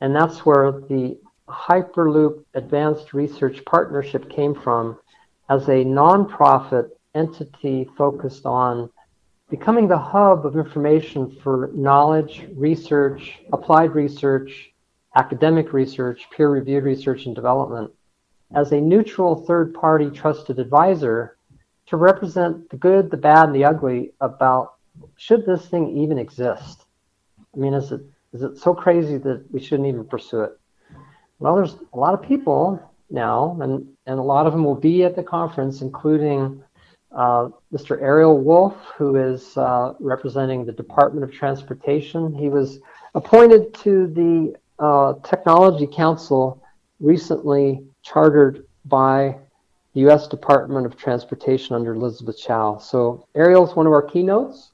and 0.00 0.14
that's 0.14 0.44
where 0.44 0.72
the 0.72 1.18
Hyperloop 1.50 2.44
Advanced 2.54 3.12
Research 3.12 3.64
Partnership 3.64 4.30
came 4.30 4.54
from 4.54 4.98
as 5.48 5.68
a 5.68 5.84
nonprofit 5.84 6.90
entity 7.14 7.88
focused 7.96 8.46
on 8.46 8.88
becoming 9.50 9.88
the 9.88 9.98
hub 9.98 10.46
of 10.46 10.56
information 10.56 11.30
for 11.42 11.70
knowledge, 11.74 12.46
research, 12.54 13.40
applied 13.52 13.94
research, 13.94 14.72
academic 15.16 15.72
research, 15.72 16.26
peer 16.30 16.48
reviewed 16.48 16.84
research 16.84 17.26
and 17.26 17.34
development 17.34 17.90
as 18.54 18.72
a 18.72 18.80
neutral 18.80 19.44
third 19.46 19.74
party 19.74 20.10
trusted 20.10 20.58
advisor 20.58 21.36
to 21.86 21.96
represent 21.96 22.68
the 22.70 22.76
good, 22.76 23.10
the 23.10 23.16
bad, 23.16 23.46
and 23.46 23.54
the 23.54 23.64
ugly 23.64 24.12
about 24.20 24.74
should 25.16 25.46
this 25.46 25.66
thing 25.66 25.96
even 25.98 26.18
exist? 26.18 26.84
I 27.54 27.58
mean, 27.58 27.74
is 27.74 27.92
it 27.92 28.02
is 28.32 28.42
it 28.42 28.58
so 28.58 28.74
crazy 28.74 29.18
that 29.18 29.44
we 29.50 29.60
shouldn't 29.60 29.88
even 29.88 30.04
pursue 30.04 30.42
it? 30.42 30.59
Well, 31.40 31.56
there's 31.56 31.76
a 31.94 31.98
lot 31.98 32.12
of 32.12 32.22
people 32.22 32.78
now, 33.08 33.58
and, 33.62 33.86
and 34.06 34.18
a 34.18 34.22
lot 34.22 34.46
of 34.46 34.52
them 34.52 34.62
will 34.62 34.74
be 34.74 35.04
at 35.04 35.16
the 35.16 35.22
conference, 35.22 35.80
including 35.80 36.62
uh, 37.12 37.48
Mr. 37.72 38.00
Ariel 38.00 38.38
Wolf, 38.38 38.76
who 38.96 39.16
is 39.16 39.56
uh, 39.56 39.94
representing 39.98 40.66
the 40.66 40.72
Department 40.72 41.24
of 41.24 41.32
Transportation. 41.32 42.34
He 42.34 42.50
was 42.50 42.78
appointed 43.14 43.72
to 43.74 44.06
the 44.08 44.54
uh, 44.78 45.14
Technology 45.26 45.86
Council 45.86 46.62
recently 47.00 47.80
chartered 48.02 48.66
by 48.84 49.36
the 49.94 50.00
U.S. 50.00 50.28
Department 50.28 50.84
of 50.84 50.94
Transportation 50.96 51.74
under 51.74 51.94
Elizabeth 51.94 52.38
Chao. 52.38 52.76
So 52.76 53.26
Ariel 53.34 53.66
is 53.66 53.74
one 53.74 53.86
of 53.86 53.92
our 53.94 54.02
keynotes. 54.02 54.72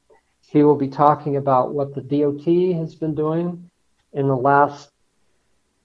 He 0.48 0.64
will 0.64 0.76
be 0.76 0.88
talking 0.88 1.36
about 1.36 1.74
what 1.74 1.94
the 1.94 2.00
DOT 2.00 2.44
has 2.76 2.96
been 2.96 3.14
doing 3.14 3.70
in 4.12 4.26
the 4.26 4.36
last 4.36 4.90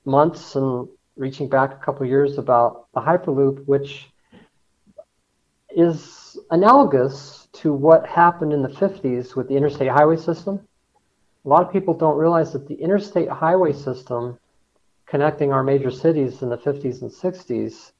months 0.05 0.55
and 0.55 0.87
reaching 1.15 1.47
back 1.49 1.73
a 1.73 1.85
couple 1.85 2.05
years 2.05 2.37
about 2.37 2.87
the 2.93 3.01
Hyperloop, 3.01 3.65
which 3.65 4.09
is 5.69 6.37
analogous 6.49 7.47
to 7.53 7.73
what 7.73 8.05
happened 8.05 8.53
in 8.53 8.61
the 8.61 8.69
50s 8.69 9.35
with 9.35 9.47
the 9.47 9.55
interstate 9.55 9.89
highway 9.89 10.17
system. 10.17 10.59
A 11.45 11.49
lot 11.49 11.65
of 11.65 11.71
people 11.71 11.93
don't 11.93 12.17
realize 12.17 12.53
that 12.53 12.67
the 12.67 12.75
interstate 12.75 13.29
highway 13.29 13.73
system 13.73 14.37
connecting 15.05 15.51
our 15.51 15.63
major 15.63 15.91
cities 15.91 16.41
in 16.41 16.49
the 16.49 16.57
50s 16.57 17.01
and 17.01 17.11
60s 17.11 17.91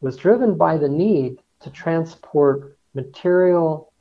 was 0.00 0.16
driven 0.16 0.56
by 0.56 0.76
the 0.76 0.88
need 0.88 1.38
to 1.60 1.70
transport 1.70 2.76
material, 2.94 3.92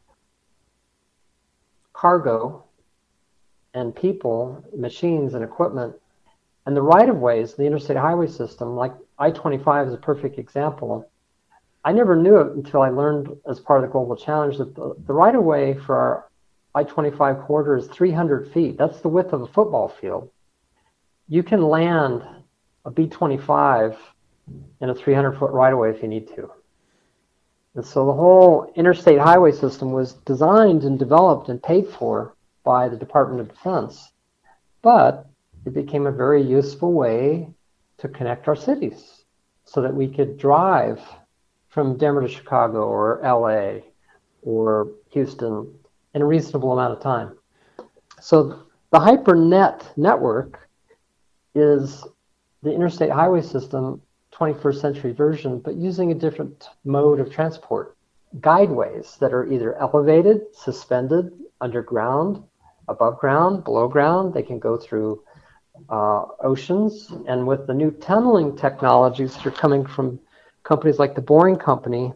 cargo, 1.93 2.63
and 3.73 3.95
people, 3.95 4.63
machines, 4.75 5.33
and 5.33 5.43
equipment 5.43 5.95
and 6.65 6.75
the 6.75 6.81
right 6.81 7.09
of 7.09 7.17
ways, 7.17 7.53
the 7.53 7.65
interstate 7.65 7.97
highway 7.97 8.27
system, 8.27 8.75
like 8.75 8.93
I 9.19 9.31
25 9.31 9.87
is 9.87 9.93
a 9.93 9.97
perfect 9.97 10.39
example. 10.39 11.09
I 11.83 11.91
never 11.91 12.15
knew 12.15 12.37
it 12.39 12.55
until 12.55 12.81
I 12.81 12.89
learned 12.89 13.29
as 13.47 13.59
part 13.59 13.83
of 13.83 13.87
the 13.87 13.91
global 13.91 14.15
challenge 14.15 14.57
that 14.57 14.75
the, 14.75 14.95
the 15.05 15.13
right 15.13 15.35
of 15.35 15.43
way 15.43 15.75
for 15.75 15.95
our 15.95 16.29
I 16.73 16.83
25 16.83 17.43
corridor 17.43 17.77
is 17.77 17.87
300 17.87 18.51
feet. 18.51 18.77
That's 18.77 18.99
the 18.99 19.07
width 19.07 19.31
of 19.31 19.41
a 19.41 19.47
football 19.47 19.87
field. 19.87 20.29
You 21.29 21.41
can 21.41 21.61
land 21.61 22.23
a 22.83 22.91
B 22.91 23.07
25 23.07 23.97
in 24.81 24.89
a 24.89 24.95
300 24.95 25.37
foot 25.37 25.51
right 25.51 25.71
of 25.71 25.79
way 25.79 25.91
if 25.91 26.01
you 26.01 26.09
need 26.09 26.27
to. 26.35 26.51
And 27.75 27.85
so 27.85 28.05
the 28.05 28.13
whole 28.13 28.71
interstate 28.75 29.19
highway 29.19 29.51
system 29.51 29.91
was 29.91 30.13
designed 30.25 30.83
and 30.83 30.99
developed 30.99 31.49
and 31.49 31.61
paid 31.61 31.87
for 31.87 32.35
by 32.63 32.89
the 32.89 32.97
Department 32.97 33.41
of 33.41 33.49
Defense. 33.49 34.11
But 34.81 35.27
it 35.65 35.73
became 35.73 36.05
a 36.05 36.11
very 36.11 36.41
useful 36.41 36.93
way 36.93 37.47
to 37.97 38.07
connect 38.07 38.47
our 38.47 38.55
cities 38.55 39.25
so 39.63 39.81
that 39.81 39.93
we 39.93 40.07
could 40.07 40.37
drive 40.37 41.01
from 41.69 41.97
Denver 41.97 42.21
to 42.21 42.27
Chicago 42.27 42.83
or 42.83 43.19
LA 43.23 43.81
or 44.43 44.91
Houston 45.11 45.73
in 46.13 46.21
a 46.21 46.25
reasonable 46.25 46.71
amount 46.71 46.93
of 46.93 47.01
time. 47.01 47.37
So 48.21 48.63
the 48.91 48.99
HyperNet 48.99 49.97
network 49.97 50.69
is 51.53 52.05
the 52.61 52.71
interstate 52.71 53.11
highway 53.11 53.41
system 53.41 54.01
21st 54.33 54.81
century 54.81 55.11
version, 55.13 55.59
but 55.59 55.75
using 55.75 56.11
a 56.11 56.15
different 56.15 56.67
mode 56.83 57.19
of 57.19 57.31
transport. 57.31 57.95
Guideways 58.39 59.17
that 59.19 59.33
are 59.33 59.51
either 59.51 59.75
elevated, 59.75 60.41
suspended, 60.53 61.31
underground, 61.61 62.43
above 62.87 63.17
ground, 63.17 63.63
below 63.63 63.87
ground. 63.87 64.33
They 64.33 64.43
can 64.43 64.59
go 64.59 64.77
through 64.77 65.23
uh, 65.89 66.25
oceans. 66.43 67.11
And 67.27 67.45
with 67.47 67.67
the 67.67 67.73
new 67.73 67.91
tunneling 67.91 68.55
technologies 68.55 69.35
that 69.35 69.45
are 69.45 69.51
coming 69.51 69.85
from 69.85 70.19
companies 70.63 70.99
like 70.99 71.15
the 71.15 71.21
Boring 71.21 71.57
Company, 71.57 72.13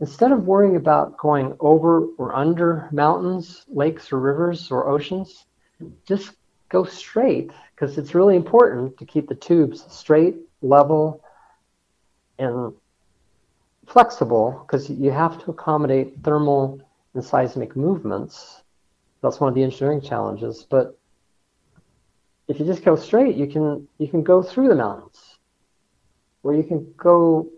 instead 0.00 0.32
of 0.32 0.46
worrying 0.46 0.76
about 0.76 1.16
going 1.16 1.56
over 1.60 2.06
or 2.18 2.34
under 2.34 2.88
mountains, 2.92 3.64
lakes, 3.68 4.12
or 4.12 4.18
rivers 4.18 4.70
or 4.70 4.88
oceans, 4.88 5.44
just 6.06 6.32
go 6.68 6.84
straight 6.84 7.50
because 7.74 7.98
it's 7.98 8.14
really 8.14 8.36
important 8.36 8.96
to 8.98 9.04
keep 9.04 9.28
the 9.28 9.34
tubes 9.34 9.84
straight, 9.92 10.36
level, 10.62 11.22
and 12.38 12.72
flexible 13.86 14.64
because 14.66 14.88
you 14.88 15.10
have 15.10 15.42
to 15.44 15.50
accommodate 15.50 16.14
thermal 16.22 16.80
and 17.14 17.24
seismic 17.24 17.76
movements. 17.76 18.62
That's 19.22 19.38
one 19.38 19.48
of 19.48 19.54
the 19.54 19.62
engineering 19.62 20.00
challenges. 20.00 20.64
But 20.68 20.98
if 22.48 22.58
you 22.58 22.66
just 22.66 22.84
go 22.84 22.96
straight, 22.96 23.36
you 23.36 23.46
can 23.46 23.88
you 23.98 24.08
can 24.08 24.22
go 24.22 24.42
through 24.42 24.68
the 24.68 24.74
mountains, 24.74 25.38
or 26.42 26.54
you 26.54 26.62
can 26.62 26.92
go, 26.96 27.48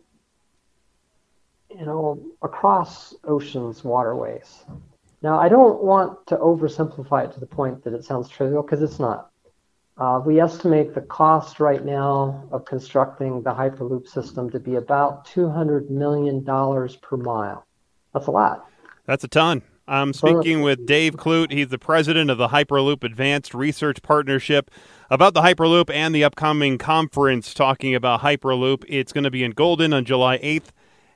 you 1.71 1.87
know, 1.87 2.21
across 2.43 3.15
oceans, 3.25 3.83
waterways. 3.85 4.65
Now, 5.23 5.39
I 5.39 5.49
don't 5.49 5.83
want 5.83 6.27
to 6.27 6.37
oversimplify 6.37 7.25
it 7.25 7.33
to 7.33 7.41
the 7.41 7.47
point 7.47 7.83
that 7.85 7.95
it 7.95 8.05
sounds 8.05 8.29
trivial 8.29 8.63
because 8.63 8.83
it's 8.83 9.01
not. 9.01 9.31
Uh, 9.97 10.21
we 10.25 10.41
estimate 10.41 10.93
the 10.93 11.01
cost 11.01 11.61
right 11.61 11.85
now 11.85 12.47
of 12.51 12.65
constructing 12.65 13.43
the 13.43 13.51
Hyperloop 13.55 14.09
system 14.09 14.51
to 14.51 14.59
be 14.59 14.75
about 14.75 15.27
$200 15.29 15.89
million 15.89 16.45
per 16.45 17.17
mile. 17.17 17.65
That's 18.13 18.27
a 18.27 18.31
lot. 18.33 18.67
That's 19.07 19.23
a 19.25 19.29
ton. 19.29 19.63
I'm 19.87 20.13
speaking 20.13 20.63
with 20.63 20.87
Dave 20.87 21.17
Clute. 21.17 21.53
He's 21.53 21.69
the 21.69 21.79
president 21.79 22.31
of 22.31 22.39
the 22.39 22.49
Hyperloop 22.49 23.05
Advanced 23.05 23.55
Research 23.55 24.03
Partnership 24.03 24.71
about 25.11 25.35
the 25.35 25.43
Hyperloop 25.43 25.91
and 25.91 26.15
the 26.15 26.25
upcoming 26.25 26.79
conference 26.79 27.53
talking 27.53 27.95
about 27.95 28.21
Hyperloop. 28.21 28.85
It's 28.89 29.13
going 29.13 29.25
to 29.25 29.31
be 29.31 29.45
in 29.45 29.51
Golden 29.51 29.93
on 29.93 30.05
July 30.05 30.39
8th 30.39 30.69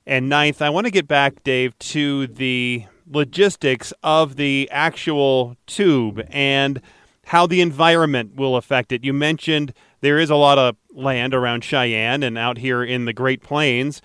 and 0.06 0.30
9th. 0.30 0.60
I 0.60 0.70
want 0.70 0.86
to 0.86 0.90
get 0.90 1.08
back, 1.08 1.42
Dave, 1.44 1.78
to 1.78 2.26
the 2.26 2.84
logistics 3.10 3.92
of 4.02 4.36
the 4.36 4.68
actual 4.70 5.56
tube 5.66 6.26
and– 6.30 6.80
how 7.28 7.46
the 7.46 7.60
environment 7.60 8.36
will 8.36 8.56
affect 8.56 8.90
it. 8.90 9.04
You 9.04 9.12
mentioned 9.12 9.74
there 10.00 10.18
is 10.18 10.30
a 10.30 10.34
lot 10.34 10.56
of 10.56 10.76
land 10.90 11.34
around 11.34 11.62
Cheyenne 11.62 12.22
and 12.22 12.38
out 12.38 12.56
here 12.56 12.82
in 12.82 13.04
the 13.04 13.12
Great 13.12 13.42
Plains. 13.42 14.00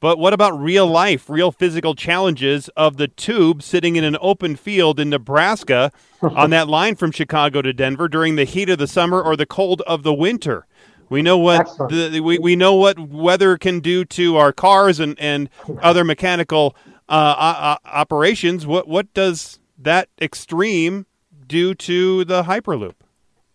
But 0.00 0.18
what 0.18 0.32
about 0.32 0.58
real 0.58 0.86
life, 0.86 1.28
real 1.28 1.50
physical 1.50 1.94
challenges 1.94 2.68
of 2.76 2.96
the 2.96 3.08
tube 3.08 3.62
sitting 3.62 3.96
in 3.96 4.04
an 4.04 4.16
open 4.20 4.56
field 4.56 5.00
in 5.00 5.10
Nebraska 5.10 5.90
on 6.22 6.50
that 6.50 6.68
line 6.68 6.94
from 6.94 7.10
Chicago 7.10 7.62
to 7.62 7.72
Denver 7.72 8.08
during 8.08 8.36
the 8.36 8.44
heat 8.44 8.68
of 8.70 8.78
the 8.78 8.86
summer 8.86 9.20
or 9.20 9.36
the 9.36 9.46
cold 9.46 9.82
of 9.82 10.02
the 10.02 10.14
winter? 10.14 10.66
We 11.08 11.22
know 11.22 11.38
what 11.38 11.66
the, 11.88 12.20
we, 12.20 12.38
we 12.38 12.54
know 12.54 12.74
what 12.74 12.98
weather 12.98 13.56
can 13.56 13.80
do 13.80 14.04
to 14.04 14.36
our 14.36 14.52
cars 14.52 15.00
and, 15.00 15.18
and 15.18 15.48
other 15.80 16.04
mechanical 16.04 16.76
uh, 17.08 17.76
operations. 17.86 18.66
What 18.66 18.86
what 18.86 19.12
does 19.14 19.58
that 19.78 20.10
extreme 20.20 21.06
do 21.46 21.74
to 21.74 22.24
the 22.24 22.42
Hyperloop? 22.42 22.94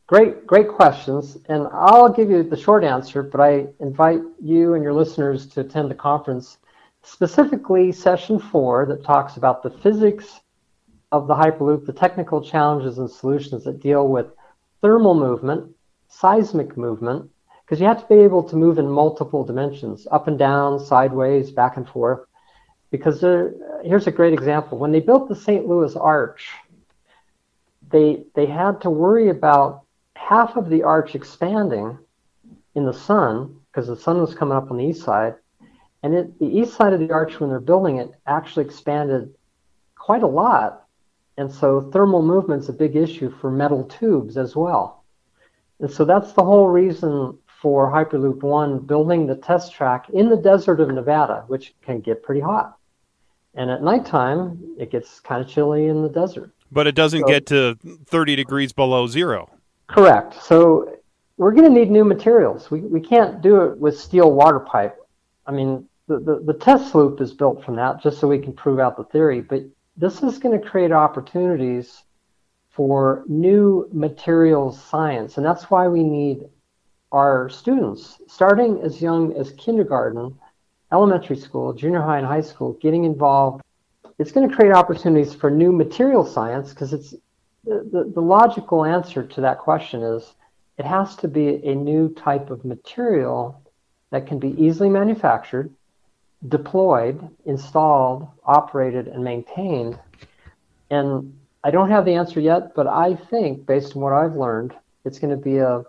Great, 0.07 0.45
great 0.45 0.67
questions. 0.67 1.37
And 1.47 1.67
I'll 1.71 2.11
give 2.11 2.29
you 2.29 2.43
the 2.43 2.57
short 2.57 2.83
answer, 2.83 3.23
but 3.23 3.39
I 3.39 3.67
invite 3.79 4.21
you 4.41 4.73
and 4.73 4.83
your 4.83 4.93
listeners 4.93 5.47
to 5.47 5.61
attend 5.61 5.89
the 5.89 5.95
conference, 5.95 6.57
specifically 7.03 7.91
session 7.91 8.37
four 8.37 8.85
that 8.87 9.03
talks 9.03 9.37
about 9.37 9.63
the 9.63 9.69
physics 9.69 10.41
of 11.13 11.27
the 11.27 11.33
Hyperloop, 11.33 11.85
the 11.85 11.93
technical 11.93 12.41
challenges 12.41 12.97
and 12.97 13.09
solutions 13.09 13.63
that 13.63 13.79
deal 13.79 14.07
with 14.07 14.27
thermal 14.81 15.15
movement, 15.15 15.73
seismic 16.09 16.75
movement, 16.75 17.29
because 17.63 17.79
you 17.79 17.87
have 17.87 18.01
to 18.01 18.13
be 18.13 18.21
able 18.21 18.43
to 18.43 18.57
move 18.57 18.79
in 18.79 18.89
multiple 18.89 19.45
dimensions, 19.45 20.05
up 20.11 20.27
and 20.27 20.37
down, 20.37 20.79
sideways, 20.79 21.49
back 21.49 21.77
and 21.77 21.87
forth. 21.87 22.19
Because 22.91 23.21
there, 23.21 23.53
here's 23.83 24.07
a 24.07 24.11
great 24.11 24.33
example. 24.33 24.77
When 24.77 24.91
they 24.91 24.99
built 24.99 25.29
the 25.29 25.35
St. 25.35 25.65
Louis 25.65 25.95
Arch, 25.95 26.49
they 27.89 28.25
they 28.35 28.45
had 28.45 28.81
to 28.81 28.89
worry 28.89 29.29
about 29.29 29.82
half 30.23 30.55
of 30.55 30.69
the 30.69 30.83
arch 30.83 31.15
expanding 31.15 31.97
in 32.75 32.85
the 32.85 32.93
sun 32.93 33.55
because 33.71 33.87
the 33.87 33.97
sun 33.97 34.21
was 34.21 34.35
coming 34.35 34.55
up 34.55 34.71
on 34.71 34.77
the 34.77 34.85
east 34.85 35.03
side, 35.03 35.35
and 36.01 36.13
it, 36.13 36.39
the 36.39 36.45
east 36.45 36.75
side 36.75 36.93
of 36.93 36.99
the 36.99 37.11
arch 37.11 37.39
when 37.39 37.49
they're 37.49 37.59
building 37.59 37.97
it 37.97 38.11
actually 38.27 38.63
expanded 38.65 39.33
quite 39.95 40.23
a 40.23 40.27
lot, 40.27 40.85
and 41.37 41.51
so 41.51 41.81
thermal 41.91 42.21
movement's 42.21 42.69
a 42.69 42.73
big 42.73 42.95
issue 42.95 43.33
for 43.41 43.49
metal 43.51 43.83
tubes 43.85 44.37
as 44.37 44.55
well, 44.55 45.03
and 45.79 45.91
so 45.91 46.05
that's 46.05 46.33
the 46.33 46.43
whole 46.43 46.67
reason 46.67 47.37
for 47.61 47.91
Hyperloop 47.91 48.43
One 48.43 48.79
building 48.79 49.25
the 49.25 49.35
test 49.35 49.73
track 49.73 50.09
in 50.09 50.29
the 50.29 50.37
desert 50.37 50.79
of 50.79 50.89
Nevada, 50.89 51.43
which 51.47 51.73
can 51.81 52.01
get 52.01 52.21
pretty 52.21 52.41
hot. 52.41 52.77
And 53.55 53.69
at 53.69 53.83
nighttime, 53.83 54.75
it 54.77 54.91
gets 54.91 55.19
kind 55.19 55.41
of 55.41 55.47
chilly 55.47 55.85
in 55.87 56.01
the 56.01 56.09
desert. 56.09 56.51
But 56.71 56.87
it 56.87 56.95
doesn't 56.95 57.21
so, 57.21 57.27
get 57.27 57.45
to 57.47 57.77
30 58.07 58.35
degrees 58.35 58.73
below 58.73 59.07
zero. 59.07 59.49
Correct. 59.87 60.41
So 60.43 60.97
we're 61.37 61.51
going 61.51 61.65
to 61.65 61.79
need 61.79 61.91
new 61.91 62.05
materials. 62.05 62.71
We, 62.71 62.81
we 62.81 63.01
can't 63.01 63.41
do 63.41 63.61
it 63.61 63.77
with 63.77 63.99
steel 63.99 64.31
water 64.31 64.59
pipe. 64.59 64.97
I 65.45 65.51
mean, 65.51 65.87
the, 66.07 66.19
the, 66.19 66.39
the 66.45 66.53
test 66.53 66.93
loop 66.95 67.21
is 67.21 67.33
built 67.33 67.63
from 67.63 67.75
that 67.75 68.01
just 68.01 68.19
so 68.19 68.27
we 68.27 68.39
can 68.39 68.53
prove 68.53 68.79
out 68.79 68.97
the 68.97 69.03
theory. 69.05 69.41
But 69.41 69.63
this 69.97 70.23
is 70.23 70.39
going 70.39 70.59
to 70.59 70.67
create 70.67 70.91
opportunities 70.91 72.03
for 72.69 73.23
new 73.27 73.87
materials 73.91 74.81
science. 74.81 75.37
And 75.37 75.45
that's 75.45 75.69
why 75.69 75.87
we 75.87 76.03
need 76.03 76.45
our 77.11 77.47
students, 77.49 78.19
starting 78.27 78.81
as 78.81 79.01
young 79.01 79.33
as 79.33 79.51
kindergarten, 79.51 80.35
elementary 80.91 81.37
school, 81.37 81.73
junior 81.73 82.01
high, 82.01 82.17
and 82.17 82.25
high 82.25 82.41
school, 82.41 82.73
getting 82.81 83.03
involved 83.03 83.63
it's 84.19 84.31
going 84.31 84.47
to 84.47 84.55
create 84.55 84.73
opportunities 84.73 85.33
for 85.33 85.49
new 85.49 85.71
material 85.71 86.25
science 86.25 86.69
because 86.69 86.93
it's 86.93 87.15
the, 87.63 88.11
the, 88.13 88.21
logical 88.21 88.83
answer 88.83 89.23
to 89.23 89.41
that 89.41 89.59
question 89.59 90.03
is 90.03 90.33
it 90.77 90.85
has 90.85 91.15
to 91.17 91.27
be 91.27 91.65
a 91.65 91.75
new 91.75 92.13
type 92.13 92.49
of 92.49 92.65
material 92.65 93.61
that 94.11 94.27
can 94.27 94.39
be 94.39 94.49
easily 94.61 94.89
manufactured, 94.89 95.73
deployed, 96.49 97.29
installed, 97.45 98.27
operated, 98.45 99.07
and 99.07 99.23
maintained. 99.23 99.97
And 100.89 101.37
I 101.63 101.71
don't 101.71 101.89
have 101.89 102.05
the 102.05 102.15
answer 102.15 102.39
yet, 102.39 102.75
but 102.75 102.87
I 102.87 103.15
think, 103.15 103.65
based 103.65 103.95
on 103.95 104.01
what 104.01 104.13
I've 104.13 104.35
learned, 104.35 104.73
it's 105.05 105.19
going 105.19 105.31
to 105.31 105.41
be 105.41 105.57
a 105.57 105.83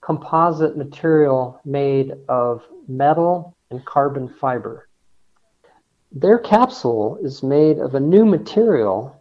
composite 0.00 0.76
material 0.76 1.60
made 1.64 2.14
of 2.28 2.64
metal 2.86 3.56
and 3.70 3.84
carbon 3.84 4.28
fiber. 4.28 4.88
Their 6.12 6.38
capsule 6.38 7.18
is 7.22 7.42
made 7.42 7.78
of 7.78 7.94
a 7.94 8.00
new 8.00 8.24
material 8.24 9.20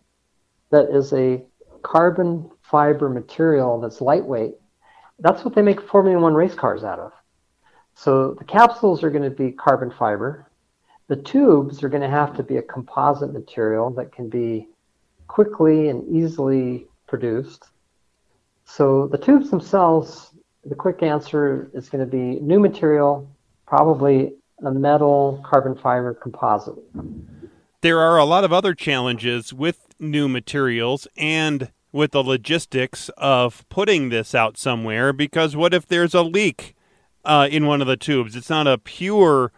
that 0.70 0.90
is 0.90 1.12
a 1.14 1.44
carbon 1.86 2.50
fiber 2.64 3.10
material 3.10 3.80
that's 3.80 4.02
lightweight. 4.02 4.56
That's 5.20 5.46
what 5.46 5.54
they 5.54 5.62
make 5.62 5.80
Formula 5.80 6.20
One 6.20 6.34
race 6.34 6.56
cars 6.56 6.84
out 6.84 7.00
of. 7.00 7.12
So 7.94 8.34
the 8.34 8.44
capsules 8.44 9.04
are 9.04 9.12
going 9.12 9.24
to 9.24 9.30
be 9.30 9.52
carbon 9.52 9.92
fiber. 9.92 10.50
The 11.08 11.16
tubes 11.16 11.84
are 11.84 11.90
going 11.90 12.02
to 12.02 12.10
have 12.10 12.36
to 12.38 12.44
be 12.44 12.58
a 12.58 12.64
composite 12.64 13.32
material 13.32 13.92
that 13.92 14.12
can 14.12 14.30
be 14.30 14.68
quickly 15.28 15.90
and 15.90 16.04
easily 16.10 16.88
produced. 17.08 17.66
So 18.66 19.08
the 19.08 19.20
tubes 19.20 19.52
themselves, 19.52 20.32
the 20.66 20.76
quick 20.76 21.04
answer 21.04 21.70
is 21.76 21.88
going 21.88 22.04
to 22.04 22.12
be 22.12 22.40
new 22.42 22.60
material, 22.60 23.30
probably 23.68 24.34
a 24.66 24.72
metal 24.72 25.44
carbon 25.46 25.76
fiber 25.76 26.16
composite. 26.16 26.76
There 27.82 28.00
are 28.00 28.18
a 28.18 28.26
lot 28.26 28.44
of 28.44 28.52
other 28.52 28.74
challenges 28.74 29.54
with 29.54 29.86
new 30.00 30.28
materials 30.28 31.08
and 31.16 31.72
with 31.96 32.12
the 32.12 32.22
logistics 32.22 33.08
of 33.16 33.68
putting 33.70 34.10
this 34.10 34.36
out 34.36 34.58
somewhere 34.58 35.14
because 35.14 35.56
what 35.56 35.74
if 35.74 35.88
there's 35.88 36.14
a 36.14 36.22
leak 36.22 36.76
uh, 37.24 37.48
in 37.50 37.66
one 37.66 37.80
of 37.80 37.88
the 37.88 37.96
tubes? 37.96 38.36
It's 38.36 38.50
not 38.50 38.68
a 38.68 38.78
pure 38.78 39.54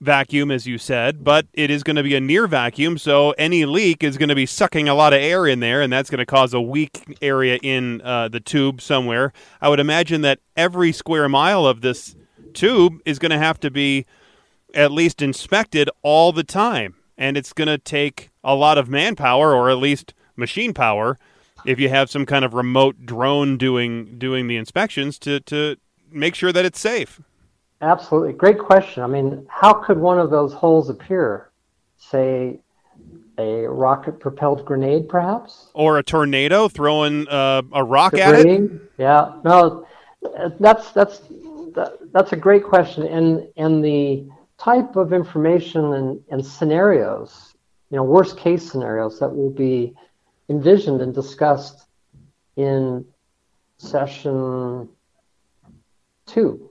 vacuum, 0.00 0.50
as 0.50 0.66
you 0.66 0.78
said, 0.78 1.22
but 1.22 1.46
it 1.52 1.70
is 1.70 1.82
going 1.82 1.96
to 1.96 2.02
be 2.02 2.14
a 2.14 2.20
near 2.20 2.46
vacuum. 2.46 2.96
So 2.96 3.32
any 3.32 3.66
leak 3.66 4.02
is 4.02 4.16
going 4.16 4.30
to 4.30 4.34
be 4.34 4.46
sucking 4.46 4.88
a 4.88 4.94
lot 4.94 5.12
of 5.12 5.20
air 5.20 5.46
in 5.46 5.60
there, 5.60 5.82
and 5.82 5.92
that's 5.92 6.08
going 6.08 6.20
to 6.20 6.26
cause 6.26 6.54
a 6.54 6.60
weak 6.60 7.18
area 7.20 7.58
in 7.62 8.00
uh, 8.00 8.28
the 8.28 8.40
tube 8.40 8.80
somewhere. 8.80 9.34
I 9.60 9.68
would 9.68 9.78
imagine 9.78 10.22
that 10.22 10.40
every 10.56 10.90
square 10.90 11.28
mile 11.28 11.66
of 11.66 11.82
this 11.82 12.16
tube 12.54 12.98
is 13.04 13.18
going 13.18 13.30
to 13.30 13.38
have 13.38 13.60
to 13.60 13.70
be 13.70 14.06
at 14.72 14.90
least 14.90 15.20
inspected 15.20 15.90
all 16.00 16.32
the 16.32 16.44
time. 16.44 16.94
And 17.18 17.36
it's 17.36 17.52
going 17.52 17.68
to 17.68 17.76
take 17.76 18.30
a 18.42 18.54
lot 18.54 18.78
of 18.78 18.88
manpower, 18.88 19.54
or 19.54 19.68
at 19.68 19.76
least 19.76 20.14
machine 20.34 20.72
power, 20.72 21.18
if 21.64 21.80
you 21.80 21.88
have 21.88 22.10
some 22.10 22.26
kind 22.26 22.44
of 22.44 22.54
remote 22.54 23.06
drone 23.06 23.56
doing 23.56 24.18
doing 24.18 24.46
the 24.46 24.56
inspections 24.56 25.18
to 25.20 25.40
to 25.40 25.76
make 26.10 26.34
sure 26.34 26.52
that 26.52 26.64
it's 26.64 26.78
safe. 26.78 27.20
Absolutely, 27.80 28.32
great 28.32 28.58
question. 28.58 29.02
I 29.02 29.06
mean, 29.06 29.46
how 29.48 29.74
could 29.74 29.98
one 29.98 30.18
of 30.18 30.30
those 30.30 30.52
holes 30.52 30.88
appear? 30.88 31.50
Say, 31.96 32.60
a 33.38 33.66
rocket-propelled 33.66 34.64
grenade, 34.64 35.08
perhaps, 35.08 35.70
or 35.74 35.98
a 35.98 36.02
tornado 36.02 36.68
throwing 36.68 37.26
uh, 37.28 37.62
a 37.72 37.82
rock 37.82 38.14
at 38.14 38.46
it. 38.46 38.70
Yeah, 38.96 39.32
no, 39.44 39.86
that's 40.60 40.92
that's 40.92 41.22
that's 42.12 42.32
a 42.32 42.36
great 42.36 42.64
question, 42.64 43.02
and 43.06 43.48
and 43.56 43.84
the 43.84 44.28
type 44.58 44.96
of 44.96 45.12
information 45.12 45.94
and, 45.94 46.20
and 46.30 46.46
scenarios, 46.46 47.54
you 47.90 47.96
know, 47.96 48.04
worst 48.04 48.38
case 48.38 48.70
scenarios 48.70 49.18
that 49.18 49.34
will 49.34 49.50
be 49.50 49.94
envisioned 50.48 51.00
and 51.00 51.14
discussed 51.14 51.86
in 52.56 53.04
session 53.78 54.88
two 56.26 56.70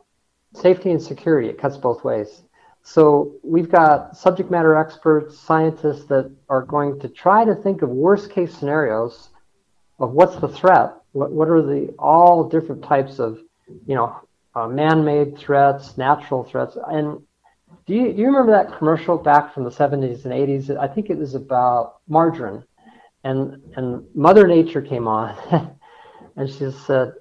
safety 0.55 0.91
and 0.91 1.01
security. 1.01 1.49
It 1.49 1.57
cuts 1.57 1.77
both 1.77 2.03
ways. 2.03 2.43
So 2.83 3.35
we've 3.43 3.71
got 3.71 4.15
subject 4.17 4.51
matter 4.51 4.75
experts, 4.75 5.39
scientists 5.39 6.05
that 6.05 6.31
are 6.49 6.63
going 6.63 6.99
to 6.99 7.07
try 7.07 7.45
to 7.45 7.55
think 7.55 7.81
of 7.81 7.89
worst 7.89 8.29
case 8.29 8.53
scenarios 8.55 9.29
of 9.99 10.11
what's 10.11 10.35
the 10.35 10.47
threat, 10.47 10.93
what, 11.13 11.31
what 11.31 11.47
are 11.47 11.61
the 11.61 11.93
all 11.97 12.49
different 12.49 12.83
types 12.83 13.19
of, 13.19 13.39
you 13.87 13.95
know, 13.95 14.15
uh, 14.55 14.67
man-made 14.67 15.37
threats, 15.37 15.97
natural 15.97 16.43
threats, 16.43 16.77
and 16.87 17.21
do 17.85 17.95
you, 17.95 18.13
do 18.13 18.21
you 18.21 18.27
remember 18.27 18.51
that 18.51 18.77
commercial 18.77 19.17
back 19.17 19.53
from 19.53 19.63
the 19.63 19.69
70s 19.69 20.25
and 20.25 20.33
80s? 20.33 20.77
I 20.77 20.87
think 20.87 21.09
it 21.09 21.17
was 21.17 21.35
about 21.35 21.97
margarine, 22.07 22.63
and 23.23 23.61
and 23.75 24.05
Mother 24.15 24.47
Nature 24.47 24.81
came 24.81 25.07
on, 25.07 25.35
and 26.35 26.49
she 26.49 26.71
said, 26.71 27.13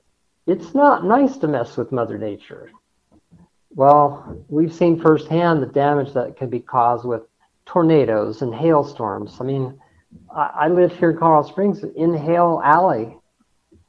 "It's 0.46 0.74
not 0.74 1.04
nice 1.04 1.36
to 1.38 1.48
mess 1.48 1.76
with 1.76 1.92
Mother 1.92 2.18
Nature." 2.18 2.70
Well, 3.74 4.44
we've 4.48 4.72
seen 4.72 5.00
firsthand 5.00 5.62
the 5.62 5.66
damage 5.66 6.12
that 6.12 6.36
can 6.36 6.50
be 6.50 6.60
caused 6.60 7.04
with 7.04 7.22
tornadoes 7.64 8.42
and 8.42 8.54
hailstorms. 8.54 9.38
I 9.40 9.44
mean, 9.44 9.80
I, 10.34 10.50
I 10.54 10.68
live 10.68 10.96
here 10.96 11.10
in 11.10 11.16
Colorado 11.16 11.48
Springs 11.48 11.82
in 11.82 12.14
Hail 12.14 12.60
Alley, 12.62 13.16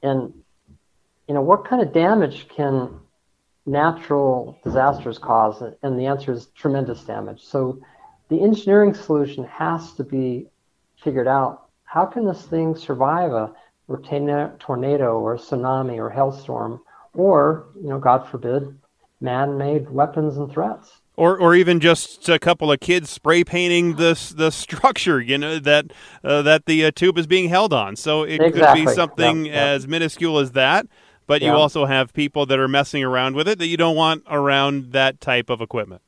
and 0.01 0.33
you 1.27 1.33
know 1.33 1.41
what 1.41 1.65
kind 1.65 1.81
of 1.81 1.91
damage 1.91 2.47
can 2.47 2.99
natural 3.65 4.59
disasters 4.63 5.17
cause? 5.17 5.63
And 5.81 5.99
the 5.99 6.05
answer 6.05 6.31
is 6.31 6.47
tremendous 6.47 7.03
damage. 7.03 7.41
So 7.43 7.79
the 8.29 8.41
engineering 8.41 8.93
solution 8.93 9.43
has 9.45 9.93
to 9.93 10.03
be 10.03 10.47
figured 11.03 11.27
out. 11.27 11.62
How 11.93 12.05
can 12.05 12.25
this 12.25 12.41
thing 12.41 12.75
survive 12.75 13.31
a 13.31 13.51
tornado 13.87 15.19
or 15.19 15.35
a 15.35 15.37
tsunami 15.37 15.97
or 15.97 16.09
hailstorm 16.09 16.81
or, 17.13 17.67
you 17.75 17.89
know, 17.89 17.99
God 17.99 18.27
forbid, 18.27 18.75
man-made 19.21 19.89
weapons 19.91 20.37
and 20.37 20.51
threats? 20.51 20.91
or 21.15 21.37
or 21.37 21.53
even 21.53 21.79
just 21.79 22.27
a 22.27 22.39
couple 22.39 22.71
of 22.71 22.79
kids 22.79 23.07
spray 23.07 23.43
painting 23.43 23.97
this 23.97 24.29
the 24.29 24.49
structure 24.49 25.21
you 25.21 25.37
know 25.37 25.59
that 25.59 25.85
uh, 26.23 26.41
that 26.41 26.65
the 26.65 26.83
uh, 26.83 26.89
tube 26.89 27.19
is 27.19 27.27
being 27.27 27.49
held 27.49 27.71
on 27.71 27.95
so 27.95 28.23
it 28.23 28.41
exactly. 28.41 28.81
could 28.81 28.89
be 28.89 28.95
something 28.95 29.47
as 29.47 29.87
minuscule 29.87 30.39
as 30.39 30.53
that 30.53 30.87
but 31.27 31.41
yeah. 31.41 31.51
you 31.51 31.53
also 31.53 31.85
have 31.85 32.13
people 32.13 32.45
that 32.47 32.59
are 32.59 32.67
messing 32.67 33.03
around 33.03 33.35
with 33.35 33.47
it 33.47 33.59
that 33.59 33.67
you 33.67 33.77
don't 33.77 33.95
want 33.95 34.23
around 34.27 34.91
that 34.91 35.21
type 35.21 35.49
of 35.49 35.61
equipment. 35.61 36.01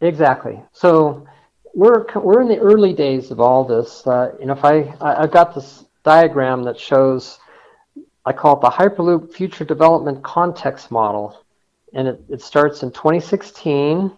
Exactly. 0.00 0.62
So 0.72 1.26
we're 1.76 2.06
we're 2.14 2.40
in 2.40 2.48
the 2.48 2.58
early 2.58 2.94
days 2.94 3.30
of 3.30 3.38
all 3.38 3.62
this. 3.62 4.06
Uh, 4.06 4.32
you 4.40 4.46
know, 4.46 4.54
if 4.54 4.64
I, 4.64 4.94
I 4.98 5.22
I've 5.22 5.30
got 5.30 5.54
this 5.54 5.84
diagram 6.04 6.62
that 6.62 6.80
shows, 6.80 7.38
I 8.24 8.32
call 8.32 8.56
it 8.56 8.62
the 8.62 8.70
Hyperloop 8.70 9.34
Future 9.34 9.64
Development 9.64 10.24
Context 10.24 10.90
Model, 10.90 11.38
and 11.92 12.08
it, 12.08 12.24
it 12.30 12.40
starts 12.40 12.82
in 12.82 12.92
2016, 12.92 14.10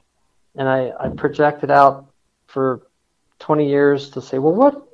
and 0.55 0.69
I, 0.69 0.93
I 1.01 1.09
projected 1.09 1.73
out 1.73 2.07
for 2.47 2.87
20 3.41 3.69
years 3.69 4.11
to 4.11 4.23
say, 4.23 4.39
well, 4.39 4.55
what 4.55 4.87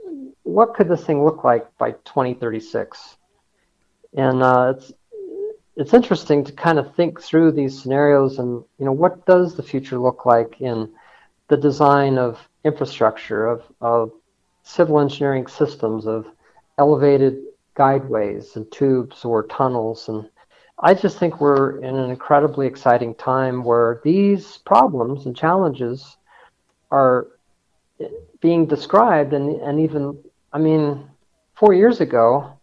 what 0.45 0.75
could 0.75 0.89
this 0.89 1.05
thing 1.05 1.23
look 1.23 1.45
like 1.45 1.67
by 1.77 1.91
2036? 1.91 3.19
And 4.15 4.43
uh, 4.43 4.73
it's 4.75 4.91
it's 5.77 5.93
interesting 5.93 6.45
to 6.45 6.53
kind 6.53 6.79
of 6.79 6.95
think 6.95 7.21
through 7.21 7.53
these 7.53 7.79
scenarios 7.79 8.39
and 8.39 8.65
you 8.79 8.87
know 8.87 8.93
what 8.93 9.27
does 9.27 9.55
the 9.55 9.63
future 9.63 9.99
look 9.99 10.25
like 10.25 10.63
in 10.63 10.91
the 11.49 11.59
design 11.59 12.17
of 12.17 12.39
infrastructure 12.65 13.47
of, 13.47 13.63
of 13.81 14.13
civil 14.63 15.01
engineering 15.01 15.47
systems 15.47 16.07
of 16.07 16.27
elevated 16.79 17.43
guideways 17.77 18.57
and 18.57 18.71
tubes 18.73 19.25
or 19.25 19.47
tunnels 19.47 20.09
and 20.09 20.29
i 20.79 20.95
just 20.95 21.19
think 21.19 21.41
we're 21.41 21.79
in 21.81 21.97
an 21.97 22.11
incredibly 22.11 22.67
exciting 22.67 23.15
time 23.17 23.65
where 23.65 24.01
these 24.05 24.59
problems 24.59 25.27
and 25.27 25.37
challenges 25.37 26.17
are 26.91 27.27
being 28.41 28.67
described 28.67 29.33
and, 29.33 29.61
and 29.61 29.81
even 29.81 30.17
i 30.53 30.59
mean 30.59 31.05
four 31.55 31.75
years 31.75 32.01
ago 32.01 32.55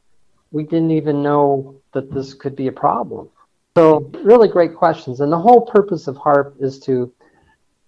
we 0.51 0.63
didn't 0.63 0.91
even 0.91 1.23
know 1.23 1.81
that 1.93 2.11
this 2.11 2.33
could 2.33 2.55
be 2.55 2.67
a 2.67 2.71
problem? 2.71 3.29
So, 3.75 4.11
really 4.23 4.49
great 4.49 4.75
questions. 4.75 5.21
And 5.21 5.31
the 5.31 5.39
whole 5.39 5.61
purpose 5.61 6.07
of 6.07 6.17
HARP 6.17 6.55
is 6.59 6.79
to 6.81 7.11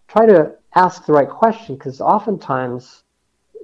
try 0.07 0.25
to 0.25 0.55
ask 0.75 1.05
the 1.05 1.13
right 1.13 1.29
question 1.29 1.75
because 1.75 2.01
oftentimes 2.01 3.03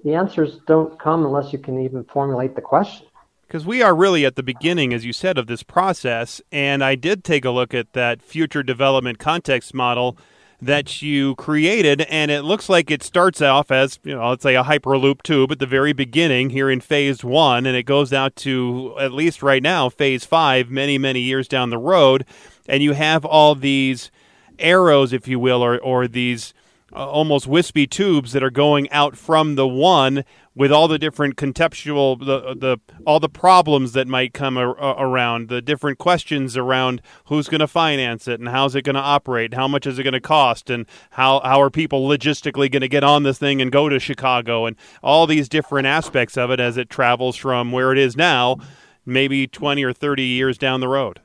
the 0.03 0.13
answers 0.13 0.59
don't 0.67 0.99
come 0.99 1.25
unless 1.25 1.51
you 1.51 1.59
can 1.59 1.83
even 1.83 2.03
formulate 2.05 2.55
the 2.55 2.61
question. 2.61 3.05
Because 3.47 3.65
we 3.65 3.81
are 3.81 3.95
really 3.95 4.25
at 4.25 4.35
the 4.35 4.43
beginning, 4.43 4.93
as 4.93 5.05
you 5.05 5.11
said, 5.11 5.37
of 5.37 5.47
this 5.47 5.63
process. 5.63 6.39
And 6.51 6.83
I 6.83 6.95
did 6.95 7.23
take 7.23 7.45
a 7.45 7.49
look 7.49 7.73
at 7.73 7.93
that 7.93 8.21
future 8.21 8.61
development 8.61 9.17
context 9.17 9.73
model 9.73 10.17
that 10.61 11.01
you 11.01 11.35
created, 11.35 12.01
and 12.01 12.29
it 12.29 12.41
looks 12.41 12.67
like 12.67 12.91
it 12.91 13.01
starts 13.01 13.41
off 13.41 13.71
as, 13.71 13.97
you 14.03 14.13
know, 14.13 14.29
let's 14.29 14.43
say 14.43 14.55
a 14.55 14.63
Hyperloop 14.63 15.21
tube 15.23 15.53
at 15.53 15.59
the 15.59 15.65
very 15.65 15.93
beginning 15.93 16.49
here 16.49 16.69
in 16.69 16.81
phase 16.81 17.23
one, 17.23 17.65
and 17.65 17.77
it 17.77 17.83
goes 17.83 18.11
out 18.11 18.35
to, 18.35 18.93
at 18.99 19.13
least 19.13 19.41
right 19.41 19.63
now, 19.63 19.87
phase 19.87 20.25
five, 20.25 20.69
many, 20.69 20.97
many 20.97 21.21
years 21.21 21.47
down 21.47 21.69
the 21.69 21.77
road. 21.77 22.25
And 22.67 22.83
you 22.83 22.91
have 22.91 23.23
all 23.23 23.55
these 23.55 24.11
arrows, 24.59 25.13
if 25.13 25.29
you 25.29 25.39
will, 25.39 25.63
or, 25.63 25.79
or 25.79 26.09
these 26.09 26.53
uh, 26.93 27.09
almost 27.09 27.47
wispy 27.47 27.87
tubes 27.87 28.31
that 28.31 28.43
are 28.43 28.49
going 28.49 28.89
out 28.91 29.15
from 29.15 29.55
the 29.55 29.67
one 29.67 30.23
with 30.59 30.71
all 30.73 30.89
the 30.89 30.99
different 30.99 31.37
contextual 31.37 32.19
the 32.19 32.53
the 32.53 32.77
all 33.05 33.19
the 33.19 33.29
problems 33.29 33.93
that 33.93 34.07
might 34.07 34.33
come 34.33 34.57
a, 34.57 34.67
around 34.67 35.47
the 35.47 35.61
different 35.61 35.97
questions 35.97 36.57
around 36.57 37.01
who's 37.25 37.47
going 37.47 37.59
to 37.59 37.67
finance 37.67 38.27
it 38.27 38.39
and 38.39 38.49
how's 38.49 38.75
it 38.75 38.83
going 38.83 38.95
to 38.95 39.01
operate 39.01 39.53
how 39.53 39.67
much 39.67 39.87
is 39.87 39.97
it 39.97 40.03
going 40.03 40.13
to 40.13 40.19
cost 40.19 40.69
and 40.69 40.85
how 41.11 41.39
how 41.41 41.61
are 41.61 41.69
people 41.69 42.07
logistically 42.07 42.69
going 42.69 42.81
to 42.81 42.89
get 42.89 43.03
on 43.03 43.23
this 43.23 43.37
thing 43.37 43.61
and 43.61 43.71
go 43.71 43.87
to 43.87 43.99
Chicago 43.99 44.65
and 44.65 44.75
all 45.01 45.25
these 45.25 45.47
different 45.47 45.87
aspects 45.87 46.37
of 46.37 46.51
it 46.51 46.59
as 46.59 46.75
it 46.77 46.89
travels 46.89 47.37
from 47.37 47.71
where 47.71 47.91
it 47.91 47.97
is 47.97 48.17
now 48.17 48.57
maybe 49.05 49.47
20 49.47 49.83
or 49.83 49.93
30 49.93 50.23
years 50.23 50.57
down 50.57 50.81
the 50.81 50.89
road. 50.89 51.21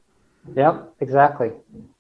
Yep 0.55 0.95
exactly. 1.01 1.51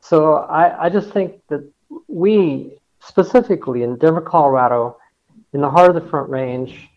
So 0.00 0.34
i 0.34 0.84
i 0.84 0.88
just 0.88 1.10
think 1.10 1.40
that 1.48 1.68
we 2.06 2.78
specifically 3.06 3.82
in 3.82 3.96
denver 3.96 4.20
colorado 4.20 4.96
in 5.52 5.60
the 5.60 5.70
heart 5.70 5.94
of 5.94 6.02
the 6.02 6.10
front 6.10 6.28
range 6.28 6.88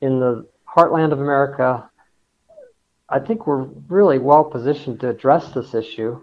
in 0.00 0.20
the 0.20 0.46
heartland 0.68 1.12
of 1.12 1.20
America, 1.20 1.88
I 3.08 3.18
think 3.18 3.46
we're 3.46 3.64
really 3.88 4.18
well 4.18 4.44
positioned 4.44 5.00
to 5.00 5.10
address 5.10 5.52
this 5.52 5.74
issue. 5.74 6.22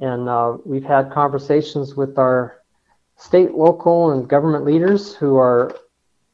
And 0.00 0.28
uh, 0.28 0.58
we've 0.64 0.84
had 0.84 1.10
conversations 1.10 1.94
with 1.94 2.18
our 2.18 2.60
state, 3.16 3.52
local, 3.52 4.10
and 4.10 4.28
government 4.28 4.64
leaders 4.64 5.14
who 5.14 5.36
are 5.36 5.76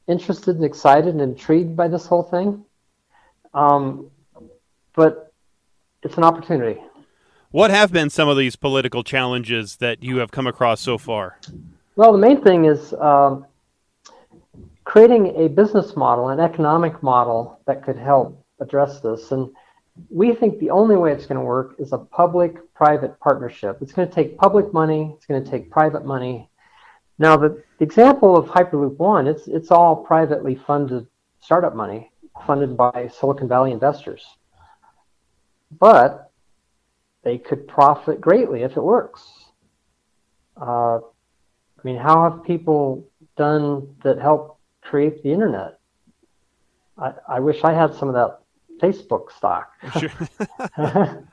interested 0.07 0.57
and 0.57 0.65
excited 0.65 1.09
and 1.09 1.21
intrigued 1.21 1.77
by 1.77 1.89
this 1.89 2.07
whole 2.07 2.23
thing. 2.23 2.65
Um, 3.53 4.11
but 4.95 5.33
it's 6.03 6.17
an 6.17 6.25
opportunity. 6.25 6.81
What 7.51 7.71
have 7.71 7.93
been 7.93 8.11
some 8.11 8.29
of 8.29 8.37
these 8.37 8.57
political 8.57 9.03
challenges 9.03 9.77
that 9.77 10.03
you 10.03 10.19
have 10.19 10.31
come 10.31 10.47
across 10.47 10.81
so 10.81 10.99
far? 10.99 11.39
Well, 12.01 12.13
the 12.13 12.19
main 12.19 12.41
thing 12.41 12.65
is 12.65 12.95
um, 12.95 13.45
creating 14.85 15.37
a 15.37 15.49
business 15.49 15.97
model, 15.97 16.31
an 16.31 16.41
economic 16.41 17.03
model 17.03 17.61
that 17.67 17.85
could 17.85 17.99
help 17.99 18.43
address 18.59 19.01
this. 19.01 19.33
And 19.33 19.51
we 20.09 20.35
think 20.35 20.59
the 20.59 20.71
only 20.71 20.97
way 20.97 21.13
it's 21.13 21.27
going 21.27 21.37
to 21.37 21.45
work 21.45 21.75
is 21.79 21.93
a 21.93 21.99
public 21.99 22.73
private 22.73 23.21
partnership. 23.21 23.83
It's 23.83 23.93
going 23.93 24.09
to 24.09 24.15
take 24.15 24.39
public 24.39 24.73
money, 24.73 25.13
it's 25.15 25.27
going 25.27 25.45
to 25.45 25.51
take 25.51 25.71
private 25.71 26.07
money. 26.07 26.49
Now, 27.19 27.37
the 27.37 27.63
example 27.81 28.35
of 28.35 28.47
Hyperloop 28.47 28.97
One, 28.97 29.27
it's 29.27 29.47
it's 29.47 29.71
all 29.71 29.95
privately 29.95 30.55
funded 30.55 31.07
startup 31.41 31.77
money, 31.77 32.11
funded 32.47 32.79
by 32.79 33.11
Silicon 33.13 33.47
Valley 33.47 33.73
investors. 33.73 34.25
But 35.79 36.33
they 37.25 37.37
could 37.37 37.69
profit 37.69 38.23
greatly 38.23 38.63
if 38.63 38.79
it 38.79 38.83
works. 38.83 39.23
Uh, 40.57 41.01
I 41.83 41.87
mean, 41.87 41.97
how 41.97 42.29
have 42.29 42.45
people 42.45 43.09
done 43.37 43.95
that 44.03 44.19
help 44.19 44.59
create 44.83 45.23
the 45.23 45.33
internet? 45.33 45.79
I, 46.99 47.15
I 47.29 47.41
wish 47.41 47.65
I 47.65 47.73
had 47.73 47.95
some 47.95 48.09
of 48.09 48.15
that 48.15 48.41
Facebook 48.83 49.33
stock. 49.33 49.73
Sure. 49.99 51.27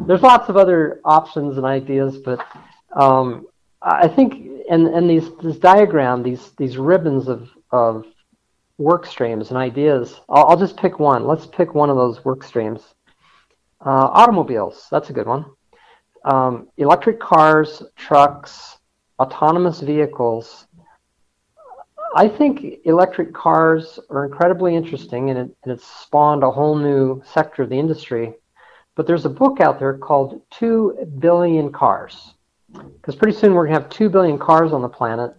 There's 0.06 0.22
lots 0.22 0.48
of 0.48 0.56
other 0.56 1.00
options 1.04 1.56
and 1.56 1.66
ideas, 1.66 2.18
but 2.18 2.44
um, 2.92 3.46
I 3.80 4.08
think 4.08 4.64
and 4.70 4.88
and 4.88 5.08
these 5.08 5.30
this 5.42 5.58
diagram, 5.58 6.22
these 6.22 6.50
these 6.58 6.76
ribbons 6.76 7.28
of 7.28 7.48
of 7.70 8.04
work 8.78 9.06
streams 9.06 9.50
and 9.50 9.58
ideas. 9.58 10.20
I'll, 10.28 10.46
I'll 10.48 10.56
just 10.56 10.76
pick 10.76 10.98
one. 10.98 11.26
Let's 11.26 11.46
pick 11.46 11.74
one 11.74 11.90
of 11.90 11.96
those 11.96 12.24
work 12.24 12.42
streams. 12.42 12.94
Uh, 13.84 14.08
automobiles, 14.12 14.86
that's 14.90 15.10
a 15.10 15.12
good 15.12 15.26
one. 15.26 15.44
Um, 16.24 16.68
electric 16.76 17.18
cars, 17.18 17.82
trucks, 17.96 18.78
autonomous 19.22 19.80
vehicles. 19.80 20.66
I 22.14 22.28
think 22.28 22.80
electric 22.84 23.32
cars 23.32 23.98
are 24.10 24.24
incredibly 24.24 24.74
interesting 24.74 25.30
and, 25.30 25.38
it, 25.38 25.56
and 25.62 25.72
it's 25.72 25.86
spawned 25.86 26.42
a 26.42 26.50
whole 26.50 26.76
new 26.76 27.22
sector 27.24 27.62
of 27.62 27.70
the 27.70 27.78
industry. 27.78 28.34
But 28.94 29.06
there's 29.06 29.24
a 29.24 29.30
book 29.30 29.60
out 29.60 29.78
there 29.78 29.96
called 29.96 30.42
2 30.50 31.06
Billion 31.18 31.72
Cars. 31.72 32.34
Because 32.72 33.16
pretty 33.16 33.36
soon 33.36 33.54
we're 33.54 33.66
going 33.66 33.76
to 33.76 33.82
have 33.82 33.90
2 33.90 34.08
billion 34.10 34.38
cars 34.38 34.72
on 34.72 34.82
the 34.82 34.88
planet. 34.88 35.34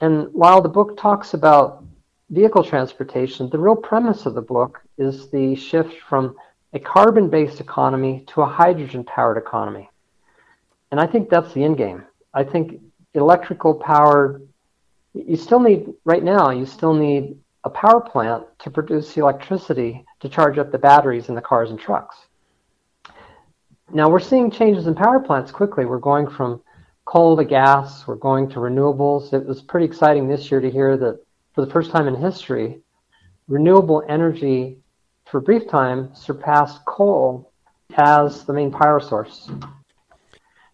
And 0.00 0.28
while 0.32 0.60
the 0.60 0.68
book 0.68 0.96
talks 0.96 1.34
about 1.34 1.84
vehicle 2.30 2.64
transportation, 2.64 3.50
the 3.50 3.58
real 3.58 3.76
premise 3.76 4.26
of 4.26 4.34
the 4.34 4.42
book 4.42 4.80
is 4.98 5.30
the 5.30 5.54
shift 5.54 5.94
from 6.08 6.36
a 6.72 6.78
carbon 6.78 7.28
based 7.30 7.60
economy 7.60 8.24
to 8.28 8.42
a 8.42 8.46
hydrogen 8.46 9.04
powered 9.04 9.38
economy. 9.38 9.88
And 10.90 11.00
I 11.00 11.06
think 11.06 11.28
that's 11.28 11.52
the 11.52 11.64
end 11.64 11.78
game. 11.78 12.04
I 12.34 12.44
think 12.44 12.80
electrical 13.16 13.74
power, 13.74 14.40
you 15.14 15.36
still 15.36 15.60
need, 15.60 15.92
right 16.04 16.22
now, 16.22 16.50
you 16.50 16.66
still 16.66 16.94
need 16.94 17.38
a 17.64 17.70
power 17.70 18.00
plant 18.00 18.44
to 18.60 18.70
produce 18.70 19.16
electricity 19.16 20.04
to 20.20 20.28
charge 20.28 20.58
up 20.58 20.70
the 20.70 20.78
batteries 20.78 21.28
in 21.28 21.34
the 21.34 21.40
cars 21.40 21.70
and 21.70 21.80
trucks. 21.80 22.16
Now 23.92 24.08
we're 24.08 24.20
seeing 24.20 24.50
changes 24.50 24.86
in 24.86 24.94
power 24.94 25.20
plants 25.20 25.50
quickly. 25.50 25.84
We're 25.84 25.98
going 25.98 26.28
from 26.28 26.60
coal 27.04 27.36
to 27.36 27.44
gas, 27.44 28.06
we're 28.06 28.16
going 28.16 28.48
to 28.50 28.56
renewables. 28.58 29.32
It 29.32 29.46
was 29.46 29.62
pretty 29.62 29.86
exciting 29.86 30.28
this 30.28 30.50
year 30.50 30.60
to 30.60 30.70
hear 30.70 30.96
that 30.96 31.24
for 31.54 31.64
the 31.64 31.70
first 31.70 31.90
time 31.90 32.08
in 32.08 32.16
history, 32.16 32.80
renewable 33.48 34.02
energy 34.08 34.78
for 35.24 35.38
a 35.38 35.42
brief 35.42 35.68
time 35.68 36.14
surpassed 36.14 36.84
coal 36.84 37.52
as 37.96 38.44
the 38.44 38.52
main 38.52 38.70
power 38.70 39.00
source. 39.00 39.48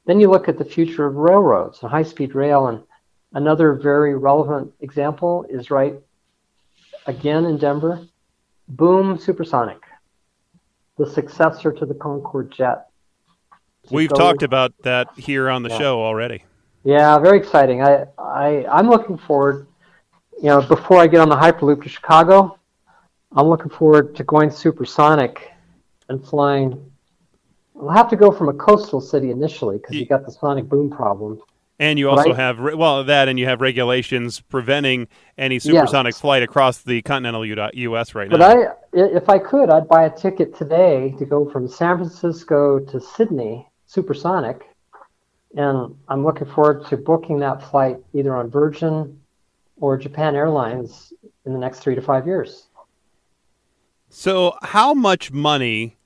Then 0.06 0.20
you 0.20 0.30
look 0.30 0.48
at 0.48 0.58
the 0.58 0.64
future 0.64 1.06
of 1.06 1.14
railroads 1.14 1.82
and 1.82 1.90
high 1.90 2.02
speed 2.02 2.34
rail, 2.34 2.66
and 2.66 2.82
another 3.34 3.74
very 3.74 4.16
relevant 4.16 4.72
example 4.80 5.46
is 5.48 5.70
right 5.70 5.94
again 7.06 7.44
in 7.44 7.58
Denver 7.58 8.06
Boom 8.68 9.18
Supersonic, 9.18 9.82
the 10.98 11.06
successor 11.06 11.72
to 11.72 11.86
the 11.86 11.94
Concorde 11.94 12.50
jet. 12.50 12.86
We've 13.90 14.08
go, 14.08 14.16
talked 14.16 14.42
about 14.42 14.72
that 14.82 15.08
here 15.16 15.50
on 15.50 15.62
the 15.62 15.68
yeah. 15.68 15.78
show 15.78 16.00
already. 16.00 16.44
Yeah, 16.84 17.18
very 17.18 17.38
exciting. 17.38 17.82
I, 17.82 18.06
I 18.18 18.66
I'm 18.70 18.88
looking 18.88 19.18
forward. 19.18 19.66
You 20.38 20.48
know, 20.48 20.62
before 20.62 20.98
I 20.98 21.06
get 21.06 21.20
on 21.20 21.28
the 21.28 21.36
Hyperloop 21.36 21.82
to 21.82 21.88
Chicago, 21.88 22.58
I'm 23.36 23.46
looking 23.46 23.70
forward 23.70 24.16
to 24.16 24.24
going 24.24 24.50
supersonic 24.50 25.52
and 26.08 26.24
flying. 26.26 26.91
I'll 27.82 27.90
have 27.90 28.08
to 28.10 28.16
go 28.16 28.30
from 28.30 28.48
a 28.48 28.52
coastal 28.52 29.00
city 29.00 29.30
initially 29.30 29.78
because 29.78 29.96
you 29.96 30.06
got 30.06 30.24
the 30.24 30.30
sonic 30.30 30.68
boom 30.68 30.88
problem. 30.88 31.40
And 31.80 31.98
you 31.98 32.10
also 32.10 32.32
I, 32.32 32.36
have 32.36 32.60
well 32.60 33.02
that, 33.02 33.28
and 33.28 33.40
you 33.40 33.46
have 33.46 33.60
regulations 33.60 34.40
preventing 34.40 35.08
any 35.36 35.58
supersonic 35.58 36.12
yes. 36.12 36.20
flight 36.20 36.44
across 36.44 36.82
the 36.82 37.02
continental 37.02 37.44
U.S. 37.44 38.14
right 38.14 38.28
now. 38.28 38.36
But 38.36 38.56
I, 38.56 38.72
if 38.92 39.28
I 39.28 39.38
could, 39.38 39.68
I'd 39.68 39.88
buy 39.88 40.04
a 40.04 40.10
ticket 40.10 40.54
today 40.56 41.12
to 41.18 41.24
go 41.24 41.50
from 41.50 41.66
San 41.66 41.96
Francisco 41.96 42.78
to 42.78 43.00
Sydney 43.00 43.68
supersonic, 43.86 44.64
and 45.56 45.96
I'm 46.06 46.24
looking 46.24 46.46
forward 46.46 46.86
to 46.86 46.96
booking 46.96 47.40
that 47.40 47.68
flight 47.68 47.96
either 48.12 48.36
on 48.36 48.48
Virgin 48.48 49.20
or 49.80 49.96
Japan 49.96 50.36
Airlines 50.36 51.12
in 51.46 51.52
the 51.52 51.58
next 51.58 51.80
three 51.80 51.96
to 51.96 52.02
five 52.02 52.28
years. 52.28 52.68
So, 54.08 54.54
how 54.62 54.94
much 54.94 55.32
money 55.32 55.96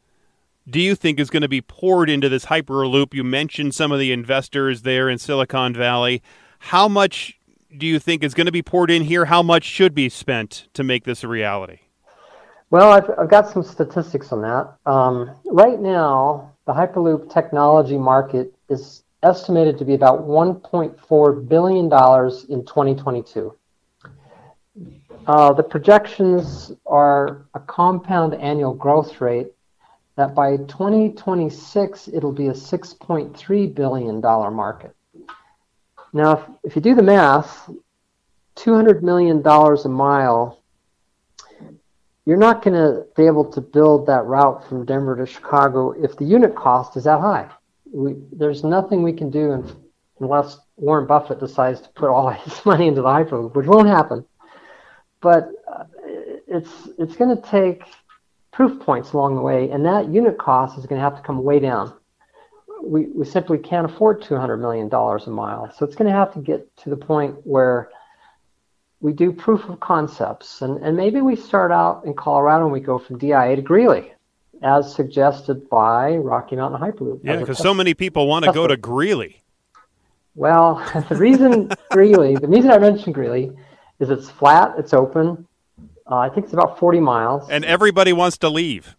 do 0.68 0.80
you 0.80 0.94
think 0.94 1.20
is 1.20 1.30
going 1.30 1.42
to 1.42 1.48
be 1.48 1.60
poured 1.60 2.10
into 2.10 2.28
this 2.28 2.46
Hyperloop? 2.46 3.14
You 3.14 3.22
mentioned 3.22 3.74
some 3.74 3.92
of 3.92 3.98
the 3.98 4.12
investors 4.12 4.82
there 4.82 5.08
in 5.08 5.18
Silicon 5.18 5.74
Valley. 5.74 6.22
How 6.58 6.88
much 6.88 7.38
do 7.76 7.86
you 7.86 7.98
think 7.98 8.24
is 8.24 8.34
going 8.34 8.46
to 8.46 8.52
be 8.52 8.62
poured 8.62 8.90
in 8.90 9.02
here? 9.02 9.26
How 9.26 9.42
much 9.42 9.64
should 9.64 9.94
be 9.94 10.08
spent 10.08 10.68
to 10.74 10.82
make 10.82 11.04
this 11.04 11.22
a 11.22 11.28
reality? 11.28 11.80
Well, 12.70 12.90
I've, 12.90 13.08
I've 13.16 13.30
got 13.30 13.48
some 13.48 13.62
statistics 13.62 14.32
on 14.32 14.42
that. 14.42 14.74
Um, 14.90 15.36
right 15.44 15.78
now, 15.78 16.52
the 16.66 16.72
Hyperloop 16.72 17.32
technology 17.32 17.96
market 17.96 18.52
is 18.68 19.04
estimated 19.22 19.78
to 19.78 19.84
be 19.84 19.94
about 19.94 20.26
$1.4 20.26 21.48
billion 21.48 21.84
in 21.84 22.66
2022. 22.66 23.54
Uh, 25.28 25.52
the 25.52 25.62
projections 25.62 26.72
are 26.86 27.46
a 27.54 27.60
compound 27.60 28.34
annual 28.34 28.74
growth 28.74 29.20
rate 29.20 29.52
that 30.16 30.34
by 30.34 30.56
2026 30.56 32.08
it'll 32.08 32.32
be 32.32 32.48
a 32.48 32.52
$6.3 32.52 33.74
billion 33.74 34.20
market. 34.20 34.94
Now, 36.12 36.32
if, 36.32 36.42
if 36.64 36.76
you 36.76 36.82
do 36.82 36.94
the 36.94 37.02
math, 37.02 37.68
$200 38.56 39.02
million 39.02 39.46
a 39.46 39.88
mile, 39.88 40.62
you're 42.24 42.36
not 42.36 42.62
going 42.62 42.74
to 42.74 43.04
be 43.16 43.26
able 43.26 43.44
to 43.52 43.60
build 43.60 44.06
that 44.06 44.24
route 44.24 44.66
from 44.68 44.86
Denver 44.86 45.16
to 45.16 45.26
Chicago 45.26 45.90
if 45.92 46.16
the 46.16 46.24
unit 46.24 46.54
cost 46.54 46.96
is 46.96 47.04
that 47.04 47.20
high. 47.20 47.48
We, 47.92 48.16
there's 48.32 48.64
nothing 48.64 49.02
we 49.02 49.12
can 49.12 49.30
do 49.30 49.64
unless 50.18 50.58
Warren 50.76 51.06
Buffett 51.06 51.38
decides 51.38 51.82
to 51.82 51.88
put 51.90 52.08
all 52.08 52.30
his 52.44 52.64
money 52.64 52.88
into 52.88 53.02
the 53.02 53.08
Hyperloop, 53.08 53.54
which 53.54 53.66
won't 53.66 53.88
happen 53.88 54.24
but 55.20 55.50
uh, 55.72 55.84
it's 56.46 56.88
it's 56.98 57.16
going 57.16 57.34
to 57.34 57.42
take 57.42 57.82
proof 58.56 58.80
points 58.80 59.12
along 59.12 59.34
the 59.34 59.42
way, 59.42 59.70
and 59.70 59.84
that 59.84 60.08
unit 60.08 60.38
cost 60.38 60.78
is 60.78 60.86
going 60.86 60.98
to 60.98 61.04
have 61.04 61.14
to 61.14 61.22
come 61.22 61.44
way 61.44 61.60
down. 61.60 61.92
We, 62.82 63.04
we 63.08 63.26
simply 63.26 63.58
can't 63.58 63.84
afford 63.84 64.22
$200 64.22 64.58
million 64.58 64.88
a 64.90 65.30
mile. 65.30 65.70
So 65.76 65.84
it's 65.84 65.94
going 65.94 66.10
to 66.10 66.16
have 66.16 66.32
to 66.32 66.40
get 66.40 66.74
to 66.78 66.90
the 66.90 66.96
point 66.96 67.36
where 67.44 67.90
we 69.00 69.12
do 69.12 69.30
proof 69.30 69.68
of 69.68 69.78
concepts. 69.80 70.62
And, 70.62 70.82
and 70.82 70.96
maybe 70.96 71.20
we 71.20 71.36
start 71.36 71.70
out 71.70 72.06
in 72.06 72.14
Colorado 72.14 72.64
and 72.64 72.72
we 72.72 72.80
go 72.80 72.98
from 72.98 73.18
DIA 73.18 73.56
to 73.56 73.62
Greeley, 73.62 74.14
as 74.62 74.94
suggested 74.94 75.68
by 75.68 76.16
Rocky 76.16 76.56
Mountain 76.56 76.80
Hyperloop. 76.80 77.20
Yeah, 77.24 77.36
because 77.36 77.58
so 77.58 77.74
many 77.74 77.92
people 77.92 78.26
want 78.26 78.46
to 78.46 78.52
go 78.52 78.66
to 78.66 78.78
Greeley. 78.78 79.42
Well, 80.34 80.76
the 81.10 81.16
reason 81.16 81.70
Greeley, 81.90 82.36
the 82.36 82.48
reason 82.48 82.70
I 82.70 82.78
mentioned 82.78 83.14
Greeley 83.14 83.52
is 84.00 84.08
it's 84.08 84.30
flat, 84.30 84.76
it's 84.78 84.94
open. 84.94 85.46
Uh, 86.08 86.16
I 86.16 86.28
think 86.28 86.44
it's 86.44 86.52
about 86.52 86.78
40 86.78 87.00
miles. 87.00 87.48
And 87.50 87.64
everybody 87.64 88.12
wants 88.12 88.38
to 88.38 88.48
leave. 88.48 88.96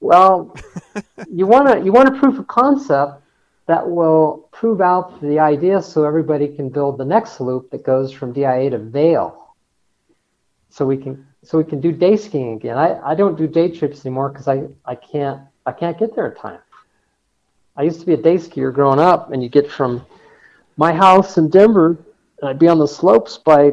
Well, 0.00 0.54
you 1.30 1.46
want 1.46 1.68
to 1.68 1.84
you 1.84 1.92
want 1.92 2.14
a 2.14 2.18
proof 2.18 2.38
of 2.38 2.46
concept 2.46 3.22
that 3.66 3.88
will 3.88 4.48
prove 4.52 4.80
out 4.80 5.20
the 5.22 5.38
idea 5.38 5.80
so 5.80 6.04
everybody 6.04 6.48
can 6.48 6.68
build 6.68 6.98
the 6.98 7.04
next 7.04 7.40
loop 7.40 7.70
that 7.70 7.84
goes 7.84 8.12
from 8.12 8.32
DIA 8.32 8.70
to 8.70 8.78
Vail. 8.78 9.54
So 10.68 10.84
we 10.84 10.98
can 10.98 11.26
so 11.42 11.56
we 11.56 11.64
can 11.64 11.80
do 11.80 11.92
day 11.92 12.16
skiing 12.16 12.54
again. 12.54 12.76
I, 12.76 13.00
I 13.00 13.14
don't 13.14 13.36
do 13.36 13.46
day 13.46 13.70
trips 13.70 14.04
anymore 14.04 14.28
because 14.28 14.48
I, 14.48 14.64
I 14.84 14.94
can't 14.94 15.40
I 15.64 15.72
can't 15.72 15.98
get 15.98 16.14
there 16.14 16.26
in 16.26 16.34
time. 16.36 16.58
I 17.76 17.82
used 17.82 18.00
to 18.00 18.06
be 18.06 18.12
a 18.12 18.18
day 18.18 18.36
skier 18.36 18.72
growing 18.72 19.00
up, 19.00 19.32
and 19.32 19.42
you 19.42 19.48
get 19.48 19.70
from 19.70 20.04
my 20.76 20.92
house 20.92 21.38
in 21.38 21.48
Denver, 21.48 21.96
and 22.40 22.50
I'd 22.50 22.58
be 22.58 22.68
on 22.68 22.78
the 22.78 22.86
slopes 22.86 23.38
by 23.38 23.72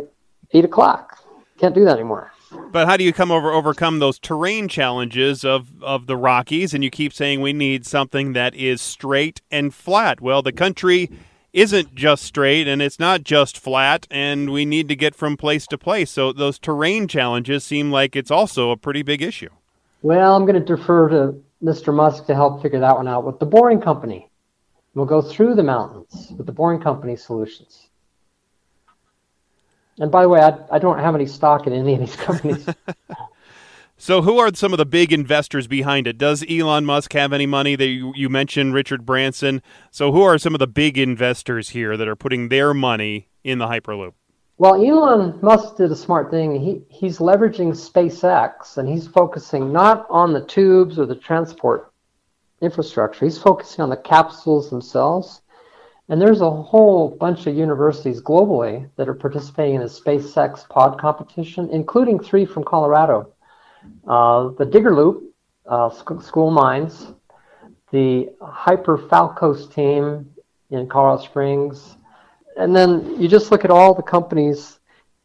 eight 0.53 0.65
o'clock. 0.65 1.20
Can't 1.61 1.75
do 1.75 1.85
that 1.85 1.93
anymore. 1.93 2.31
But 2.71 2.87
how 2.87 2.97
do 2.97 3.03
you 3.03 3.13
come 3.13 3.31
over 3.31 3.51
overcome 3.51 3.99
those 3.99 4.17
terrain 4.17 4.67
challenges 4.67 5.45
of, 5.45 5.81
of 5.83 6.07
the 6.07 6.17
Rockies? 6.17 6.73
And 6.73 6.83
you 6.83 6.89
keep 6.89 7.13
saying 7.13 7.39
we 7.39 7.53
need 7.53 7.85
something 7.85 8.33
that 8.33 8.55
is 8.55 8.81
straight 8.81 9.41
and 9.51 9.71
flat. 9.71 10.19
Well, 10.19 10.41
the 10.41 10.51
country 10.51 11.11
isn't 11.53 11.93
just 11.93 12.23
straight 12.23 12.67
and 12.67 12.81
it's 12.81 12.99
not 12.99 13.23
just 13.23 13.59
flat, 13.59 14.07
and 14.09 14.49
we 14.49 14.65
need 14.65 14.89
to 14.89 14.95
get 14.95 15.13
from 15.13 15.37
place 15.37 15.67
to 15.67 15.77
place. 15.77 16.09
So 16.09 16.33
those 16.33 16.57
terrain 16.57 17.07
challenges 17.07 17.63
seem 17.63 17.91
like 17.91 18.15
it's 18.15 18.31
also 18.31 18.71
a 18.71 18.77
pretty 18.77 19.03
big 19.03 19.21
issue. 19.21 19.49
Well, 20.01 20.35
I'm 20.35 20.45
going 20.47 20.59
to 20.59 20.75
defer 20.75 21.09
to 21.09 21.43
Mr. 21.63 21.93
Musk 21.93 22.25
to 22.25 22.33
help 22.33 22.63
figure 22.63 22.79
that 22.79 22.95
one 22.95 23.07
out 23.07 23.23
with 23.23 23.37
the 23.37 23.45
Boring 23.45 23.81
Company. 23.81 24.31
We'll 24.95 25.05
go 25.05 25.21
through 25.21 25.53
the 25.53 25.63
mountains 25.63 26.33
with 26.35 26.47
the 26.47 26.51
Boring 26.51 26.81
Company 26.81 27.15
solutions. 27.15 27.90
And 30.01 30.11
by 30.11 30.23
the 30.23 30.29
way, 30.29 30.41
I, 30.41 30.57
I 30.71 30.79
don't 30.79 30.97
have 30.97 31.13
any 31.13 31.27
stock 31.27 31.67
in 31.67 31.73
any 31.73 31.93
of 31.93 31.99
these 31.99 32.15
companies. 32.15 32.67
so, 33.97 34.23
who 34.23 34.39
are 34.39 34.51
some 34.51 34.73
of 34.73 34.79
the 34.79 34.85
big 34.85 35.13
investors 35.13 35.67
behind 35.67 36.07
it? 36.07 36.17
Does 36.17 36.43
Elon 36.49 36.85
Musk 36.85 37.13
have 37.13 37.31
any 37.31 37.45
money? 37.45 37.75
That 37.75 37.85
you, 37.85 38.11
you 38.15 38.27
mentioned 38.27 38.73
Richard 38.73 39.05
Branson. 39.05 39.61
So, 39.91 40.11
who 40.11 40.23
are 40.23 40.39
some 40.39 40.55
of 40.55 40.59
the 40.59 40.65
big 40.65 40.97
investors 40.97 41.69
here 41.69 41.97
that 41.97 42.07
are 42.07 42.15
putting 42.15 42.49
their 42.49 42.73
money 42.73 43.29
in 43.43 43.59
the 43.59 43.67
Hyperloop? 43.67 44.13
Well, 44.57 44.83
Elon 44.83 45.37
Musk 45.43 45.77
did 45.77 45.91
a 45.91 45.95
smart 45.95 46.31
thing. 46.31 46.59
He 46.59 46.81
he's 46.89 47.19
leveraging 47.19 47.73
SpaceX 47.73 48.79
and 48.79 48.89
he's 48.89 49.07
focusing 49.07 49.71
not 49.71 50.07
on 50.09 50.33
the 50.33 50.45
tubes 50.45 50.97
or 50.97 51.05
the 51.05 51.15
transport 51.15 51.93
infrastructure. 52.59 53.25
He's 53.25 53.37
focusing 53.37 53.83
on 53.83 53.91
the 53.91 53.97
capsules 53.97 54.71
themselves. 54.71 55.40
And 56.09 56.21
there's 56.21 56.41
a 56.41 56.51
whole 56.51 57.09
bunch 57.09 57.47
of 57.47 57.55
universities 57.55 58.21
globally 58.21 58.89
that 58.97 59.07
are 59.07 59.13
participating 59.13 59.75
in 59.75 59.81
a 59.83 59.85
SpaceX 59.85 60.67
pod 60.67 60.99
competition, 60.99 61.69
including 61.71 62.19
three 62.19 62.45
from 62.45 62.63
Colorado. 62.63 63.33
Uh, 64.07 64.49
the 64.57 64.65
Digger 64.65 64.93
Loop, 64.93 65.33
uh, 65.65 65.89
School 65.89 66.51
Mines, 66.51 67.13
the 67.91 68.29
Hyper 68.41 68.97
Falcos 68.97 69.73
team 69.73 70.29
in 70.69 70.87
Colorado 70.87 71.23
Springs, 71.23 71.97
and 72.57 72.75
then 72.75 73.19
you 73.19 73.27
just 73.27 73.51
look 73.51 73.63
at 73.63 73.71
all 73.71 73.93
the 73.93 74.03
companies 74.03 74.79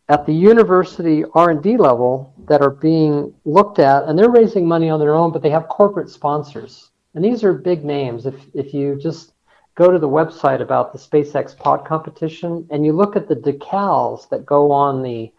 at 0.09 0.25
the 0.25 0.33
university 0.33 1.25
R&D 1.35 1.77
level 1.77 2.33
that 2.47 2.63
are 2.63 2.71
being 2.71 3.35
looked 3.45 3.79
at, 3.79 4.05
and 4.05 4.19
they're 4.19 4.31
raising 4.31 4.67
money 4.67 4.89
on 4.89 5.01
their 5.01 5.15
own, 5.15 5.33
but 5.33 5.43
they 5.43 5.51
have 5.51 5.69
corporate 5.69 6.09
sponsors. 6.09 6.91
And 7.15 7.25
these 7.25 7.43
are 7.43 7.53
big 7.53 7.85
names. 7.85 8.27
If, 8.27 8.35
if 8.55 8.73
you 8.73 8.97
just 8.97 9.33
go 9.77 9.91
to 9.91 9.99
the 9.99 10.09
website 10.09 10.61
about 10.61 10.93
the 10.93 10.99
SpaceX 10.99 11.57
pod 11.57 11.87
competition 11.87 12.67
and 12.71 12.85
you 12.85 12.93
look 12.93 13.15
at 13.15 13.29
the 13.29 13.37
decals 13.37 14.29
that 14.31 14.45
go 14.45 14.73
on 14.73 15.03
the, 15.03 15.33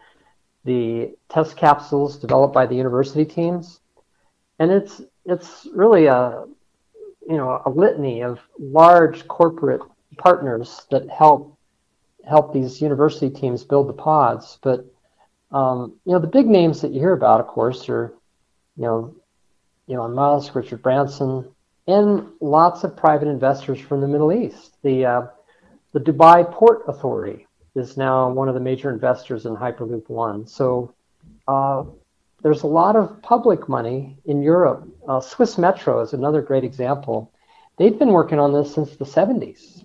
the 0.64 1.14
test 1.28 1.56
capsules 1.56 2.16
developed 2.18 2.54
by 2.54 2.64
the 2.64 2.74
university 2.74 3.24
teams, 3.24 3.80
and 4.58 4.70
it's, 4.70 5.02
it's 5.26 5.66
really 5.74 6.06
a, 6.06 6.44
you 7.28 7.36
know, 7.36 7.60
a 7.66 7.70
litany 7.70 8.22
of 8.22 8.40
large 8.58 9.28
corporate 9.28 9.82
partners 10.16 10.86
that 10.90 11.08
help 11.10 11.54
help 12.28 12.52
these 12.52 12.82
university 12.82 13.30
teams 13.30 13.64
build 13.64 13.88
the 13.88 13.92
pods. 13.92 14.58
But 14.62 14.84
um, 15.50 15.94
you 16.04 16.12
know, 16.12 16.18
the 16.18 16.26
big 16.26 16.46
names 16.46 16.82
that 16.82 16.92
you 16.92 17.00
hear 17.00 17.14
about, 17.14 17.40
of 17.40 17.46
course, 17.46 17.88
are 17.88 18.12
you 18.76 18.84
know, 18.84 19.14
Elon 19.90 20.14
Musk, 20.14 20.54
Richard 20.54 20.82
Branson, 20.82 21.48
and 21.88 22.28
lots 22.40 22.84
of 22.84 22.96
private 22.96 23.28
investors 23.28 23.80
from 23.80 24.02
the 24.02 24.06
Middle 24.06 24.32
East. 24.32 24.76
The 24.82 25.06
uh, 25.06 25.22
the 25.92 26.00
Dubai 26.00 26.48
Port 26.52 26.82
Authority 26.86 27.46
is 27.74 27.96
now 27.96 28.30
one 28.30 28.48
of 28.48 28.54
the 28.54 28.60
major 28.60 28.90
investors 28.90 29.46
in 29.46 29.56
Hyperloop 29.56 30.08
One. 30.08 30.46
So 30.46 30.94
uh, 31.48 31.84
there's 32.42 32.62
a 32.62 32.66
lot 32.66 32.94
of 32.94 33.20
public 33.22 33.68
money 33.68 34.18
in 34.26 34.42
Europe. 34.42 34.86
Uh, 35.08 35.20
Swiss 35.20 35.56
Metro 35.56 36.00
is 36.00 36.12
another 36.12 36.42
great 36.42 36.62
example. 36.62 37.32
They've 37.78 37.98
been 37.98 38.12
working 38.12 38.38
on 38.38 38.52
this 38.52 38.74
since 38.74 38.96
the 38.96 39.04
70s. 39.04 39.84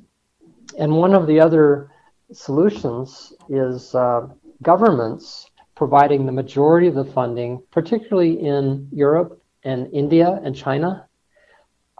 And 0.78 0.98
one 0.98 1.14
of 1.14 1.26
the 1.26 1.40
other 1.40 1.90
solutions 2.34 3.34
is 3.48 3.96
uh, 3.96 4.28
governments 4.62 5.50
providing 5.76 6.26
the 6.26 6.32
majority 6.32 6.88
of 6.88 6.96
the 6.96 7.06
funding, 7.06 7.62
particularly 7.72 8.40
in 8.40 8.90
Europe 8.92 9.42
and 9.64 9.92
India 9.94 10.42
and 10.44 10.56
China. 10.56 11.08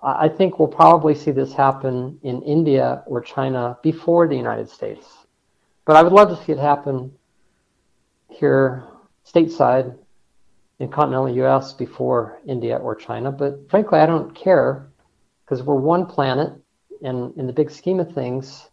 I 0.04 0.28
think 0.28 0.60
we'll 0.60 0.68
probably 0.68 1.16
see 1.16 1.32
this 1.32 1.54
happen 1.54 2.20
in 2.24 2.42
India 2.42 3.04
or 3.06 3.22
China 3.22 3.78
before 3.82 4.28
the 4.28 4.36
United 4.36 4.70
States. 4.70 5.08
But 5.86 5.96
I 5.96 6.04
would 6.04 6.12
love 6.12 6.30
to 6.30 6.44
see 6.44 6.52
it 6.52 6.60
happen 6.60 7.12
here 8.30 8.84
stateside 9.26 9.98
in 10.80 10.90
continental 10.90 11.30
US 11.46 11.72
before 11.72 12.42
India 12.46 12.76
or 12.78 12.96
China. 12.96 13.32
But 13.32 13.70
frankly, 13.70 14.00
I 14.00 14.06
don't 14.06 14.36
care 14.36 14.92
because 15.46 15.64
we're 15.64 15.76
one 15.76 16.06
planet, 16.06 16.54
and 17.02 17.38
in 17.38 17.48
the 17.48 17.54
big 17.54 17.72
scheme 17.72 18.00
of 18.00 18.14
things, 18.14 18.70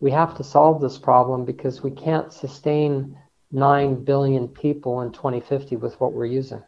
we 0.00 0.10
have 0.10 0.36
to 0.36 0.44
solve 0.44 0.82
this 0.82 0.98
problem 0.98 1.46
because 1.46 1.82
we 1.82 1.90
can't 1.90 2.32
sustain 2.32 3.16
9 3.52 4.04
billion 4.04 4.48
people 4.48 5.00
in 5.00 5.12
2050 5.12 5.76
with 5.76 5.98
what 6.00 6.12
we're 6.12 6.26
using. 6.26 6.62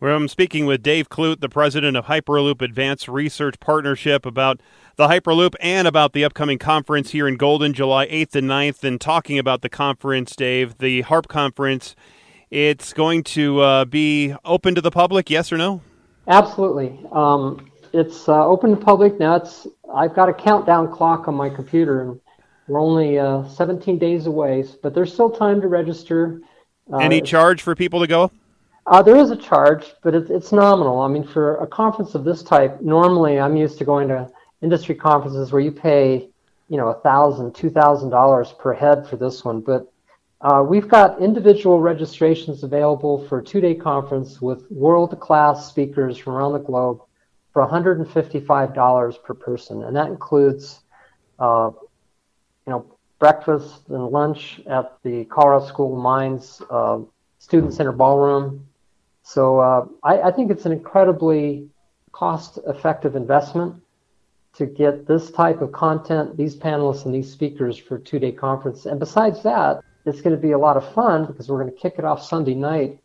Well, 0.00 0.14
I'm 0.14 0.28
speaking 0.28 0.64
with 0.64 0.80
Dave 0.80 1.08
Clute, 1.08 1.40
the 1.40 1.48
president 1.48 1.96
of 1.96 2.04
Hyperloop 2.04 2.62
Advanced 2.62 3.08
Research 3.08 3.58
Partnership, 3.58 4.24
about 4.24 4.60
the 4.94 5.08
Hyperloop 5.08 5.54
and 5.58 5.88
about 5.88 6.12
the 6.12 6.24
upcoming 6.24 6.56
conference 6.56 7.10
here 7.10 7.26
in 7.26 7.36
Golden, 7.36 7.72
July 7.72 8.06
8th 8.06 8.36
and 8.36 8.48
9th. 8.48 8.84
And 8.84 9.00
talking 9.00 9.40
about 9.40 9.62
the 9.62 9.68
conference, 9.68 10.36
Dave, 10.36 10.78
the 10.78 11.02
HARP 11.02 11.26
conference, 11.26 11.96
it's 12.48 12.92
going 12.92 13.24
to 13.24 13.60
uh, 13.60 13.84
be 13.86 14.36
open 14.44 14.76
to 14.76 14.80
the 14.80 14.92
public, 14.92 15.30
yes 15.30 15.50
or 15.50 15.56
no? 15.56 15.80
Absolutely. 16.28 16.96
Um, 17.10 17.68
it's 17.92 18.28
uh, 18.28 18.46
open 18.46 18.70
to 18.70 18.76
public 18.76 19.18
now. 19.18 19.34
It's 19.34 19.66
I've 19.92 20.14
got 20.14 20.28
a 20.28 20.32
countdown 20.32 20.92
clock 20.92 21.26
on 21.26 21.34
my 21.34 21.50
computer, 21.50 22.02
and 22.02 22.20
we're 22.68 22.80
only 22.80 23.18
uh, 23.18 23.48
17 23.48 23.98
days 23.98 24.26
away, 24.26 24.64
but 24.80 24.94
there's 24.94 25.12
still 25.12 25.30
time 25.30 25.60
to 25.60 25.66
register. 25.66 26.40
Uh, 26.92 26.98
Any 26.98 27.20
charge 27.20 27.62
for 27.62 27.74
people 27.74 27.98
to 27.98 28.06
go? 28.06 28.30
Uh, 28.88 29.02
there 29.02 29.16
is 29.16 29.30
a 29.30 29.36
charge, 29.36 29.92
but 30.02 30.14
it's, 30.14 30.30
it's 30.30 30.50
nominal. 30.50 31.00
I 31.00 31.08
mean, 31.08 31.22
for 31.22 31.56
a 31.56 31.66
conference 31.66 32.14
of 32.14 32.24
this 32.24 32.42
type, 32.42 32.80
normally 32.80 33.38
I'm 33.38 33.54
used 33.54 33.76
to 33.78 33.84
going 33.84 34.08
to 34.08 34.30
industry 34.62 34.94
conferences 34.94 35.52
where 35.52 35.60
you 35.60 35.70
pay, 35.70 36.30
you 36.70 36.78
know, 36.78 36.88
a 36.88 37.00
thousand, 37.00 37.54
two 37.54 37.68
thousand 37.68 38.08
dollars 38.08 38.54
per 38.58 38.72
head 38.72 39.06
for 39.06 39.16
this 39.16 39.44
one. 39.44 39.60
But 39.60 39.92
uh, 40.40 40.64
we've 40.66 40.88
got 40.88 41.20
individual 41.20 41.80
registrations 41.80 42.62
available 42.62 43.26
for 43.28 43.40
a 43.40 43.44
two-day 43.44 43.74
conference 43.74 44.40
with 44.40 44.70
world-class 44.70 45.68
speakers 45.68 46.16
from 46.16 46.32
around 46.34 46.54
the 46.54 46.58
globe 46.58 47.02
for 47.52 47.66
$155 47.66 49.22
per 49.22 49.34
person, 49.34 49.82
and 49.82 49.94
that 49.96 50.06
includes 50.06 50.80
uh, 51.38 51.70
you 52.66 52.72
know, 52.72 52.86
breakfast 53.18 53.82
and 53.88 54.06
lunch 54.06 54.60
at 54.66 54.96
the 55.02 55.26
Colorado 55.26 55.66
School 55.66 55.94
of 55.94 56.02
Mines 56.02 56.62
uh, 56.70 57.00
Student 57.38 57.74
Center 57.74 57.92
Ballroom. 57.92 58.64
So 59.28 59.60
uh, 59.60 59.84
I, 60.04 60.22
I, 60.22 60.30
think 60.30 60.50
it's 60.50 60.64
an 60.64 60.72
incredibly 60.72 61.68
cost-effective 62.12 63.14
investment 63.14 63.74
to 64.54 64.64
get 64.64 65.06
this 65.06 65.30
type 65.30 65.60
of 65.60 65.70
content, 65.70 66.34
these 66.38 66.56
panelists 66.56 67.04
and 67.04 67.14
these 67.14 67.30
speakers 67.30 67.76
for 67.76 67.96
a 67.96 68.00
two-day 68.00 68.32
conference. 68.32 68.86
And 68.86 68.98
besides 68.98 69.42
that, 69.42 69.82
it's 70.06 70.22
going 70.22 70.34
to 70.34 70.40
be 70.40 70.52
a 70.52 70.58
lot 70.58 70.78
of 70.78 70.94
fun 70.94 71.26
because 71.26 71.50
we're 71.50 71.62
going 71.62 71.70
to 71.70 71.78
kick 71.78 71.96
it 71.98 72.06
off 72.06 72.24
Sunday 72.24 72.54
night, 72.54 73.00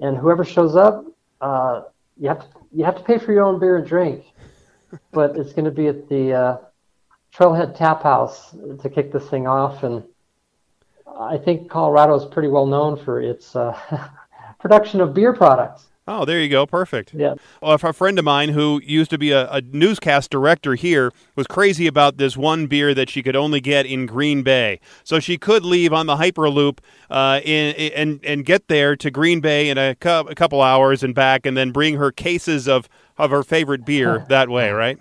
and 0.00 0.16
whoever 0.16 0.44
shows 0.44 0.74
up, 0.74 1.06
uh, 1.40 1.82
you 2.18 2.26
have 2.26 2.40
to 2.40 2.46
you 2.72 2.84
have 2.84 2.96
to 2.96 3.04
pay 3.04 3.18
for 3.18 3.32
your 3.32 3.44
own 3.44 3.60
beer 3.60 3.76
and 3.76 3.86
drink, 3.86 4.24
but 5.12 5.36
it's 5.36 5.52
going 5.52 5.66
to 5.66 5.70
be 5.70 5.86
at 5.86 6.08
the 6.08 6.32
uh, 6.32 6.56
Trailhead 7.32 7.76
Tap 7.76 8.02
House 8.02 8.50
to 8.80 8.90
kick 8.90 9.12
this 9.12 9.28
thing 9.28 9.46
off, 9.46 9.84
and 9.84 10.02
I 11.06 11.38
think 11.38 11.70
Colorado 11.70 12.16
is 12.16 12.24
pretty 12.24 12.48
well 12.48 12.66
known 12.66 12.96
for 12.96 13.20
its 13.20 13.54
uh, 13.54 13.78
production 14.62 15.00
of 15.00 15.12
beer 15.12 15.32
products. 15.32 15.88
Oh, 16.08 16.24
there 16.24 16.40
you 16.40 16.48
go. 16.48 16.66
Perfect. 16.66 17.14
Yeah. 17.14 17.34
Well, 17.60 17.74
a 17.74 17.92
friend 17.92 18.18
of 18.18 18.24
mine 18.24 18.48
who 18.48 18.80
used 18.84 19.10
to 19.10 19.18
be 19.18 19.30
a, 19.30 19.48
a, 19.50 19.60
newscast 19.60 20.30
director 20.30 20.74
here 20.74 21.12
was 21.36 21.46
crazy 21.46 21.86
about 21.86 22.16
this 22.16 22.36
one 22.36 22.66
beer 22.66 22.92
that 22.92 23.08
she 23.08 23.22
could 23.22 23.36
only 23.36 23.60
get 23.60 23.86
in 23.86 24.06
Green 24.06 24.42
Bay. 24.42 24.80
So 25.04 25.20
she 25.20 25.38
could 25.38 25.64
leave 25.64 25.92
on 25.92 26.06
the 26.06 26.16
Hyperloop 26.16 26.78
uh, 27.08 27.40
in, 27.44 27.74
and 27.92 28.20
and 28.24 28.44
get 28.44 28.66
there 28.66 28.96
to 28.96 29.10
Green 29.12 29.40
Bay 29.40 29.68
in 29.68 29.78
a, 29.78 29.94
cu- 29.94 30.26
a 30.28 30.34
couple 30.34 30.60
hours 30.60 31.04
and 31.04 31.14
back, 31.14 31.46
and 31.46 31.56
then 31.56 31.70
bring 31.70 31.94
her 31.94 32.10
cases 32.10 32.66
of 32.66 32.88
of 33.16 33.30
her 33.30 33.44
favorite 33.44 33.84
beer 33.84 34.26
that 34.28 34.48
way, 34.48 34.70
right? 34.70 34.98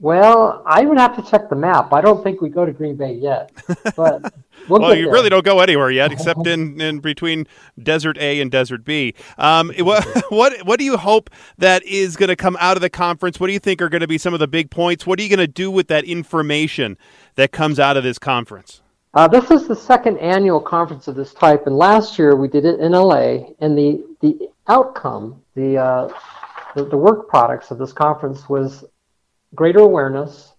Well, 0.00 0.64
I 0.66 0.84
would 0.84 0.98
have 0.98 1.14
to 1.14 1.22
check 1.22 1.50
the 1.50 1.54
map. 1.54 1.92
I 1.92 2.00
don't 2.00 2.24
think 2.24 2.40
we 2.40 2.48
go 2.48 2.66
to 2.66 2.72
Green 2.72 2.96
Bay 2.96 3.12
yet, 3.12 3.52
but 3.96 4.34
we'll, 4.68 4.80
well 4.80 4.94
you 4.94 5.04
there. 5.04 5.12
really 5.12 5.28
don't 5.28 5.44
go 5.44 5.60
anywhere 5.60 5.90
yet, 5.90 6.12
except 6.16 6.46
in, 6.46 6.80
in 6.80 7.00
between 7.00 7.46
Desert 7.82 8.18
A 8.18 8.40
and 8.40 8.50
Desert 8.50 8.84
B. 8.84 9.14
Um, 9.38 9.72
what 9.78 10.04
what 10.30 10.66
what 10.66 10.78
do 10.78 10.84
you 10.84 10.96
hope 10.96 11.30
that 11.58 11.82
is 11.84 12.16
going 12.16 12.28
to 12.28 12.36
come 12.36 12.56
out 12.60 12.76
of 12.76 12.80
the 12.80 12.90
conference? 12.90 13.40
What 13.40 13.48
do 13.48 13.52
you 13.52 13.58
think 13.58 13.82
are 13.82 13.88
going 13.88 14.00
to 14.00 14.08
be 14.08 14.18
some 14.18 14.34
of 14.34 14.40
the 14.40 14.48
big 14.48 14.70
points? 14.70 15.06
What 15.06 15.18
are 15.18 15.22
you 15.22 15.28
going 15.28 15.38
to 15.38 15.46
do 15.46 15.70
with 15.70 15.88
that 15.88 16.04
information 16.04 16.96
that 17.34 17.52
comes 17.52 17.78
out 17.78 17.96
of 17.96 18.04
this 18.04 18.18
conference? 18.18 18.82
Uh, 19.14 19.28
this 19.28 19.50
is 19.50 19.68
the 19.68 19.76
second 19.76 20.16
annual 20.18 20.60
conference 20.60 21.06
of 21.06 21.14
this 21.14 21.34
type, 21.34 21.66
and 21.66 21.76
last 21.76 22.18
year 22.18 22.34
we 22.34 22.48
did 22.48 22.64
it 22.64 22.80
in 22.80 22.92
LA. 22.92 23.54
And 23.60 23.76
the 23.76 24.02
the 24.20 24.48
outcome, 24.68 25.42
the 25.54 25.76
uh, 25.76 26.08
the, 26.74 26.84
the 26.84 26.96
work 26.96 27.28
products 27.28 27.70
of 27.70 27.78
this 27.78 27.92
conference 27.92 28.48
was 28.48 28.84
greater 29.54 29.80
awareness, 29.80 30.51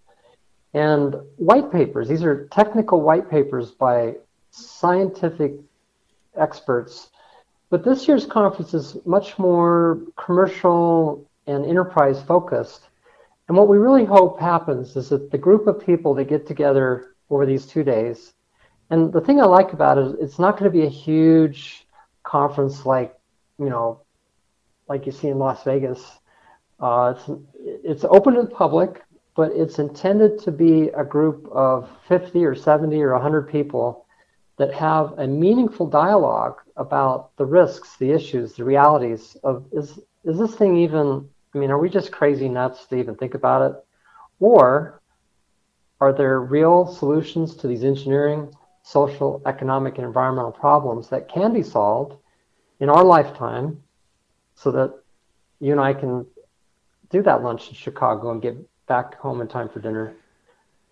and 0.73 1.15
white 1.37 1.71
papers. 1.71 2.07
These 2.07 2.23
are 2.23 2.47
technical 2.47 3.01
white 3.01 3.29
papers 3.29 3.71
by 3.71 4.15
scientific 4.51 5.53
experts. 6.35 7.09
But 7.69 7.83
this 7.83 8.07
year's 8.07 8.25
conference 8.25 8.73
is 8.73 8.97
much 9.05 9.37
more 9.39 9.99
commercial 10.15 11.27
and 11.47 11.65
enterprise 11.65 12.21
focused. 12.21 12.89
And 13.47 13.57
what 13.57 13.67
we 13.67 13.77
really 13.77 14.05
hope 14.05 14.39
happens 14.39 14.95
is 14.95 15.09
that 15.09 15.31
the 15.31 15.37
group 15.37 15.67
of 15.67 15.85
people 15.85 16.13
that 16.15 16.25
get 16.25 16.47
together 16.47 17.15
over 17.29 17.45
these 17.45 17.65
two 17.65 17.83
days, 17.83 18.33
and 18.89 19.11
the 19.11 19.21
thing 19.21 19.41
I 19.41 19.45
like 19.45 19.73
about 19.73 19.97
it 19.97 20.05
is 20.05 20.13
it's 20.19 20.39
not 20.39 20.57
going 20.57 20.71
to 20.71 20.77
be 20.77 20.85
a 20.85 20.89
huge 20.89 21.87
conference 22.23 22.85
like, 22.85 23.15
you 23.59 23.69
know, 23.69 24.01
like 24.87 25.05
you 25.05 25.11
see 25.11 25.29
in 25.29 25.39
Las 25.39 25.63
Vegas. 25.63 26.19
Uh, 26.79 27.15
it's 27.15 27.29
it's 27.83 28.03
open 28.03 28.35
to 28.35 28.43
the 28.43 28.47
public, 28.47 29.01
but 29.35 29.51
it's 29.53 29.79
intended 29.79 30.39
to 30.39 30.51
be 30.51 30.89
a 30.89 31.03
group 31.03 31.47
of 31.51 31.89
50 32.07 32.45
or 32.45 32.55
70 32.55 33.01
or 33.01 33.13
100 33.13 33.49
people 33.49 34.05
that 34.57 34.73
have 34.73 35.17
a 35.17 35.27
meaningful 35.27 35.87
dialogue 35.87 36.61
about 36.77 37.35
the 37.37 37.45
risks, 37.45 37.97
the 37.97 38.11
issues, 38.11 38.53
the 38.53 38.63
realities 38.63 39.35
of 39.43 39.65
is 39.71 39.99
is 40.23 40.37
this 40.37 40.55
thing 40.55 40.77
even 40.77 41.27
I 41.53 41.57
mean, 41.57 41.69
are 41.69 41.79
we 41.79 41.89
just 41.89 42.11
crazy 42.11 42.49
nuts 42.49 42.85
to 42.87 42.95
even 42.95 43.15
think 43.15 43.35
about 43.35 43.71
it? 43.71 43.85
Or 44.39 45.01
are 46.01 46.13
there 46.13 46.41
real 46.41 46.87
solutions 46.87 47.55
to 47.57 47.67
these 47.67 47.83
engineering, 47.83 48.53
social, 48.81 49.41
economic, 49.45 49.97
and 49.97 50.05
environmental 50.05 50.51
problems 50.51 51.09
that 51.09 51.29
can 51.29 51.53
be 51.53 51.63
solved 51.63 52.15
in 52.79 52.89
our 52.89 53.03
lifetime 53.03 53.81
so 54.55 54.71
that 54.71 54.93
you 55.59 55.71
and 55.71 55.79
I 55.79 55.93
can 55.93 56.25
do 57.09 57.21
that 57.21 57.43
lunch 57.43 57.69
in 57.69 57.75
Chicago 57.75 58.31
and 58.31 58.41
get 58.41 58.57
back 58.93 59.15
home 59.15 59.41
in 59.41 59.47
time 59.47 59.69
for 59.69 59.79
dinner? 59.79 60.13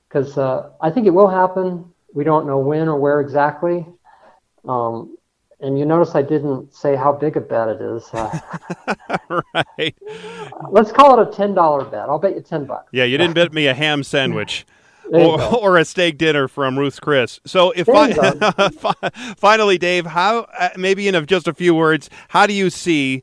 Because 0.07 0.35
uh, 0.35 0.71
I 0.81 0.89
think 0.89 1.05
it 1.05 1.11
will 1.11 1.27
happen. 1.27 1.85
We 2.15 2.23
don't 2.23 2.47
know 2.47 2.57
when 2.57 2.87
or 2.87 2.97
where 2.97 3.19
exactly. 3.19 3.85
Um, 4.67 5.17
and 5.59 5.77
you 5.77 5.85
notice 5.85 6.15
I 6.15 6.23
didn't 6.23 6.73
say 6.73 6.95
how 6.95 7.13
big 7.13 7.37
a 7.37 7.41
bet 7.41 7.67
it 7.67 7.79
is. 7.79 8.09
Uh, 8.11 8.39
right. 9.53 9.95
Let's 10.71 10.91
call 10.91 11.19
it 11.19 11.27
a 11.27 11.31
ten 11.31 11.53
dollar 11.53 11.85
bet. 11.85 12.09
I'll 12.09 12.17
bet 12.17 12.33
you 12.33 12.41
ten 12.41 12.65
bucks. 12.65 12.89
Yeah, 12.91 13.03
you 13.03 13.19
didn't 13.19 13.35
bet 13.35 13.53
me 13.53 13.67
a 13.67 13.73
ham 13.73 14.03
sandwich. 14.03 14.65
Or, 15.13 15.41
or, 15.41 15.77
a 15.77 15.83
steak 15.83 16.17
dinner 16.17 16.47
from 16.47 16.79
Ruth's 16.79 17.01
Chris. 17.01 17.41
So, 17.45 17.71
if 17.71 17.89
I, 17.89 18.13
finally, 19.35 19.77
Dave, 19.77 20.05
how 20.05 20.47
uh, 20.57 20.69
maybe 20.77 21.09
in 21.09 21.25
just 21.25 21.49
a 21.49 21.53
few 21.53 21.75
words, 21.75 22.09
how 22.29 22.47
do 22.47 22.53
you 22.53 22.69
see 22.69 23.21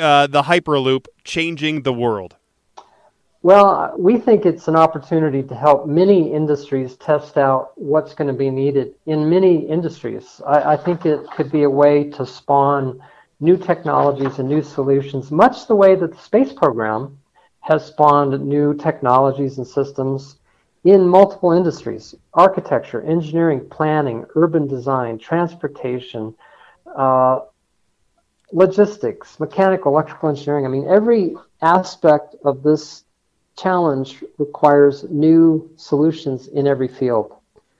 uh, 0.00 0.26
the 0.26 0.42
Hyperloop 0.42 1.06
changing 1.22 1.82
the 1.82 1.92
world? 1.92 2.34
Well, 3.44 3.92
we 3.98 4.18
think 4.18 4.46
it's 4.46 4.68
an 4.68 4.76
opportunity 4.76 5.42
to 5.42 5.54
help 5.56 5.88
many 5.88 6.32
industries 6.32 6.94
test 6.94 7.36
out 7.36 7.72
what's 7.74 8.14
going 8.14 8.28
to 8.28 8.34
be 8.34 8.50
needed 8.50 8.94
in 9.06 9.28
many 9.28 9.66
industries. 9.66 10.40
I, 10.46 10.74
I, 10.74 10.76
think 10.76 11.04
it 11.04 11.28
could 11.32 11.50
be 11.50 11.64
a 11.64 11.70
way 11.70 12.04
to 12.10 12.24
spawn 12.24 13.02
new 13.40 13.56
technologies 13.56 14.38
and 14.38 14.48
new 14.48 14.62
solutions, 14.62 15.32
much 15.32 15.66
the 15.66 15.74
way 15.74 15.96
that 15.96 16.12
the 16.12 16.22
space 16.22 16.52
program 16.52 17.18
has 17.62 17.84
spawned 17.84 18.40
new 18.46 18.74
technologies 18.74 19.58
and 19.58 19.66
systems 19.66 20.36
in 20.84 21.08
multiple 21.08 21.50
industries 21.50 22.14
architecture, 22.34 23.02
engineering, 23.02 23.66
planning, 23.68 24.24
urban 24.36 24.68
design, 24.68 25.18
transportation, 25.18 26.32
uh, 26.96 27.40
logistics, 28.52 29.40
mechanical, 29.40 29.90
electrical 29.90 30.28
engineering. 30.28 30.64
I 30.64 30.68
mean, 30.68 30.86
every 30.88 31.34
aspect 31.60 32.36
of 32.44 32.62
this 32.62 33.02
challenge 33.58 34.22
requires 34.38 35.04
new 35.10 35.70
solutions 35.76 36.48
in 36.48 36.66
every 36.66 36.88
field. 36.88 37.34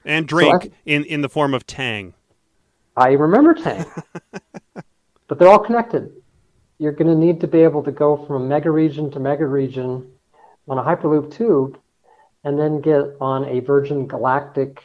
And 0.05 0.27
drink 0.27 0.65
so 0.65 0.71
in, 0.87 1.05
in 1.05 1.23
the 1.23 1.29
form 1.29 1.55
of 1.55 1.67
Tang. 1.67 2.15
I 2.97 3.13
remember 3.13 3.55
Tang. 3.55 3.87
but 5.29 5.39
they're 5.39 5.49
all 5.49 5.59
connected. 5.59 6.13
You're 6.79 6.93
going 6.93 7.09
to 7.09 7.15
need 7.17 7.41
to 7.41 7.47
be 7.47 7.61
able 7.61 7.83
to 7.85 7.93
go 7.93 8.17
from 8.27 8.43
a 8.43 8.47
mega 8.47 8.71
region 8.71 9.11
to 9.13 9.21
mega 9.21 9.47
region 9.47 10.11
on 10.69 10.79
a 10.79 10.83
Hyperloop 10.83 11.35
tube 11.35 11.79
and 12.45 12.59
then 12.59 12.81
get 12.81 13.17
on 13.21 13.45
a 13.45 13.61
Virgin 13.61 14.07
Galactic 14.07 14.83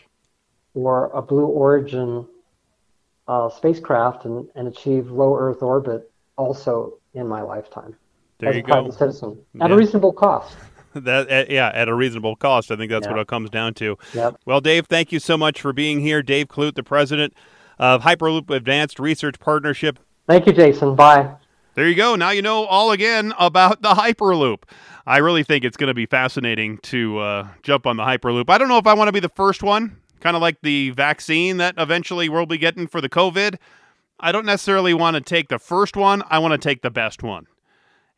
or 0.73 1.09
a 1.13 1.21
Blue 1.21 1.47
Origin 1.47 2.27
uh, 3.27 3.49
spacecraft 3.49 4.25
and, 4.25 4.47
and 4.55 4.67
achieve 4.67 5.09
low 5.09 5.35
Earth 5.35 5.61
orbit 5.61 6.11
also 6.38 6.93
in 7.13 7.27
my 7.27 7.41
lifetime. 7.41 7.95
There 8.39 8.49
as 8.49 8.55
you 8.55 8.61
a 8.61 8.65
private 8.65 8.91
go. 8.91 8.97
citizen 8.97 9.38
at 9.59 9.69
yeah. 9.69 9.75
a 9.75 9.77
reasonable 9.77 10.13
cost. 10.13 10.55
That 11.03 11.29
at, 11.29 11.49
yeah, 11.49 11.71
at 11.73 11.87
a 11.87 11.93
reasonable 11.93 12.35
cost. 12.35 12.71
I 12.71 12.75
think 12.75 12.91
that's 12.91 13.05
yeah. 13.05 13.13
what 13.13 13.19
it 13.19 13.27
comes 13.27 13.49
down 13.49 13.73
to. 13.75 13.97
Yep. 14.13 14.37
Well, 14.45 14.61
Dave, 14.61 14.87
thank 14.87 15.11
you 15.11 15.19
so 15.19 15.37
much 15.37 15.61
for 15.61 15.73
being 15.73 15.99
here. 15.99 16.21
Dave 16.21 16.47
Clute, 16.47 16.75
the 16.75 16.83
president 16.83 17.33
of 17.79 18.01
Hyperloop 18.03 18.49
Advanced 18.49 18.99
Research 18.99 19.39
Partnership. 19.39 19.99
Thank 20.27 20.45
you, 20.45 20.53
Jayson. 20.53 20.95
Bye. 20.95 21.29
There 21.75 21.87
you 21.87 21.95
go. 21.95 22.15
Now 22.15 22.31
you 22.31 22.41
know 22.41 22.65
all 22.65 22.91
again 22.91 23.33
about 23.37 23.81
the 23.81 23.93
Hyperloop. 23.93 24.63
I 25.05 25.19
really 25.19 25.43
think 25.43 25.63
it's 25.63 25.77
going 25.77 25.89
to 25.89 25.93
be 25.93 26.05
fascinating 26.05 26.79
to 26.79 27.19
uh, 27.19 27.47
jump 27.63 27.85
on 27.87 27.97
the 27.97 28.03
Hyperloop. 28.03 28.49
I 28.49 28.57
don't 28.57 28.67
know 28.67 28.77
if 28.77 28.87
I 28.87 28.93
want 28.93 29.07
to 29.07 29.13
be 29.13 29.19
the 29.19 29.29
first 29.29 29.63
one, 29.63 29.95
kind 30.19 30.35
of 30.35 30.41
like 30.41 30.57
the 30.63 30.89
vaccine 30.89 31.57
that 31.57 31.75
eventually 31.77 32.29
we'll 32.29 32.45
be 32.45 32.57
getting 32.57 32.87
for 32.87 32.99
the 32.99 33.09
COVID. 33.09 33.57
I 34.19 34.31
don't 34.31 34.45
necessarily 34.45 34.93
want 34.93 35.15
to 35.15 35.21
take 35.21 35.49
the 35.49 35.59
first 35.59 35.95
one. 35.95 36.23
I 36.29 36.39
want 36.39 36.53
to 36.53 36.57
take 36.57 36.81
the 36.81 36.89
best 36.89 37.21
one. 37.23 37.45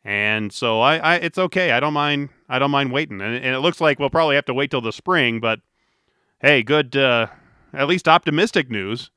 And 0.04 0.52
so 0.52 0.80
I, 0.80 0.96
I, 0.96 1.14
it's 1.16 1.38
okay. 1.38 1.72
I 1.72 1.80
don't 1.80 1.92
mind. 1.92 2.30
I 2.50 2.58
don't 2.58 2.72
mind 2.72 2.92
waiting. 2.92 3.20
And, 3.20 3.36
and, 3.36 3.54
it 3.54 3.60
looks 3.60 3.80
like 3.80 3.98
we'll 3.98 4.10
probably 4.10 4.34
have 4.34 4.44
to 4.46 4.54
wait 4.54 4.70
till 4.72 4.80
the 4.80 4.92
spring. 4.92 5.38
But 5.40 5.60
hey, 6.40 6.62
good. 6.62 6.96
Uh, 6.96 7.28
at 7.72 7.86
least 7.86 8.08
optimistic 8.08 8.68
news 8.68 9.10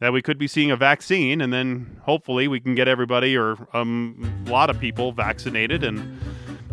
that 0.00 0.14
we 0.14 0.22
could 0.22 0.38
be 0.38 0.48
seeing 0.48 0.70
a 0.70 0.76
vaccine, 0.76 1.42
and 1.42 1.52
then 1.52 2.00
hopefully 2.04 2.48
we 2.48 2.58
can 2.58 2.74
get 2.74 2.88
everybody 2.88 3.36
or 3.36 3.58
um, 3.74 4.44
a 4.46 4.50
lot 4.50 4.70
of 4.70 4.80
people 4.80 5.12
vaccinated 5.12 5.84
and 5.84 6.18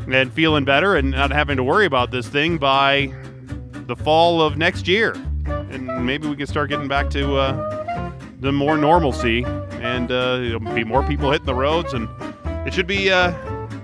and 0.09 0.31
feeling 0.31 0.63
better 0.63 0.95
and 0.95 1.11
not 1.11 1.31
having 1.31 1.57
to 1.57 1.63
worry 1.63 1.85
about 1.85 2.11
this 2.11 2.29
thing 2.29 2.57
by 2.57 3.13
the 3.87 3.95
fall 3.95 4.41
of 4.41 4.57
next 4.57 4.87
year. 4.87 5.11
And 5.45 6.05
maybe 6.05 6.29
we 6.29 6.37
can 6.37 6.47
start 6.47 6.69
getting 6.69 6.87
back 6.87 7.09
to 7.09 7.35
uh, 7.35 8.13
the 8.39 8.53
more 8.53 8.77
normalcy, 8.77 9.43
and 9.81 10.09
uh, 10.09 10.57
be 10.73 10.85
more 10.85 11.03
people 11.03 11.29
hitting 11.31 11.45
the 11.45 11.55
roads 11.55 11.91
and 11.91 12.07
it 12.65 12.73
should 12.73 12.87
be 12.87 13.11
uh, 13.11 13.33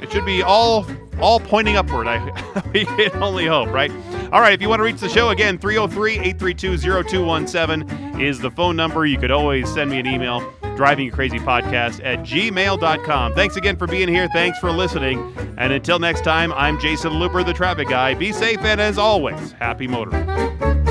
it 0.01 0.11
should 0.11 0.25
be 0.25 0.41
all 0.41 0.85
all 1.19 1.39
pointing 1.39 1.77
upward. 1.77 2.07
I 2.07 2.63
we 2.73 2.85
can 2.85 3.23
only 3.23 3.45
hope, 3.45 3.69
right? 3.69 3.91
All 4.31 4.41
right, 4.41 4.53
if 4.53 4.61
you 4.61 4.69
want 4.69 4.79
to 4.79 4.83
reach 4.83 4.99
the 4.99 5.09
show 5.09 5.29
again, 5.29 5.57
303-832-0217 5.59 8.21
is 8.21 8.39
the 8.39 8.51
phone 8.51 8.75
number. 8.75 9.05
You 9.05 9.17
could 9.17 9.31
always 9.31 9.71
send 9.71 9.91
me 9.91 9.99
an 9.99 10.07
email, 10.07 10.41
driving 10.75 11.09
crazy 11.11 11.39
podcast 11.39 12.03
at 12.03 12.19
gmail.com. 12.19 13.33
Thanks 13.33 13.55
again 13.57 13.77
for 13.77 13.87
being 13.87 14.09
here. 14.09 14.27
Thanks 14.33 14.57
for 14.59 14.71
listening. 14.71 15.33
And 15.57 15.71
until 15.71 15.99
next 15.99 16.23
time, 16.23 16.51
I'm 16.53 16.79
Jayson 16.79 17.13
Luber, 17.13 17.45
the 17.45 17.53
traffic 17.53 17.89
guy. 17.89 18.15
Be 18.15 18.31
safe 18.31 18.61
and 18.61 18.81
as 18.81 18.97
always, 18.97 19.51
happy 19.53 19.87
motoring. 19.87 20.82